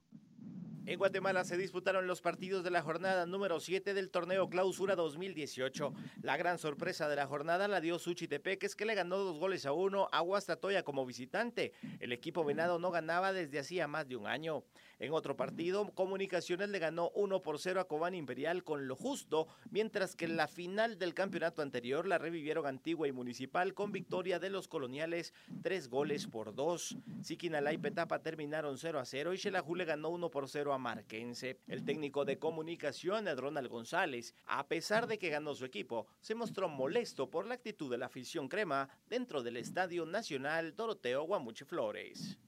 En 0.88 0.97
Guatemala 0.99 1.43
se 1.43 1.57
disputaron 1.57 2.07
los 2.07 2.21
partidos 2.21 2.63
de 2.63 2.71
la 2.71 2.81
jornada 2.81 3.25
número 3.25 3.59
7 3.59 3.93
del 3.93 4.09
torneo 4.09 4.47
Clausura 4.47 4.95
2018. 4.95 5.93
La 6.21 6.38
gran 6.38 6.57
sorpresa 6.59 7.09
de 7.09 7.17
la 7.17 7.27
jornada 7.27 7.67
la 7.67 7.81
dio 7.81 7.99
Suchitepeques, 7.99 8.73
que 8.73 8.85
le 8.85 8.95
ganó 8.95 9.17
dos 9.17 9.38
goles 9.38 9.65
a 9.65 9.73
uno 9.73 10.07
a 10.13 10.21
Huastatoya 10.21 10.83
como 10.83 11.05
visitante. 11.05 11.73
El 11.99 12.13
equipo 12.13 12.45
venado 12.45 12.79
no 12.79 12.89
ganaba 12.89 13.33
desde 13.33 13.59
hacía 13.59 13.89
más 13.89 14.07
de 14.07 14.15
un 14.15 14.27
año. 14.27 14.63
En 14.99 15.13
otro 15.13 15.37
partido, 15.37 15.87
Comunicaciones 15.93 16.69
le 16.69 16.79
ganó 16.79 17.11
1 17.13 17.43
por 17.43 17.59
0 17.59 17.81
a 17.81 17.87
Cobán 17.87 18.15
Imperial 18.15 18.63
con 18.63 18.87
lo 18.87 18.95
justo, 18.95 19.47
mientras 19.69 20.15
que 20.15 20.25
en 20.25 20.37
la 20.37 20.47
final 20.47 20.97
del 20.97 21.13
campeonato 21.13 21.61
anterior 21.61 22.07
la 22.07 22.17
revivieron 22.17 22.65
Antigua 22.65 23.07
y 23.07 23.11
Municipal 23.11 23.75
con 23.75 23.91
victoria 23.91 24.39
de 24.39 24.49
los 24.49 24.67
coloniales, 24.67 25.35
tres 25.61 25.87
goles 25.87 26.25
por 26.25 26.55
dos. 26.55 26.97
Siquinalá 27.21 27.73
y 27.73 27.77
Petapa 27.77 28.23
terminaron 28.23 28.79
0 28.79 28.99
a 28.99 29.05
0 29.05 29.33
y 29.33 29.37
Xelajú 29.37 29.75
le 29.75 29.85
ganó 29.85 30.09
1 30.09 30.31
por 30.31 30.49
0 30.49 30.73
a 30.73 30.79
Marquense. 30.79 31.59
El 31.67 31.85
técnico 31.85 32.25
de 32.25 32.39
Comunicaciones, 32.39 33.37
Ronald 33.37 33.69
González, 33.69 34.33
a 34.47 34.67
pesar 34.67 35.05
de 35.05 35.19
que 35.19 35.29
ganó 35.29 35.53
su 35.53 35.65
equipo, 35.65 36.07
se 36.21 36.33
mostró 36.33 36.69
molesto 36.69 37.29
por 37.29 37.45
la 37.45 37.53
actitud 37.53 37.91
de 37.91 37.99
la 37.99 38.07
afición 38.07 38.47
crema 38.49 38.89
dentro 39.07 39.43
del 39.43 39.57
Estadio 39.57 40.07
Nacional 40.07 40.75
Doroteo 40.75 41.21
Guamuche 41.23 41.65
Flores. 41.65 42.39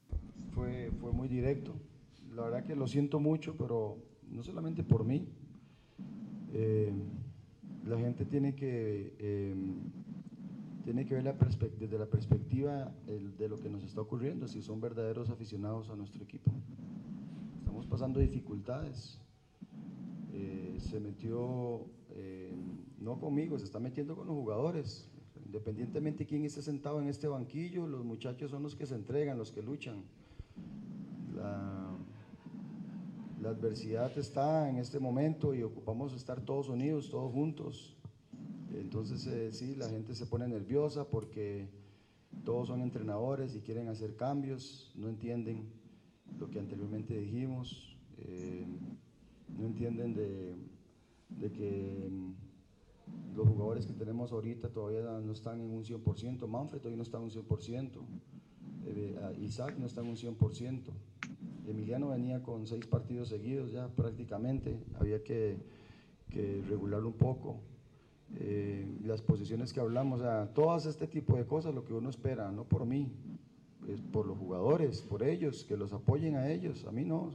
Fue, 0.52 0.90
fue 1.00 1.12
muy 1.12 1.28
directo 1.28 1.80
la 2.34 2.42
verdad 2.42 2.64
que 2.64 2.76
lo 2.76 2.86
siento 2.86 3.20
mucho, 3.20 3.56
pero 3.56 3.98
no 4.30 4.42
solamente 4.42 4.82
por 4.82 5.04
mí. 5.04 5.26
Eh, 6.52 6.92
la 7.86 7.98
gente 7.98 8.24
tiene 8.24 8.54
que, 8.54 9.14
eh, 9.18 9.54
tiene 10.84 11.06
que 11.06 11.14
ver 11.14 11.24
la 11.24 11.32
desde 11.78 11.98
la 11.98 12.06
perspectiva 12.06 12.92
de 13.38 13.48
lo 13.48 13.58
que 13.58 13.68
nos 13.68 13.82
está 13.84 14.00
ocurriendo, 14.00 14.48
si 14.48 14.62
son 14.62 14.80
verdaderos 14.80 15.30
aficionados 15.30 15.90
a 15.90 15.96
nuestro 15.96 16.22
equipo. 16.22 16.50
Estamos 17.58 17.86
pasando 17.86 18.20
dificultades. 18.20 19.18
Eh, 20.32 20.76
se 20.78 21.00
metió, 21.00 21.86
no 23.00 23.18
conmigo, 23.18 23.58
se 23.58 23.64
está 23.64 23.80
metiendo 23.80 24.14
con 24.14 24.26
los 24.26 24.36
jugadores. 24.36 25.08
Independientemente 25.46 26.20
de 26.20 26.26
quién 26.26 26.44
esté 26.44 26.62
sentado 26.62 27.00
en 27.00 27.08
este 27.08 27.26
banquillo, 27.26 27.86
los 27.86 28.04
muchachos 28.04 28.52
son 28.52 28.62
los 28.62 28.76
que 28.76 28.86
se 28.86 28.94
entregan, 28.94 29.36
los 29.36 29.50
que 29.50 29.62
luchan. 29.62 30.04
La, 31.34 31.89
la 33.40 33.50
adversidad 33.50 34.16
está 34.18 34.68
en 34.68 34.76
este 34.76 34.98
momento 34.98 35.54
y 35.54 35.62
ocupamos 35.62 36.12
estar 36.12 36.42
todos 36.42 36.68
unidos, 36.68 37.10
todos 37.10 37.32
juntos. 37.32 37.96
Entonces 38.74 39.26
eh, 39.26 39.50
sí, 39.52 39.74
la 39.76 39.88
gente 39.88 40.14
se 40.14 40.26
pone 40.26 40.46
nerviosa 40.46 41.08
porque 41.08 41.68
todos 42.44 42.68
son 42.68 42.82
entrenadores 42.82 43.56
y 43.56 43.60
quieren 43.60 43.88
hacer 43.88 44.14
cambios, 44.14 44.92
no 44.94 45.08
entienden 45.08 45.70
lo 46.38 46.50
que 46.50 46.58
anteriormente 46.58 47.16
dijimos, 47.16 47.96
eh, 48.18 48.66
no 49.58 49.66
entienden 49.66 50.14
de, 50.14 51.52
que 51.52 52.08
mm, 52.10 53.36
los 53.36 53.48
jugadores 53.48 53.86
que 53.86 53.94
tenemos 53.94 54.32
ahorita 54.32 54.68
todavía 54.68 55.02
no 55.20 55.32
están 55.32 55.60
en 55.60 55.70
un 55.70 55.82
100%, 55.82 56.46
Manfred 56.46 56.78
todavía 56.78 56.96
no 56.96 57.02
está 57.02 57.16
en 57.16 57.24
un 57.24 57.30
100%, 57.30 58.00
eh, 58.84 59.36
Isaac 59.40 59.76
no 59.78 59.86
está 59.86 60.02
en 60.02 60.08
un 60.08 60.16
100%. 60.16 60.92
Emiliano 61.66 62.08
venía 62.08 62.42
con 62.42 62.66
seis 62.66 62.86
partidos 62.86 63.28
seguidos 63.28 63.72
ya 63.72 63.88
prácticamente, 63.88 64.78
había 64.98 65.22
que, 65.22 65.56
regularlo 66.68 67.08
un 67.08 67.14
poco. 67.14 67.60
Eh, 68.36 68.86
las 69.04 69.20
posiciones 69.20 69.72
que 69.72 69.80
hablamos, 69.80 70.20
o 70.20 70.48
todas 70.54 70.86
este 70.86 71.08
tipo 71.08 71.36
de 71.36 71.44
cosas, 71.44 71.74
lo 71.74 71.84
que 71.84 71.92
uno 71.92 72.10
espera, 72.10 72.52
no 72.52 72.64
por 72.64 72.86
mí, 72.86 73.10
es 73.88 74.00
por 74.00 74.26
los 74.26 74.38
jugadores, 74.38 75.02
por 75.02 75.22
ellos, 75.22 75.64
que 75.64 75.76
los 75.76 75.92
apoyen 75.92 76.36
a 76.36 76.48
ellos, 76.48 76.84
a 76.84 76.92
mí 76.92 77.04
no, 77.04 77.22
o 77.22 77.30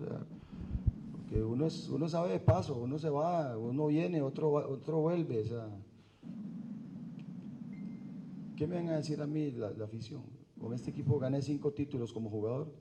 que 1.30 1.44
uno, 1.44 1.66
es, 1.66 1.90
uno 1.90 2.08
sabe 2.08 2.32
de 2.32 2.40
paso, 2.40 2.78
uno 2.78 2.98
se 2.98 3.10
va, 3.10 3.58
uno 3.58 3.88
viene, 3.88 4.22
otro, 4.22 4.54
otro 4.54 5.00
vuelve, 5.00 5.44
¿qué 8.56 8.68
me 8.68 8.76
van 8.76 8.90
a 8.90 8.98
decir 8.98 9.22
a 9.22 9.28
mí 9.28 9.52
la, 9.52 9.72
la 9.72 9.86
afición? 9.86 10.22
Con 10.60 10.74
este 10.74 10.92
equipo 10.92 11.20
gané 11.20 11.42
cinco 11.42 11.74
títulos 11.74 12.14
como 12.14 12.30
jugador, 12.30 12.72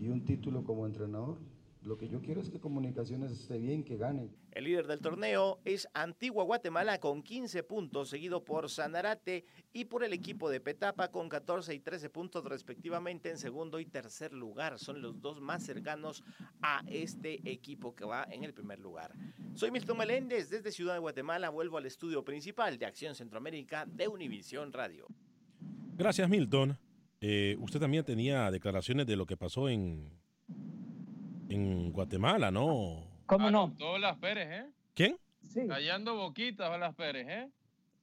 y 0.00 0.08
un 0.08 0.24
título 0.24 0.64
como 0.64 0.86
entrenador. 0.86 1.38
Lo 1.82 1.96
que 1.96 2.08
yo 2.08 2.20
quiero 2.20 2.42
es 2.42 2.50
que 2.50 2.60
Comunicaciones 2.60 3.32
esté 3.32 3.56
bien, 3.56 3.84
que 3.84 3.96
gane. 3.96 4.28
El 4.52 4.64
líder 4.64 4.86
del 4.86 5.00
torneo 5.00 5.60
es 5.64 5.88
Antigua 5.94 6.44
Guatemala 6.44 7.00
con 7.00 7.22
15 7.22 7.62
puntos, 7.62 8.10
seguido 8.10 8.44
por 8.44 8.68
Sanarate 8.68 9.46
y 9.72 9.86
por 9.86 10.04
el 10.04 10.12
equipo 10.12 10.50
de 10.50 10.60
Petapa 10.60 11.10
con 11.10 11.30
14 11.30 11.74
y 11.74 11.80
13 11.80 12.10
puntos 12.10 12.44
respectivamente 12.44 13.30
en 13.30 13.38
segundo 13.38 13.80
y 13.80 13.86
tercer 13.86 14.34
lugar. 14.34 14.78
Son 14.78 15.00
los 15.00 15.22
dos 15.22 15.40
más 15.40 15.64
cercanos 15.64 16.22
a 16.60 16.82
este 16.86 17.50
equipo 17.50 17.94
que 17.94 18.04
va 18.04 18.26
en 18.30 18.44
el 18.44 18.52
primer 18.52 18.78
lugar. 18.78 19.14
Soy 19.54 19.70
Milton 19.70 19.96
Meléndez 19.96 20.50
desde 20.50 20.72
Ciudad 20.72 20.94
de 20.94 21.00
Guatemala. 21.00 21.48
Vuelvo 21.48 21.78
al 21.78 21.86
estudio 21.86 22.22
principal 22.22 22.78
de 22.78 22.84
Acción 22.84 23.14
Centroamérica 23.14 23.86
de 23.86 24.06
Univisión 24.06 24.70
Radio. 24.70 25.06
Gracias, 25.96 26.28
Milton. 26.28 26.78
Eh, 27.20 27.56
usted 27.60 27.80
también 27.80 28.04
tenía 28.04 28.50
declaraciones 28.50 29.06
de 29.06 29.16
lo 29.16 29.26
que 29.26 29.36
pasó 29.36 29.68
en, 29.68 30.08
en 31.48 31.92
Guatemala, 31.92 32.50
¿no? 32.50 33.04
¿Cómo 33.26 33.50
no? 33.50 33.74
Todas 33.76 34.00
las 34.00 34.16
Pérez, 34.18 34.48
¿eh? 34.50 34.70
¿Quién? 34.94 35.16
Sí. 35.46 35.66
Callando 35.68 36.16
boquitas 36.16 36.70
a 36.70 36.78
las 36.78 36.94
Pérez, 36.94 37.26
¿eh? 37.28 37.50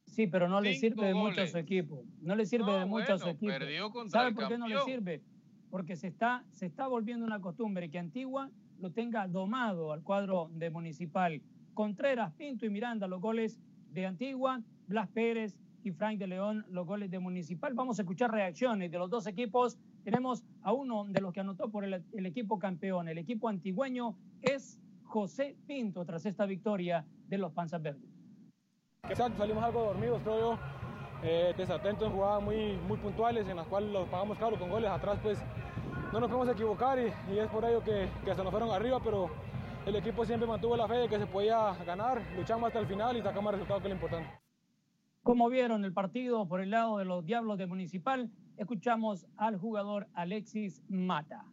Sí, 0.05 0.27
pero 0.27 0.47
no 0.47 0.61
le 0.61 0.75
sirve 0.75 1.07
de 1.07 1.13
mucho 1.13 1.41
a 1.41 1.47
su 1.47 1.57
equipo. 1.57 2.03
No 2.21 2.35
le 2.35 2.45
sirve 2.45 2.67
No, 2.67 2.79
de 2.79 2.85
mucho 2.85 3.13
a 3.13 3.17
su 3.17 3.27
equipo. 3.29 3.51
perdió 3.51 3.89
contra 3.91 4.19
¿Sabe 4.19 4.29
el 4.29 4.35
por 4.35 4.47
qué 4.47 4.57
no 4.57 4.67
le 4.67 4.79
sirve? 4.81 5.21
Porque 5.69 5.95
se 5.95 6.07
está, 6.07 6.45
se 6.53 6.65
está 6.65 6.87
volviendo 6.87 7.25
una 7.25 7.41
costumbre 7.41 7.89
que 7.89 7.99
Antigua 7.99 8.49
lo 8.79 8.91
tenga 8.91 9.27
domado 9.27 9.91
al 9.91 10.03
cuadro 10.03 10.49
de 10.53 10.69
Municipal. 10.69 11.41
Contreras, 11.73 12.33
Pinto 12.35 12.65
y 12.65 12.69
Miranda 12.69 13.07
los 13.07 13.19
goles 13.19 13.59
de 13.91 14.05
Antigua, 14.05 14.61
Blas 14.87 15.09
Pérez 15.09 15.57
y 15.87 15.91
Frank 15.91 16.19
de 16.19 16.27
León 16.27 16.65
los 16.69 16.85
goles 16.85 17.09
de 17.09 17.19
Municipal. 17.19 17.73
Vamos 17.73 17.97
a 17.97 18.01
escuchar 18.01 18.31
reacciones 18.31 18.91
de 18.91 18.97
los 18.97 19.09
dos 19.09 19.25
equipos. 19.25 19.77
Tenemos 20.03 20.43
a 20.61 20.73
uno 20.73 21.05
de 21.07 21.21
los 21.21 21.33
que 21.33 21.39
anotó 21.39 21.69
por 21.69 21.83
el, 21.85 22.25
equipo 22.25 22.59
campeón, 22.59 23.07
el 23.07 23.17
equipo 23.17 23.47
antigüeño, 23.47 24.17
es 24.41 24.79
José 25.03 25.55
Pinto 25.65 26.05
tras 26.05 26.25
esta 26.25 26.45
victoria 26.45 27.05
de 27.27 27.37
los 27.37 27.53
Panzas 27.53 27.81
Verdes. 27.81 28.03
Exacto, 29.09 29.37
salimos 29.37 29.63
algo 29.63 29.85
dormidos, 29.85 30.21
creo 30.23 30.39
yo, 30.39 30.59
eh, 31.23 31.53
desatentos 31.57 32.07
en 32.07 32.13
jugadas 32.13 32.43
muy, 32.43 32.77
muy 32.87 32.97
puntuales 32.97 33.47
en 33.47 33.55
las 33.55 33.67
cuales 33.67 33.89
los 33.91 34.07
pagamos 34.09 34.37
caro 34.37 34.59
con 34.59 34.69
goles 34.69 34.89
atrás, 34.89 35.17
pues 35.23 35.39
no 36.11 36.19
nos 36.19 36.29
podemos 36.29 36.49
equivocar 36.49 36.99
y, 36.99 37.33
y 37.33 37.39
es 37.39 37.47
por 37.47 37.63
ello 37.63 37.81
que, 37.81 38.09
que 38.25 38.35
se 38.35 38.43
nos 38.43 38.51
fueron 38.51 38.71
arriba, 38.71 38.99
pero 39.01 39.29
el 39.85 39.95
equipo 39.95 40.25
siempre 40.25 40.47
mantuvo 40.47 40.75
la 40.75 40.87
fe 40.87 40.95
de 40.95 41.07
que 41.07 41.17
se 41.17 41.27
podía 41.27 41.73
ganar, 41.85 42.21
luchamos 42.35 42.67
hasta 42.67 42.79
el 42.79 42.87
final 42.87 43.15
y 43.15 43.21
sacamos 43.21 43.53
el 43.53 43.59
resultado 43.59 43.79
que 43.79 43.87
es 43.87 43.89
lo 43.89 43.95
importante. 43.95 44.46
Como 45.27 45.49
vieron 45.49 45.83
el 45.83 45.91
partido 45.91 46.47
por 46.47 46.61
el 46.61 46.71
lado 46.71 46.99
de 46.99 47.03
los 47.03 47.25
Diablos 47.25 47.57
de 47.57 47.67
Municipal, 47.67 48.31
escuchamos 48.55 49.27
al 49.35 49.57
jugador 49.57 50.07
Alexis 50.13 50.81
Mata. 50.87 51.43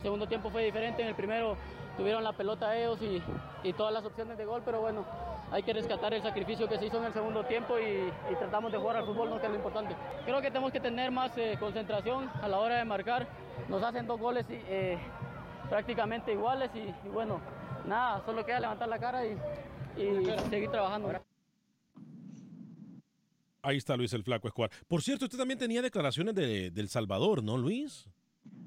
El 0.00 0.06
segundo 0.06 0.26
tiempo 0.26 0.50
fue 0.50 0.64
diferente, 0.64 1.02
en 1.02 1.08
el 1.10 1.14
primero 1.14 1.56
tuvieron 1.96 2.24
la 2.24 2.32
pelota 2.32 2.76
ellos 2.76 2.98
y, 3.62 3.72
todas 3.74 3.92
las 3.92 4.04
opciones 4.04 4.36
de 4.36 4.44
gol, 4.44 4.62
pero 4.64 4.80
bueno, 4.80 5.04
hay 5.52 5.62
que 5.62 5.72
rescatar 5.72 6.14
el 6.14 6.22
sacrificio 6.24 6.68
que 6.68 6.78
se 6.78 6.86
hizo 6.86 6.98
en 6.98 7.04
el 7.04 7.12
segundo 7.12 7.44
tiempo 7.44 7.74
y, 7.78 8.34
tratamos 8.40 8.72
de 8.72 8.78
jugar 8.78 8.96
al 8.96 9.06
fútbol, 9.06 9.30
¿no? 9.30 9.38
que 9.38 9.46
es 9.46 9.52
lo 9.52 9.56
importante. 9.58 9.94
Creo 10.24 10.40
que 10.40 10.48
tenemos 10.48 10.72
que 10.72 10.80
tener 10.80 11.12
más 11.12 11.30
eh, 11.38 11.56
concentración 11.60 12.28
a 12.42 12.48
la 12.48 12.58
hora 12.58 12.78
de 12.78 12.84
marcar, 12.84 13.28
nos 13.68 13.84
hacen 13.84 14.08
dos 14.08 14.18
goles 14.18 14.46
eh, 14.50 14.98
prácticamente 15.70 16.32
iguales 16.32 16.72
y, 16.74 16.92
y 17.06 17.08
bueno, 17.12 17.40
nada, 17.86 18.20
solo 18.26 18.44
queda 18.44 18.58
levantar 18.58 18.88
la 18.88 18.98
cara 18.98 19.24
y 19.24 19.38
seguir 20.50 20.72
trabajando. 20.72 21.12
Ahí 23.66 23.78
está 23.78 23.96
Luis 23.96 24.12
el 24.12 24.22
Flaco 24.22 24.46
Escobar. 24.46 24.70
Por 24.86 25.02
cierto, 25.02 25.24
usted 25.24 25.38
también 25.38 25.58
tenía 25.58 25.82
declaraciones 25.82 26.36
de, 26.36 26.70
del 26.70 26.88
Salvador, 26.88 27.42
¿no, 27.42 27.58
Luis? 27.58 28.08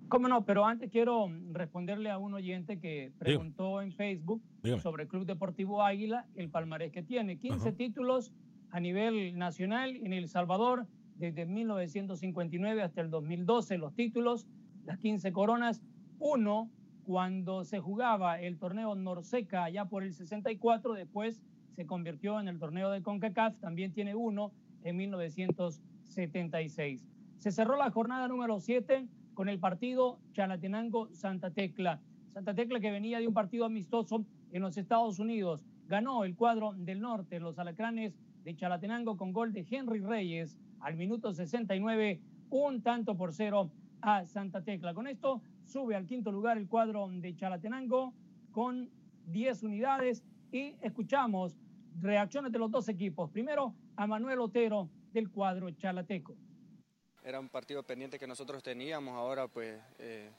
Cómo 0.10 0.28
no, 0.28 0.44
pero 0.44 0.66
antes 0.66 0.92
quiero 0.92 1.32
responderle 1.54 2.10
a 2.10 2.18
un 2.18 2.34
oyente 2.34 2.82
que 2.82 3.14
preguntó 3.18 3.82
en 3.82 3.94
Facebook 3.94 4.42
Dígame. 4.62 4.82
sobre 4.82 5.04
el 5.04 5.10
Club 5.10 5.26
Deportivo 5.26 5.84
Águila, 5.84 6.26
el 6.36 6.50
palmarés 6.50 6.92
que 6.92 7.02
tiene. 7.02 7.40
15 7.40 7.72
títulos 7.72 8.34
a 8.72 8.82
nivel 8.82 9.38
nacional 9.38 9.96
en 9.96 10.12
El 10.12 10.28
Salvador 10.28 10.86
desde 11.16 11.46
1959 11.46 12.82
hasta 12.82 13.00
el 13.00 13.10
2012, 13.10 13.78
los 13.78 13.96
títulos, 13.96 14.48
las 14.86 14.98
15 14.98 15.32
coronas. 15.32 15.82
Uno, 16.20 16.70
cuando 17.06 17.64
se 17.64 17.80
jugaba 17.80 18.42
el 18.42 18.58
torneo 18.58 18.96
Norseca 18.96 19.64
allá 19.64 19.86
por 19.86 20.04
el 20.04 20.14
64, 20.14 20.92
después 20.92 21.42
se 21.78 21.86
convirtió 21.86 22.38
en 22.42 22.50
el 22.50 22.60
torneo 22.60 22.92
de 22.92 23.02
CONCACAF, 23.02 23.56
también 23.62 23.94
tiene 23.94 24.14
uno 24.14 24.52
en 24.84 24.98
1976. 24.98 27.06
Se 27.38 27.52
cerró 27.52 27.78
la 27.78 27.92
jornada 27.92 28.28
número 28.28 28.60
7 28.60 29.08
con 29.34 29.50
el 29.50 29.60
partido 29.60 30.20
Chalatenango-Santa 30.34 31.52
Tecla. 31.52 32.02
Santa 32.34 32.54
Tecla 32.54 32.80
que 32.80 32.92
venía 32.92 33.20
de 33.20 33.28
un 33.28 33.34
partido 33.34 33.66
amistoso 33.66 34.26
en 34.52 34.62
los 34.62 34.78
Estados 34.78 35.20
Unidos. 35.20 35.66
Ganó 35.88 36.24
el 36.24 36.36
cuadro 36.36 36.74
del 36.74 37.02
norte, 37.02 37.40
los 37.40 37.58
alacranes 37.58 38.16
de 38.44 38.56
Chalatenango 38.56 39.18
con 39.18 39.34
gol 39.34 39.54
de 39.54 39.66
Henry 39.70 40.00
Reyes 40.00 40.58
al 40.80 40.96
minuto 40.96 41.34
69, 41.34 42.22
un 42.50 42.82
tanto 42.82 43.16
por 43.16 43.34
cero 43.34 43.70
a 44.02 44.26
Santa 44.26 44.64
Tecla. 44.64 44.94
Con 44.94 45.08
esto 45.08 45.42
sube 45.66 45.96
al 45.96 46.06
quinto 46.06 46.32
lugar 46.32 46.58
el 46.58 46.68
cuadro 46.68 47.10
de 47.10 47.36
Chalatenango 47.36 48.14
con 48.52 48.90
10 49.28 49.64
unidades 49.64 50.24
y 50.52 50.76
escuchamos 50.82 51.58
reacciones 52.02 52.52
de 52.52 52.60
los 52.60 52.72
dos 52.72 52.90
equipos. 52.90 53.30
Primero 53.30 53.74
a 54.00 54.08
Manuel 54.08 54.40
Otero 54.40 54.90
del 55.12 55.30
cuadro 55.30 55.70
chalateco. 55.72 56.34
Era 57.22 57.38
un 57.38 57.50
partido 57.50 57.84
pendiente 57.84 58.18
que 58.18 58.28
nosotros 58.28 58.64
teníamos, 58.64 59.14
ahora 59.14 59.50
pues 59.50 59.78
eh, 60.00 60.30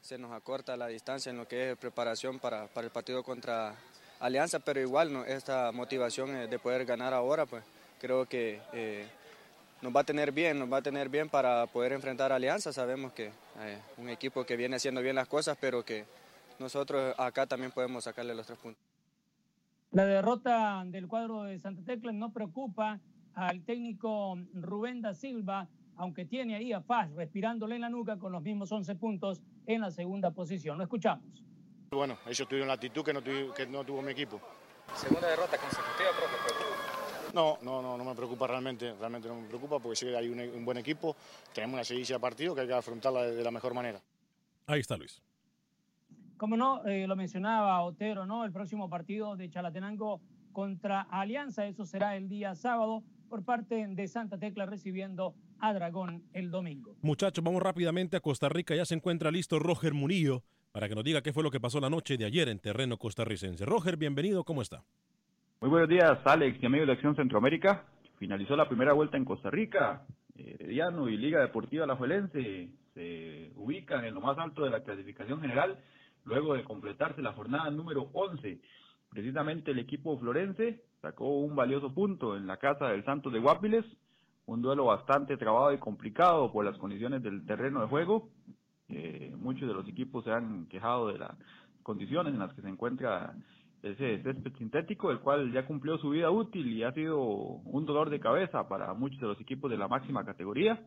se 0.00 0.16
nos 0.16 0.32
acorta 0.32 0.74
la 0.74 0.86
distancia 0.86 1.28
en 1.28 1.36
lo 1.36 1.46
que 1.46 1.72
es 1.72 1.76
preparación 1.76 2.38
para, 2.38 2.66
para 2.68 2.86
el 2.86 2.90
partido 2.90 3.22
contra 3.22 3.74
Alianza, 4.20 4.58
pero 4.58 4.80
igual 4.80 5.12
¿no? 5.12 5.22
esta 5.26 5.70
motivación 5.70 6.34
eh, 6.34 6.46
de 6.46 6.58
poder 6.58 6.86
ganar 6.86 7.12
ahora 7.12 7.44
pues 7.44 7.62
creo 8.00 8.24
que 8.24 8.62
eh, 8.72 9.06
nos 9.82 9.94
va 9.94 10.00
a 10.00 10.04
tener 10.04 10.32
bien, 10.32 10.58
nos 10.58 10.72
va 10.72 10.78
a 10.78 10.82
tener 10.82 11.10
bien 11.10 11.28
para 11.28 11.66
poder 11.66 11.92
enfrentar 11.92 12.32
a 12.32 12.36
Alianza. 12.36 12.72
Sabemos 12.72 13.12
que 13.12 13.26
eh, 13.58 13.78
un 13.98 14.08
equipo 14.08 14.46
que 14.46 14.56
viene 14.56 14.76
haciendo 14.76 15.02
bien 15.02 15.16
las 15.16 15.28
cosas, 15.28 15.58
pero 15.60 15.84
que 15.84 16.06
nosotros 16.58 17.14
acá 17.18 17.46
también 17.46 17.70
podemos 17.70 18.04
sacarle 18.04 18.34
los 18.34 18.46
tres 18.46 18.58
puntos. 18.58 18.82
La 19.92 20.06
derrota 20.06 20.84
del 20.86 21.08
cuadro 21.08 21.42
de 21.42 21.58
Santa 21.58 21.82
Tecla 21.82 22.12
no 22.12 22.32
preocupa 22.32 23.00
al 23.34 23.62
técnico 23.62 24.36
Rubén 24.54 25.00
da 25.00 25.14
Silva, 25.14 25.68
aunque 25.96 26.24
tiene 26.24 26.54
ahí 26.56 26.72
a 26.72 26.80
Faz 26.80 27.10
respirándole 27.14 27.74
en 27.76 27.82
la 27.82 27.88
nuca 27.90 28.16
con 28.18 28.32
los 28.32 28.42
mismos 28.42 28.70
11 28.72 28.94
puntos 28.96 29.42
en 29.66 29.80
la 29.80 29.90
segunda 29.90 30.30
posición. 30.30 30.78
Lo 30.78 30.84
escuchamos. 30.84 31.44
Bueno, 31.90 32.16
ellos 32.26 32.46
tuvieron 32.48 32.68
la 32.68 32.74
actitud 32.74 33.04
que 33.04 33.12
no, 33.12 33.20
tuvi- 33.22 33.52
que 33.52 33.66
no 33.66 33.84
tuvo 33.84 34.00
mi 34.02 34.12
equipo. 34.12 34.40
Segunda 34.94 35.28
derrota 35.28 35.56
consecutiva, 35.58 36.10
profe. 36.16 37.34
No, 37.34 37.58
no, 37.62 37.80
no, 37.80 37.96
no 37.96 38.04
me 38.04 38.14
preocupa 38.14 38.46
realmente, 38.48 38.92
realmente 38.94 39.28
no 39.28 39.36
me 39.40 39.46
preocupa 39.46 39.78
porque 39.78 39.94
sé 39.96 40.06
que 40.06 40.16
hay 40.16 40.28
un, 40.28 40.40
un 40.40 40.64
buen 40.64 40.78
equipo, 40.78 41.14
tenemos 41.54 41.74
una 41.74 41.84
seguidilla 41.84 42.16
de 42.16 42.20
partido 42.20 42.54
que 42.54 42.62
hay 42.62 42.66
que 42.66 42.72
afrontarla 42.74 43.22
de, 43.22 43.36
de 43.36 43.44
la 43.44 43.50
mejor 43.52 43.72
manera. 43.72 44.00
Ahí 44.66 44.80
está 44.80 44.96
Luis. 44.96 45.22
Como 46.36 46.56
no, 46.56 46.84
eh, 46.86 47.06
lo 47.06 47.14
mencionaba 47.16 47.80
Otero, 47.82 48.26
¿no? 48.26 48.44
El 48.44 48.50
próximo 48.52 48.88
partido 48.88 49.36
de 49.36 49.48
Chalatenango 49.50 50.20
contra 50.52 51.02
Alianza, 51.02 51.66
eso 51.66 51.84
será 51.84 52.16
el 52.16 52.28
día 52.28 52.54
sábado 52.56 53.04
por 53.30 53.44
parte 53.44 53.86
de 53.86 54.08
Santa 54.08 54.36
Tecla 54.38 54.66
recibiendo 54.66 55.34
a 55.60 55.72
Dragón 55.72 56.24
el 56.34 56.50
domingo. 56.50 56.96
Muchachos, 57.00 57.42
vamos 57.42 57.62
rápidamente 57.62 58.16
a 58.16 58.20
Costa 58.20 58.48
Rica. 58.48 58.74
Ya 58.74 58.84
se 58.84 58.96
encuentra 58.96 59.30
listo 59.30 59.58
Roger 59.60 59.94
Murillo 59.94 60.42
para 60.72 60.88
que 60.88 60.96
nos 60.96 61.04
diga 61.04 61.22
qué 61.22 61.32
fue 61.32 61.44
lo 61.44 61.50
que 61.50 61.60
pasó 61.60 61.80
la 61.80 61.88
noche 61.88 62.18
de 62.18 62.24
ayer 62.24 62.48
en 62.48 62.58
terreno 62.58 62.98
costarricense. 62.98 63.64
Roger, 63.64 63.96
bienvenido, 63.96 64.44
¿cómo 64.44 64.62
está? 64.62 64.82
Muy 65.60 65.70
buenos 65.70 65.88
días, 65.88 66.18
Alex 66.24 66.60
y 66.60 66.66
amigos 66.66 66.88
de 66.88 66.94
Acción 66.94 67.14
Centroamérica. 67.14 67.84
Finalizó 68.18 68.56
la 68.56 68.68
primera 68.68 68.92
vuelta 68.92 69.16
en 69.16 69.24
Costa 69.24 69.48
Rica. 69.48 70.04
Herediano 70.36 71.08
y 71.08 71.16
Liga 71.16 71.40
Deportiva 71.40 71.84
Alajuelense 71.84 72.68
se 72.94 73.52
ubican 73.56 74.04
en 74.04 74.14
lo 74.14 74.20
más 74.20 74.38
alto 74.38 74.64
de 74.64 74.70
la 74.70 74.82
clasificación 74.82 75.40
general 75.40 75.78
luego 76.24 76.54
de 76.54 76.64
completarse 76.64 77.22
la 77.22 77.32
jornada 77.32 77.70
número 77.70 78.10
11. 78.12 78.58
Precisamente 79.10 79.72
el 79.72 79.80
equipo 79.80 80.18
florense 80.18 80.84
sacó 81.02 81.28
un 81.40 81.56
valioso 81.56 81.92
punto 81.92 82.36
en 82.36 82.46
la 82.46 82.58
casa 82.58 82.88
del 82.88 83.04
Santos 83.04 83.32
de 83.32 83.40
Guapiles, 83.40 83.84
un 84.46 84.62
duelo 84.62 84.86
bastante 84.86 85.36
trabado 85.36 85.72
y 85.72 85.78
complicado 85.78 86.52
por 86.52 86.64
las 86.64 86.78
condiciones 86.78 87.22
del 87.22 87.44
terreno 87.44 87.80
de 87.80 87.88
juego. 87.88 88.30
Eh, 88.88 89.34
muchos 89.36 89.68
de 89.68 89.74
los 89.74 89.88
equipos 89.88 90.24
se 90.24 90.32
han 90.32 90.66
quejado 90.66 91.08
de 91.08 91.18
las 91.18 91.36
condiciones 91.82 92.34
en 92.34 92.40
las 92.40 92.52
que 92.54 92.62
se 92.62 92.68
encuentra 92.68 93.34
ese 93.82 94.22
césped 94.22 94.52
sintético, 94.58 95.10
el 95.10 95.20
cual 95.20 95.52
ya 95.52 95.66
cumplió 95.66 95.98
su 95.98 96.10
vida 96.10 96.30
útil 96.30 96.66
y 96.68 96.82
ha 96.82 96.92
sido 96.92 97.18
un 97.20 97.86
dolor 97.86 98.10
de 98.10 98.20
cabeza 98.20 98.68
para 98.68 98.92
muchos 98.94 99.20
de 99.20 99.26
los 99.26 99.40
equipos 99.40 99.70
de 99.70 99.78
la 99.78 99.88
máxima 99.88 100.24
categoría. 100.24 100.80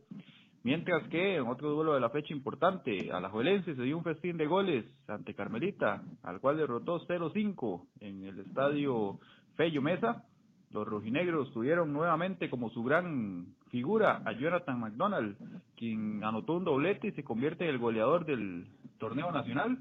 Mientras 0.63 1.05
que 1.09 1.35
en 1.35 1.47
otro 1.47 1.71
duelo 1.71 1.93
de 1.93 1.99
la 1.99 2.09
fecha 2.09 2.33
importante, 2.33 3.11
a 3.11 3.19
la 3.19 3.29
Juelense 3.29 3.75
se 3.75 3.83
dio 3.83 3.97
un 3.97 4.03
festín 4.03 4.37
de 4.37 4.47
goles 4.47 4.85
ante 5.09 5.33
Carmelita, 5.33 6.01
al 6.23 6.39
cual 6.39 6.55
derrotó 6.55 7.05
0-5 7.05 7.85
en 7.99 8.23
el 8.23 8.39
estadio 8.39 9.19
Fello 9.57 9.81
Mesa. 9.81 10.23
Los 10.71 10.87
rojinegros 10.87 11.51
tuvieron 11.51 11.91
nuevamente 11.91 12.49
como 12.49 12.69
su 12.69 12.81
gran 12.81 13.47
figura 13.71 14.21
a 14.23 14.31
Jonathan 14.31 14.79
McDonald, 14.79 15.35
quien 15.75 16.23
anotó 16.23 16.53
un 16.53 16.63
doblete 16.63 17.09
y 17.09 17.11
se 17.11 17.25
convierte 17.25 17.65
en 17.65 17.71
el 17.71 17.77
goleador 17.77 18.25
del 18.25 18.65
torneo 18.99 19.33
nacional. 19.33 19.77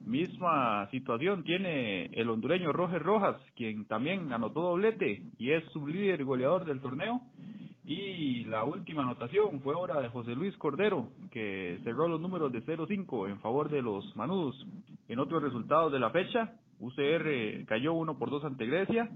Misma 0.00 0.88
situación 0.90 1.44
tiene 1.44 2.06
el 2.06 2.28
hondureño 2.28 2.72
Roger 2.72 3.02
Rojas, 3.02 3.36
quien 3.54 3.84
también 3.86 4.32
anotó 4.32 4.62
doblete 4.62 5.22
y 5.38 5.52
es 5.52 5.64
su 5.72 5.86
líder 5.86 6.24
goleador 6.24 6.64
del 6.64 6.80
torneo. 6.80 7.20
Y 7.88 8.44
la 8.44 8.64
última 8.64 9.00
anotación 9.00 9.62
fue 9.62 9.72
ahora 9.72 10.02
de 10.02 10.10
José 10.10 10.34
Luis 10.34 10.54
Cordero, 10.58 11.08
que 11.30 11.80
cerró 11.84 12.06
los 12.06 12.20
números 12.20 12.52
de 12.52 12.62
0-5 12.62 13.30
en 13.30 13.40
favor 13.40 13.70
de 13.70 13.80
los 13.80 14.14
Manudos. 14.14 14.62
En 15.08 15.18
otros 15.18 15.42
resultados 15.42 15.90
de 15.90 15.98
la 15.98 16.10
fecha, 16.10 16.52
UCR 16.80 17.64
cayó 17.64 17.94
1 17.94 18.18
por 18.18 18.28
2 18.28 18.44
ante 18.44 18.66
Grecia. 18.66 19.08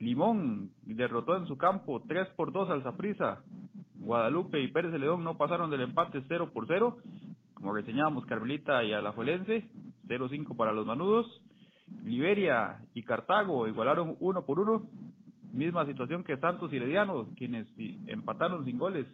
Limón 0.00 0.72
derrotó 0.82 1.36
en 1.36 1.46
su 1.46 1.56
campo 1.56 2.02
3 2.08 2.30
por 2.34 2.50
2 2.50 2.70
al 2.70 2.82
Zaprisa. 2.82 3.44
Guadalupe 4.00 4.60
y 4.60 4.66
Pérez 4.72 4.90
de 4.90 4.98
León 4.98 5.22
no 5.22 5.38
pasaron 5.38 5.70
del 5.70 5.82
empate 5.82 6.20
0 6.26 6.50
por 6.52 6.66
0. 6.66 6.96
Como 7.54 7.72
reseñábamos, 7.72 8.26
Carmelita 8.26 8.82
y 8.82 8.94
Alajuelense 8.94 9.68
0-5 10.08 10.56
para 10.56 10.72
los 10.72 10.84
Manudos. 10.84 11.40
Liberia 12.04 12.80
y 12.94 13.04
Cartago 13.04 13.68
igualaron 13.68 14.16
1 14.18 14.44
por 14.44 14.58
1. 14.58 14.82
Misma 15.58 15.84
situación 15.86 16.22
que 16.22 16.36
Santos 16.36 16.72
y 16.72 16.76
Herediano, 16.76 17.30
quienes 17.36 17.66
empataron 18.06 18.64
sin 18.64 18.78
goles 18.78 19.06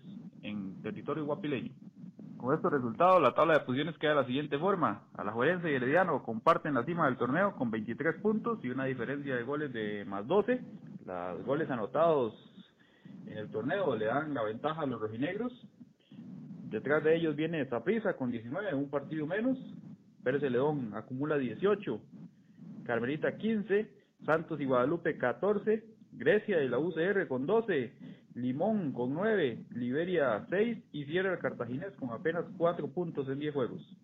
en 0.42 0.82
territorio 0.82 1.24
guapileño. 1.24 1.72
Con 2.36 2.55
estos 2.55 2.70
resultados, 2.70 3.22
la 3.22 3.32
tabla 3.32 3.55
de 3.55 3.61
posiciones 3.61 3.97
queda 3.97 4.11
de 4.11 4.16
la 4.16 4.26
siguiente 4.26 4.59
forma. 4.59 5.05
Alajuelense 5.14 5.70
y 5.70 5.74
Herediano 5.76 6.22
comparten 6.22 6.74
la 6.74 6.84
cima 6.84 7.07
del 7.07 7.16
torneo 7.16 7.57
con 7.57 7.70
23 7.70 8.16
puntos 8.16 8.62
y 8.62 8.68
una 8.68 8.84
diferencia 8.84 9.34
de 9.34 9.42
goles 9.42 9.72
de 9.72 10.05
más 10.05 10.26
12. 10.26 10.61
Los 11.07 11.47
goles 11.47 11.70
anotados 11.70 12.34
en 13.26 13.38
el 13.38 13.51
torneo 13.51 13.97
le 13.97 14.05
dan 14.05 14.34
la 14.34 14.42
ventaja 14.42 14.82
a 14.82 14.86
los 14.86 15.01
rojinegros. 15.01 15.51
Detrás 16.68 17.03
de 17.05 17.16
ellos 17.16 17.36
viene 17.36 17.64
Zaprisa 17.64 18.18
con 18.18 18.30
19, 18.30 18.74
un 18.74 18.90
partido 18.90 19.26
menos. 19.26 19.57
Pérez 20.22 20.42
León 20.42 20.92
acumula 20.95 21.38
18, 21.38 21.99
Carmelita 22.84 23.38
15, 23.38 23.90
Santos 24.26 24.61
y 24.61 24.66
Guadalupe 24.66 25.16
14, 25.16 25.93
Grecia 26.17 26.62
y 26.62 26.69
la 26.69 26.79
UCR 26.79 27.27
con 27.29 27.47
12, 27.47 27.93
Limón 28.35 28.93
con 28.93 29.15
9, 29.15 29.65
Liberia 29.75 30.47
6 30.51 30.79
y 30.93 31.05
cierra 31.05 31.33
el 31.33 31.39
Cartaginés 31.39 31.93
con 31.99 32.11
apenas 32.11 32.45
4 32.57 32.89
puntos 32.89 33.29
en 33.29 33.39
10 33.39 33.55
juegos. 33.55 33.97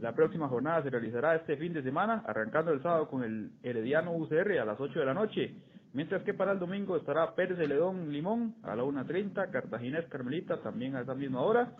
La 0.00 0.14
próxima 0.14 0.48
jornada 0.48 0.82
se 0.82 0.90
realizará 0.90 1.34
este 1.36 1.56
fin 1.56 1.72
de 1.72 1.82
semana, 1.82 2.22
arrancando 2.26 2.72
el 2.72 2.82
sábado 2.82 3.08
con 3.08 3.24
el 3.24 3.52
Herediano 3.62 4.14
UCR 4.14 4.58
a 4.58 4.64
las 4.64 4.80
8 4.80 4.98
de 4.98 5.06
la 5.06 5.14
noche, 5.14 5.54
mientras 5.92 6.22
que 6.24 6.34
para 6.34 6.52
el 6.52 6.58
domingo 6.58 6.96
estará 6.96 7.34
Pérez 7.34 7.56
de 7.56 7.68
Ledón 7.68 8.12
Limón 8.12 8.56
a 8.62 8.76
la 8.76 8.84
1.30, 8.84 9.50
Cartaginés 9.50 10.06
Carmelita 10.06 10.60
también 10.60 10.96
a 10.96 11.00
esa 11.00 11.14
misma 11.14 11.40
hora, 11.40 11.72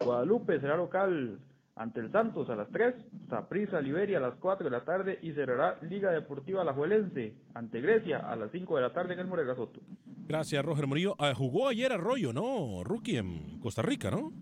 Guadalupe 0.00 0.60
será 0.60 0.76
local 0.76 1.38
ante 1.78 2.00
el 2.00 2.10
Santos 2.10 2.50
a 2.50 2.56
las 2.56 2.68
3, 2.70 2.94
Saprissa 3.30 3.80
Liberia 3.80 4.18
a 4.18 4.20
las 4.20 4.34
4 4.34 4.64
de 4.64 4.70
la 4.70 4.84
tarde 4.84 5.18
y 5.22 5.32
cerrará 5.32 5.78
Liga 5.82 6.10
Deportiva 6.10 6.62
Alajuelense 6.62 7.34
ante 7.54 7.80
Grecia 7.80 8.18
a 8.18 8.34
las 8.34 8.50
5 8.50 8.76
de 8.76 8.82
la 8.82 8.92
tarde 8.92 9.14
en 9.14 9.20
el 9.20 9.26
Morega 9.28 9.54
Soto. 9.54 9.80
Gracias, 10.26 10.64
Roger 10.64 10.88
Murillo. 10.88 11.14
Ah, 11.18 11.32
jugó 11.34 11.68
ayer 11.68 11.92
Arroyo, 11.92 12.32
¿no? 12.32 12.82
Rookie 12.82 13.18
en 13.18 13.60
Costa 13.60 13.82
Rica, 13.82 14.10
¿no? 14.10 14.32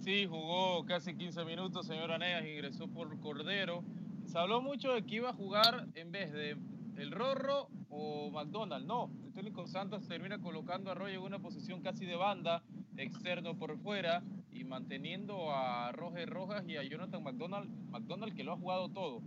Sí, 0.00 0.26
jugó 0.26 0.84
casi 0.84 1.16
15 1.16 1.44
minutos, 1.44 1.86
señor 1.86 2.12
Aneas, 2.12 2.44
ingresó 2.46 2.86
por 2.86 3.18
Cordero. 3.20 3.82
Se 4.26 4.38
habló 4.38 4.60
mucho 4.60 4.92
de 4.92 5.04
que 5.04 5.16
iba 5.16 5.30
a 5.30 5.34
jugar 5.34 5.86
en 5.94 6.12
vez 6.12 6.32
de 6.32 6.56
el 6.96 7.12
Rorro 7.12 7.68
o 7.88 8.30
McDonald. 8.30 8.86
No, 8.86 9.10
el 9.24 9.32
técnico 9.32 9.66
Santos 9.66 10.06
termina 10.06 10.38
colocando 10.38 10.90
a 10.90 10.92
Arroyo 10.92 11.18
en 11.18 11.22
una 11.22 11.38
posición 11.38 11.80
casi 11.80 12.04
de 12.04 12.16
banda, 12.16 12.62
externo 12.96 13.56
por 13.56 13.78
fuera 13.78 14.22
y 14.52 14.64
manteniendo 14.64 15.52
a 15.52 15.92
Roger 15.92 16.28
Rojas 16.28 16.64
y 16.66 16.76
a 16.76 16.82
Jonathan 16.82 17.22
McDonald, 17.22 17.70
McDonald 17.90 18.34
que 18.34 18.44
lo 18.44 18.52
ha 18.52 18.56
jugado 18.56 18.88
todo. 18.88 19.22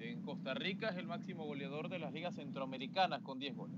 En 0.00 0.22
Costa 0.22 0.54
Rica 0.54 0.90
es 0.90 0.96
el 0.96 1.06
máximo 1.06 1.44
goleador 1.44 1.88
de 1.88 1.98
las 1.98 2.12
ligas 2.12 2.36
centroamericanas 2.36 3.20
con 3.22 3.38
10 3.38 3.56
goles. 3.56 3.76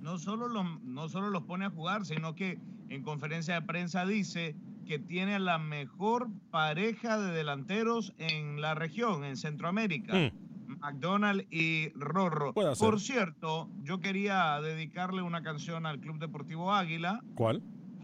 No 0.00 0.18
solo, 0.18 0.48
los, 0.48 0.64
no 0.82 1.08
solo 1.08 1.30
los 1.30 1.42
pone 1.42 1.64
a 1.64 1.70
jugar, 1.70 2.04
sino 2.04 2.34
que 2.34 2.60
en 2.88 3.02
conferencia 3.02 3.54
de 3.54 3.62
prensa 3.62 4.06
dice 4.06 4.54
que 4.86 4.98
tiene 4.98 5.38
la 5.38 5.58
mejor 5.58 6.28
pareja 6.50 7.18
de 7.18 7.32
delanteros 7.32 8.14
en 8.18 8.60
la 8.60 8.74
región, 8.74 9.24
en 9.24 9.36
Centroamérica. 9.36 10.14
Mm. 10.14 10.78
McDonald 10.80 11.46
y 11.50 11.88
Rorro. 11.90 12.54
Por 12.54 13.00
cierto, 13.00 13.68
yo 13.82 14.00
quería 14.00 14.60
dedicarle 14.60 15.22
una 15.22 15.42
canción 15.42 15.86
al 15.86 15.98
Club 15.98 16.18
Deportivo 16.18 16.72
Águila. 16.72 17.22
¿Cuál? 17.34 17.62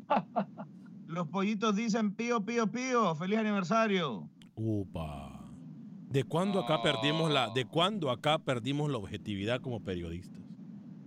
Los 1.14 1.28
pollitos 1.28 1.74
dicen 1.76 2.12
pío, 2.14 2.44
pío, 2.44 2.66
pío. 2.70 3.14
Feliz 3.14 3.38
aniversario. 3.38 4.28
Upa. 4.56 5.40
¿De 6.10 6.24
cuándo 6.24 6.60
acá 6.60 6.82
perdimos 6.82 7.30
la, 7.30 7.50
de 7.50 7.64
cuándo 7.64 8.10
acá 8.10 8.38
perdimos 8.38 8.90
la 8.90 8.98
objetividad 8.98 9.60
como 9.60 9.82
periodistas? 9.82 10.40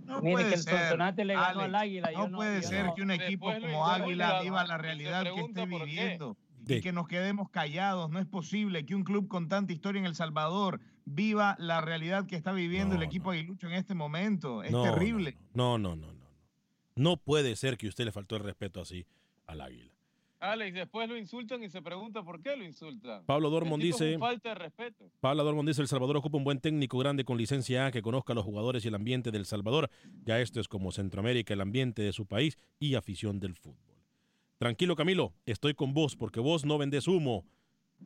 No 0.06 0.22
Mire 0.22 0.34
puede 0.34 0.48
que 0.50 0.56
el 0.56 0.62
ser, 0.62 0.80
Sonsonate 0.80 1.26
le 1.26 1.34
ganó 1.34 1.46
Alex, 1.62 1.64
al 1.66 1.76
Águila. 1.76 2.12
No, 2.14 2.20
yo 2.20 2.30
no- 2.30 2.38
puede 2.38 2.64
ser 2.64 2.86
no- 2.86 2.96
que 2.96 3.02
un 3.02 3.12
equipo 3.12 3.50
Después 3.50 3.72
como 3.72 3.88
Águila 3.88 4.42
viva 4.42 4.66
la 4.66 4.78
realidad 4.78 5.24
que 5.24 5.42
esté 5.42 5.66
viviendo 5.66 6.38
y 6.68 6.82
que 6.82 6.92
nos 6.92 7.08
quedemos 7.08 7.50
callados. 7.50 8.10
No 8.10 8.20
es 8.20 8.26
posible 8.26 8.86
que 8.86 8.96
un 8.96 9.04
club 9.04 9.28
con 9.28 9.48
tanta 9.50 9.74
historia 9.74 10.00
en 10.00 10.06
El 10.06 10.16
Salvador 10.16 10.80
viva 11.06 11.56
la 11.60 11.80
realidad 11.82 12.26
que 12.26 12.36
está 12.36 12.52
viviendo 12.52 12.96
el 12.96 13.04
equipo 13.04 13.32
aguilucho 13.32 13.68
en 13.68 13.74
este 13.74 13.94
momento. 13.96 14.64
Es 14.64 14.72
No, 14.72 14.84
terrible. 14.84 15.38
No, 15.54 15.78
no, 15.78 15.96
no, 15.96 16.08
no, 16.08 16.14
no. 16.14 16.28
No 16.96 17.18
puede 17.18 17.56
ser 17.56 17.78
que 17.78 17.88
usted 17.88 18.06
le 18.06 18.12
faltó 18.12 18.36
el 18.36 18.44
respeto 18.44 18.82
así 18.82 19.06
al 19.46 19.62
águila. 19.62 19.94
Alex, 20.40 20.74
después 20.76 21.10
lo 21.10 21.18
insultan 21.18 21.64
y 21.64 21.70
se 21.70 21.82
pregunta 21.82 22.24
por 22.24 22.42
qué 22.42 22.56
lo 22.56 22.64
insultan. 22.64 23.26
Pablo 23.26 23.50
es 23.60 23.80
dice- 23.80 24.14
un 24.16 24.20
falta 24.20 24.50
de 24.50 24.56
respeto. 24.56 25.10
Pablo 25.20 25.44
Dormond 25.44 25.68
dice, 25.68 25.82
El 25.82 25.88
Salvador 25.88 26.18
ocupa 26.18 26.38
un 26.38 26.44
buen 26.44 26.60
técnico 26.60 26.98
grande 27.00 27.24
con 27.26 27.38
licencia 27.38 27.88
A 27.88 27.92
que 27.92 28.02
conozca 28.04 28.34
a 28.34 28.36
los 28.36 28.46
jugadores 28.46 28.86
y 28.86 28.88
el 28.90 28.96
ambiente 28.96 29.32
del 29.32 29.46
Salvador. 29.46 29.90
Ya 30.26 30.40
esto 30.40 30.60
es 30.60 30.68
como 30.68 30.92
Centroamérica, 30.92 31.54
el 31.54 31.62
ambiente 31.62 32.02
de 32.04 32.14
su 32.14 32.26
país 32.28 32.56
y 32.80 32.96
afición 32.96 33.40
del 33.40 33.56
fútbol. 33.56 33.98
Tranquilo 34.60 34.96
Camilo, 34.96 35.34
estoy 35.46 35.74
con 35.74 35.94
vos 35.94 36.16
porque 36.16 36.40
vos 36.40 36.66
no 36.66 36.78
vendés 36.78 37.08
humo 37.08 37.46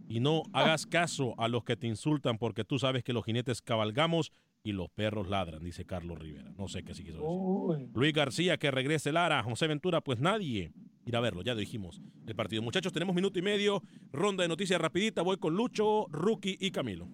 y 0.07 0.19
no 0.21 0.43
hagas 0.53 0.85
caso 0.85 1.33
a 1.37 1.47
los 1.49 1.63
que 1.65 1.75
te 1.75 1.87
insultan 1.87 2.37
porque 2.37 2.63
tú 2.63 2.79
sabes 2.79 3.03
que 3.03 3.13
los 3.13 3.25
jinetes 3.25 3.61
cabalgamos 3.61 4.31
y 4.63 4.73
los 4.73 4.89
perros 4.89 5.27
ladran, 5.27 5.63
dice 5.63 5.85
Carlos 5.85 6.19
Rivera. 6.19 6.53
No 6.57 6.67
sé 6.67 6.83
qué 6.83 6.93
sí 6.93 7.03
quiso 7.03 7.17
decir. 7.17 7.29
Uy. 7.29 7.89
Luis 7.93 8.13
García, 8.13 8.57
que 8.57 8.69
regrese 8.69 9.11
Lara. 9.11 9.41
José 9.43 9.67
Ventura, 9.67 10.01
pues 10.01 10.19
nadie 10.19 10.71
irá 11.05 11.19
a 11.19 11.21
verlo. 11.21 11.41
Ya 11.41 11.55
dijimos 11.55 12.01
el 12.27 12.35
partido. 12.35 12.61
Muchachos, 12.61 12.93
tenemos 12.93 13.15
minuto 13.15 13.39
y 13.39 13.41
medio. 13.41 13.83
Ronda 14.11 14.43
de 14.43 14.49
noticias 14.49 14.79
rapidita. 14.79 15.21
Voy 15.21 15.37
con 15.37 15.55
Lucho, 15.55 16.07
Rookie 16.09 16.57
y 16.59 16.71
Camilo. 16.71 17.07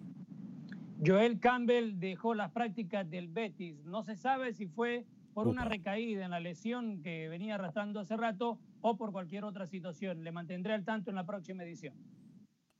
Joel 1.04 1.38
Campbell 1.38 1.98
dejó 1.98 2.34
las 2.34 2.50
prácticas 2.50 3.08
del 3.08 3.28
Betis. 3.28 3.84
No 3.84 4.02
se 4.02 4.16
sabe 4.16 4.52
si 4.52 4.66
fue 4.66 5.04
por 5.32 5.46
una 5.46 5.64
recaída 5.64 6.24
en 6.24 6.32
la 6.32 6.40
lesión 6.40 7.00
que 7.02 7.28
venía 7.28 7.54
arrastrando 7.54 8.00
hace 8.00 8.16
rato 8.16 8.58
o 8.80 8.96
por 8.96 9.12
cualquier 9.12 9.44
otra 9.44 9.66
situación. 9.66 10.24
Le 10.24 10.32
mantendré 10.32 10.74
al 10.74 10.84
tanto 10.84 11.10
en 11.10 11.16
la 11.16 11.24
próxima 11.24 11.62
edición. 11.62 11.94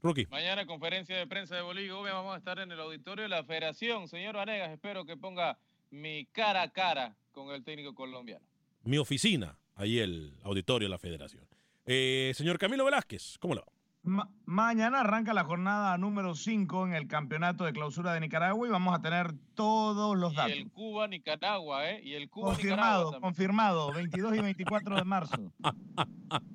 Rookie. 0.03 0.27
Mañana 0.31 0.67
conferencia 0.67 1.17
de 1.17 1.27
prensa 1.27 1.57
de 1.57 1.63
Bolivia. 1.63 1.95
Vamos 1.95 2.35
a 2.35 2.39
estar 2.39 2.59
en 2.59 2.71
el 2.71 2.81
auditorio 2.81 3.23
de 3.23 3.29
la 3.29 3.45
Federación. 3.45 4.09
Señor 4.09 4.37
Vanegas, 4.37 4.71
espero 4.71 5.05
que 5.05 5.17
ponga 5.17 5.59
mi 5.91 6.27
cara 6.27 6.63
a 6.63 6.71
cara 6.71 7.17
con 7.33 7.51
el 7.51 7.65
técnico 7.65 7.95
colombiano. 7.95 8.45
Mi 8.83 8.99
oficina, 8.99 9.59
ahí 9.79 9.99
el 9.99 10.35
auditorio 10.45 10.87
de 10.87 10.91
la 10.91 10.99
federación. 10.99 11.45
Eh, 11.87 12.33
señor 12.35 12.59
Camilo 12.59 12.85
Velázquez, 12.85 13.39
¿cómo 13.41 13.55
le 13.55 13.61
va? 13.63 13.67
Ma- 14.03 14.29
mañana 14.45 15.01
arranca 15.01 15.35
la 15.35 15.45
jornada 15.45 15.97
número 15.99 16.35
5 16.35 16.87
en 16.87 16.95
el 16.95 17.09
campeonato 17.09 17.65
de 17.65 17.73
clausura 17.73 18.13
de 18.15 18.21
Nicaragua 18.21 18.67
y 18.67 18.71
vamos 18.71 18.95
a 18.95 19.01
tener 19.03 19.33
todos 19.55 20.17
los 20.17 20.33
Y 20.33 20.37
datos. 20.37 20.53
el 20.53 20.71
Cuba, 20.71 21.09
Nicaragua, 21.09 21.91
¿eh? 21.91 22.01
Y 22.05 22.15
el 22.15 22.29
Cuba, 22.31 22.49
Confirmado, 22.51 23.21
confirmado, 23.21 23.93
22 23.93 24.37
y 24.37 24.41
24 24.41 24.97
de 24.97 25.05
marzo. 25.05 25.53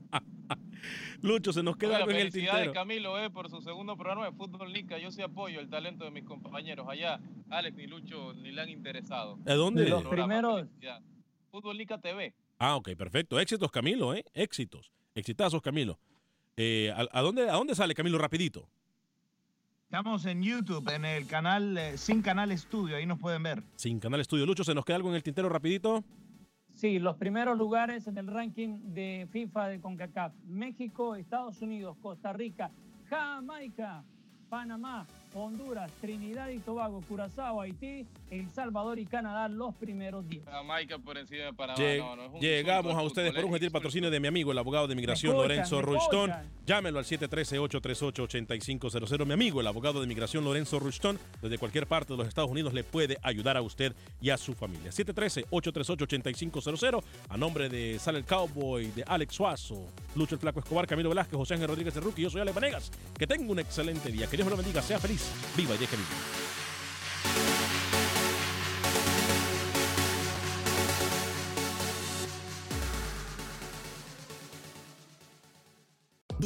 Lucho, 1.22 1.54
se 1.54 1.64
nos 1.64 1.78
queda 1.78 1.92
Oiga, 1.92 1.98
algo 2.00 2.12
en 2.12 2.18
el 2.18 2.32
felicidades, 2.32 2.64
tintero. 2.64 2.74
Camilo, 2.74 3.18
eh, 3.24 3.30
por 3.30 3.50
su 3.50 3.62
segundo 3.62 3.96
programa 3.96 4.26
de 4.26 4.34
Fútbol 4.34 4.74
Nica. 4.74 4.98
Yo 4.98 5.10
sí 5.12 5.22
apoyo 5.22 5.62
el 5.62 5.70
talento 5.70 6.04
de 6.04 6.12
mis 6.12 6.26
compañeros. 6.26 6.86
Allá, 6.90 7.20
Alex 7.50 7.78
ni 7.78 7.88
Lucho 7.88 8.34
ni 8.34 8.52
le 8.52 8.62
han 8.62 8.70
interesado. 8.70 9.40
¿A 9.48 9.54
dónde? 9.54 9.88
Los 9.88 10.02
Programa, 10.04 10.28
primeros. 10.42 10.68
Fútbol 11.50 11.78
Nica 11.78 11.98
TV. 12.00 12.34
Ah, 12.60 12.76
ok, 12.76 12.90
perfecto. 12.98 13.40
Éxitos, 13.40 13.72
Camilo, 13.72 14.14
¿eh? 14.14 14.24
Éxitos. 14.34 14.92
Exitazos, 15.16 15.62
Camilo. 15.62 16.00
Eh, 16.58 16.92
¿a, 16.96 17.06
a 17.12 17.22
dónde, 17.22 17.50
¿A 17.50 17.54
dónde 17.54 17.76
sale 17.76 17.94
Camilo 17.96 18.18
rapidito? 18.18 18.68
Estamos 19.86 20.26
en 20.26 20.42
YouTube, 20.42 20.90
en 20.90 21.06
el 21.06 21.28
canal 21.28 21.78
eh, 21.78 21.98
Sin 22.00 22.22
Canal 22.24 22.52
Estudio, 22.52 22.96
ahí 22.98 23.06
nos 23.06 23.20
pueden 23.20 23.44
ver. 23.44 23.62
Sin 23.76 24.00
Canal 24.00 24.22
Estudio. 24.22 24.46
Lucho, 24.46 24.64
¿se 24.64 24.74
nos 24.74 24.86
queda 24.86 24.96
algo 24.96 25.10
en 25.10 25.16
el 25.16 25.24
tintero 25.24 25.50
rapidito? 25.50 26.04
sí, 26.74 26.98
los 26.98 27.16
primeros 27.18 27.56
lugares 27.56 28.08
en 28.08 28.18
el 28.18 28.26
ranking 28.26 28.80
de 28.96 29.28
FIFA 29.32 29.68
de 29.68 29.80
CONCACAF. 29.80 30.34
México, 30.48 31.16
Estados 31.16 31.62
Unidos, 31.62 31.96
Costa 32.02 32.34
Rica, 32.34 32.72
Jamaica, 33.08 34.04
Panamá, 34.50 35.06
Honduras, 35.36 35.92
Trinidad 36.02 36.50
y 36.50 36.60
Tobago, 36.60 37.02
Curazao, 37.08 37.62
Haití, 37.62 38.06
El 38.30 38.52
Salvador 38.54 39.00
y 39.00 39.06
Canadá 39.06 39.48
los 39.48 39.74
primeros 39.76 40.28
días. 40.30 40.44
Jamaica 40.46 40.98
por 41.00 41.18
encima 41.18 41.46
de 41.46 41.54
Panamá. 41.54 41.80
Lleg- 41.80 41.98
no, 42.00 42.16
no, 42.16 42.26
es 42.26 42.32
un 42.34 42.40
llegamos 42.40 42.94
a 42.96 43.02
ustedes 43.02 43.34
por 43.34 43.46
un 43.46 43.52
gentil 43.52 43.72
patrocinio 43.72 44.12
de 44.12 44.20
mi 44.20 44.28
amigo, 44.28 44.52
el 44.52 44.58
abogado 44.58 44.88
de 44.88 44.96
migración 44.96 45.34
Lorenzo 45.36 45.82
Rushton. 45.82 46.32
Llámelo 46.66 47.00
al 47.00 47.06
713-838-8500. 47.06 49.26
Mi 49.26 49.34
amigo, 49.34 49.62
el 49.62 49.68
abogado 49.68 50.02
de 50.02 50.08
migración 50.08 50.44
Lorenzo 50.44 50.80
Rushton, 50.80 51.18
desde 51.42 51.58
cualquier 51.58 51.88
parte 51.88 52.14
de 52.14 52.18
los 52.18 52.28
Estados 52.28 52.52
Unidos 52.52 52.74
le 52.74 52.84
puede 52.84 53.18
ayudar 53.24 53.56
a 53.58 53.62
usted 53.62 53.94
y 54.22 54.30
a 54.30 54.38
su 54.38 54.54
familia. 54.54 54.92
713-838-8500. 54.92 57.04
A 57.30 57.38
nombre 57.38 57.70
de 57.70 57.98
Sale 58.00 58.20
el 58.20 58.26
Cowboy, 58.26 58.88
de 58.92 59.04
Alex 59.06 59.34
Suazo, 59.36 59.88
Lucho 60.16 60.36
el 60.36 60.42
Flaco 60.42 60.60
Escobar, 60.60 60.86
Camilo 60.88 61.10
Velázquez, 61.10 61.36
José 61.38 61.54
Ángel 61.56 61.68
Rodríguez 61.70 61.94
de 61.94 62.02
Rookie. 62.02 62.22
Yo 62.24 62.30
soy 62.30 62.42
Ale 62.42 62.52
Vanegas. 62.52 62.92
Que 63.18 63.26
tenga 63.28 63.50
un 63.52 63.60
excelente 63.60 64.12
día. 64.12 64.28
Que 64.28 64.36
Dios 64.38 64.46
me 64.46 64.52
lo 64.52 64.58
bendiga. 64.58 64.82
Sea 64.82 65.00
feliz. 65.00 65.23
Viva 65.56 65.76
y. 65.76 66.43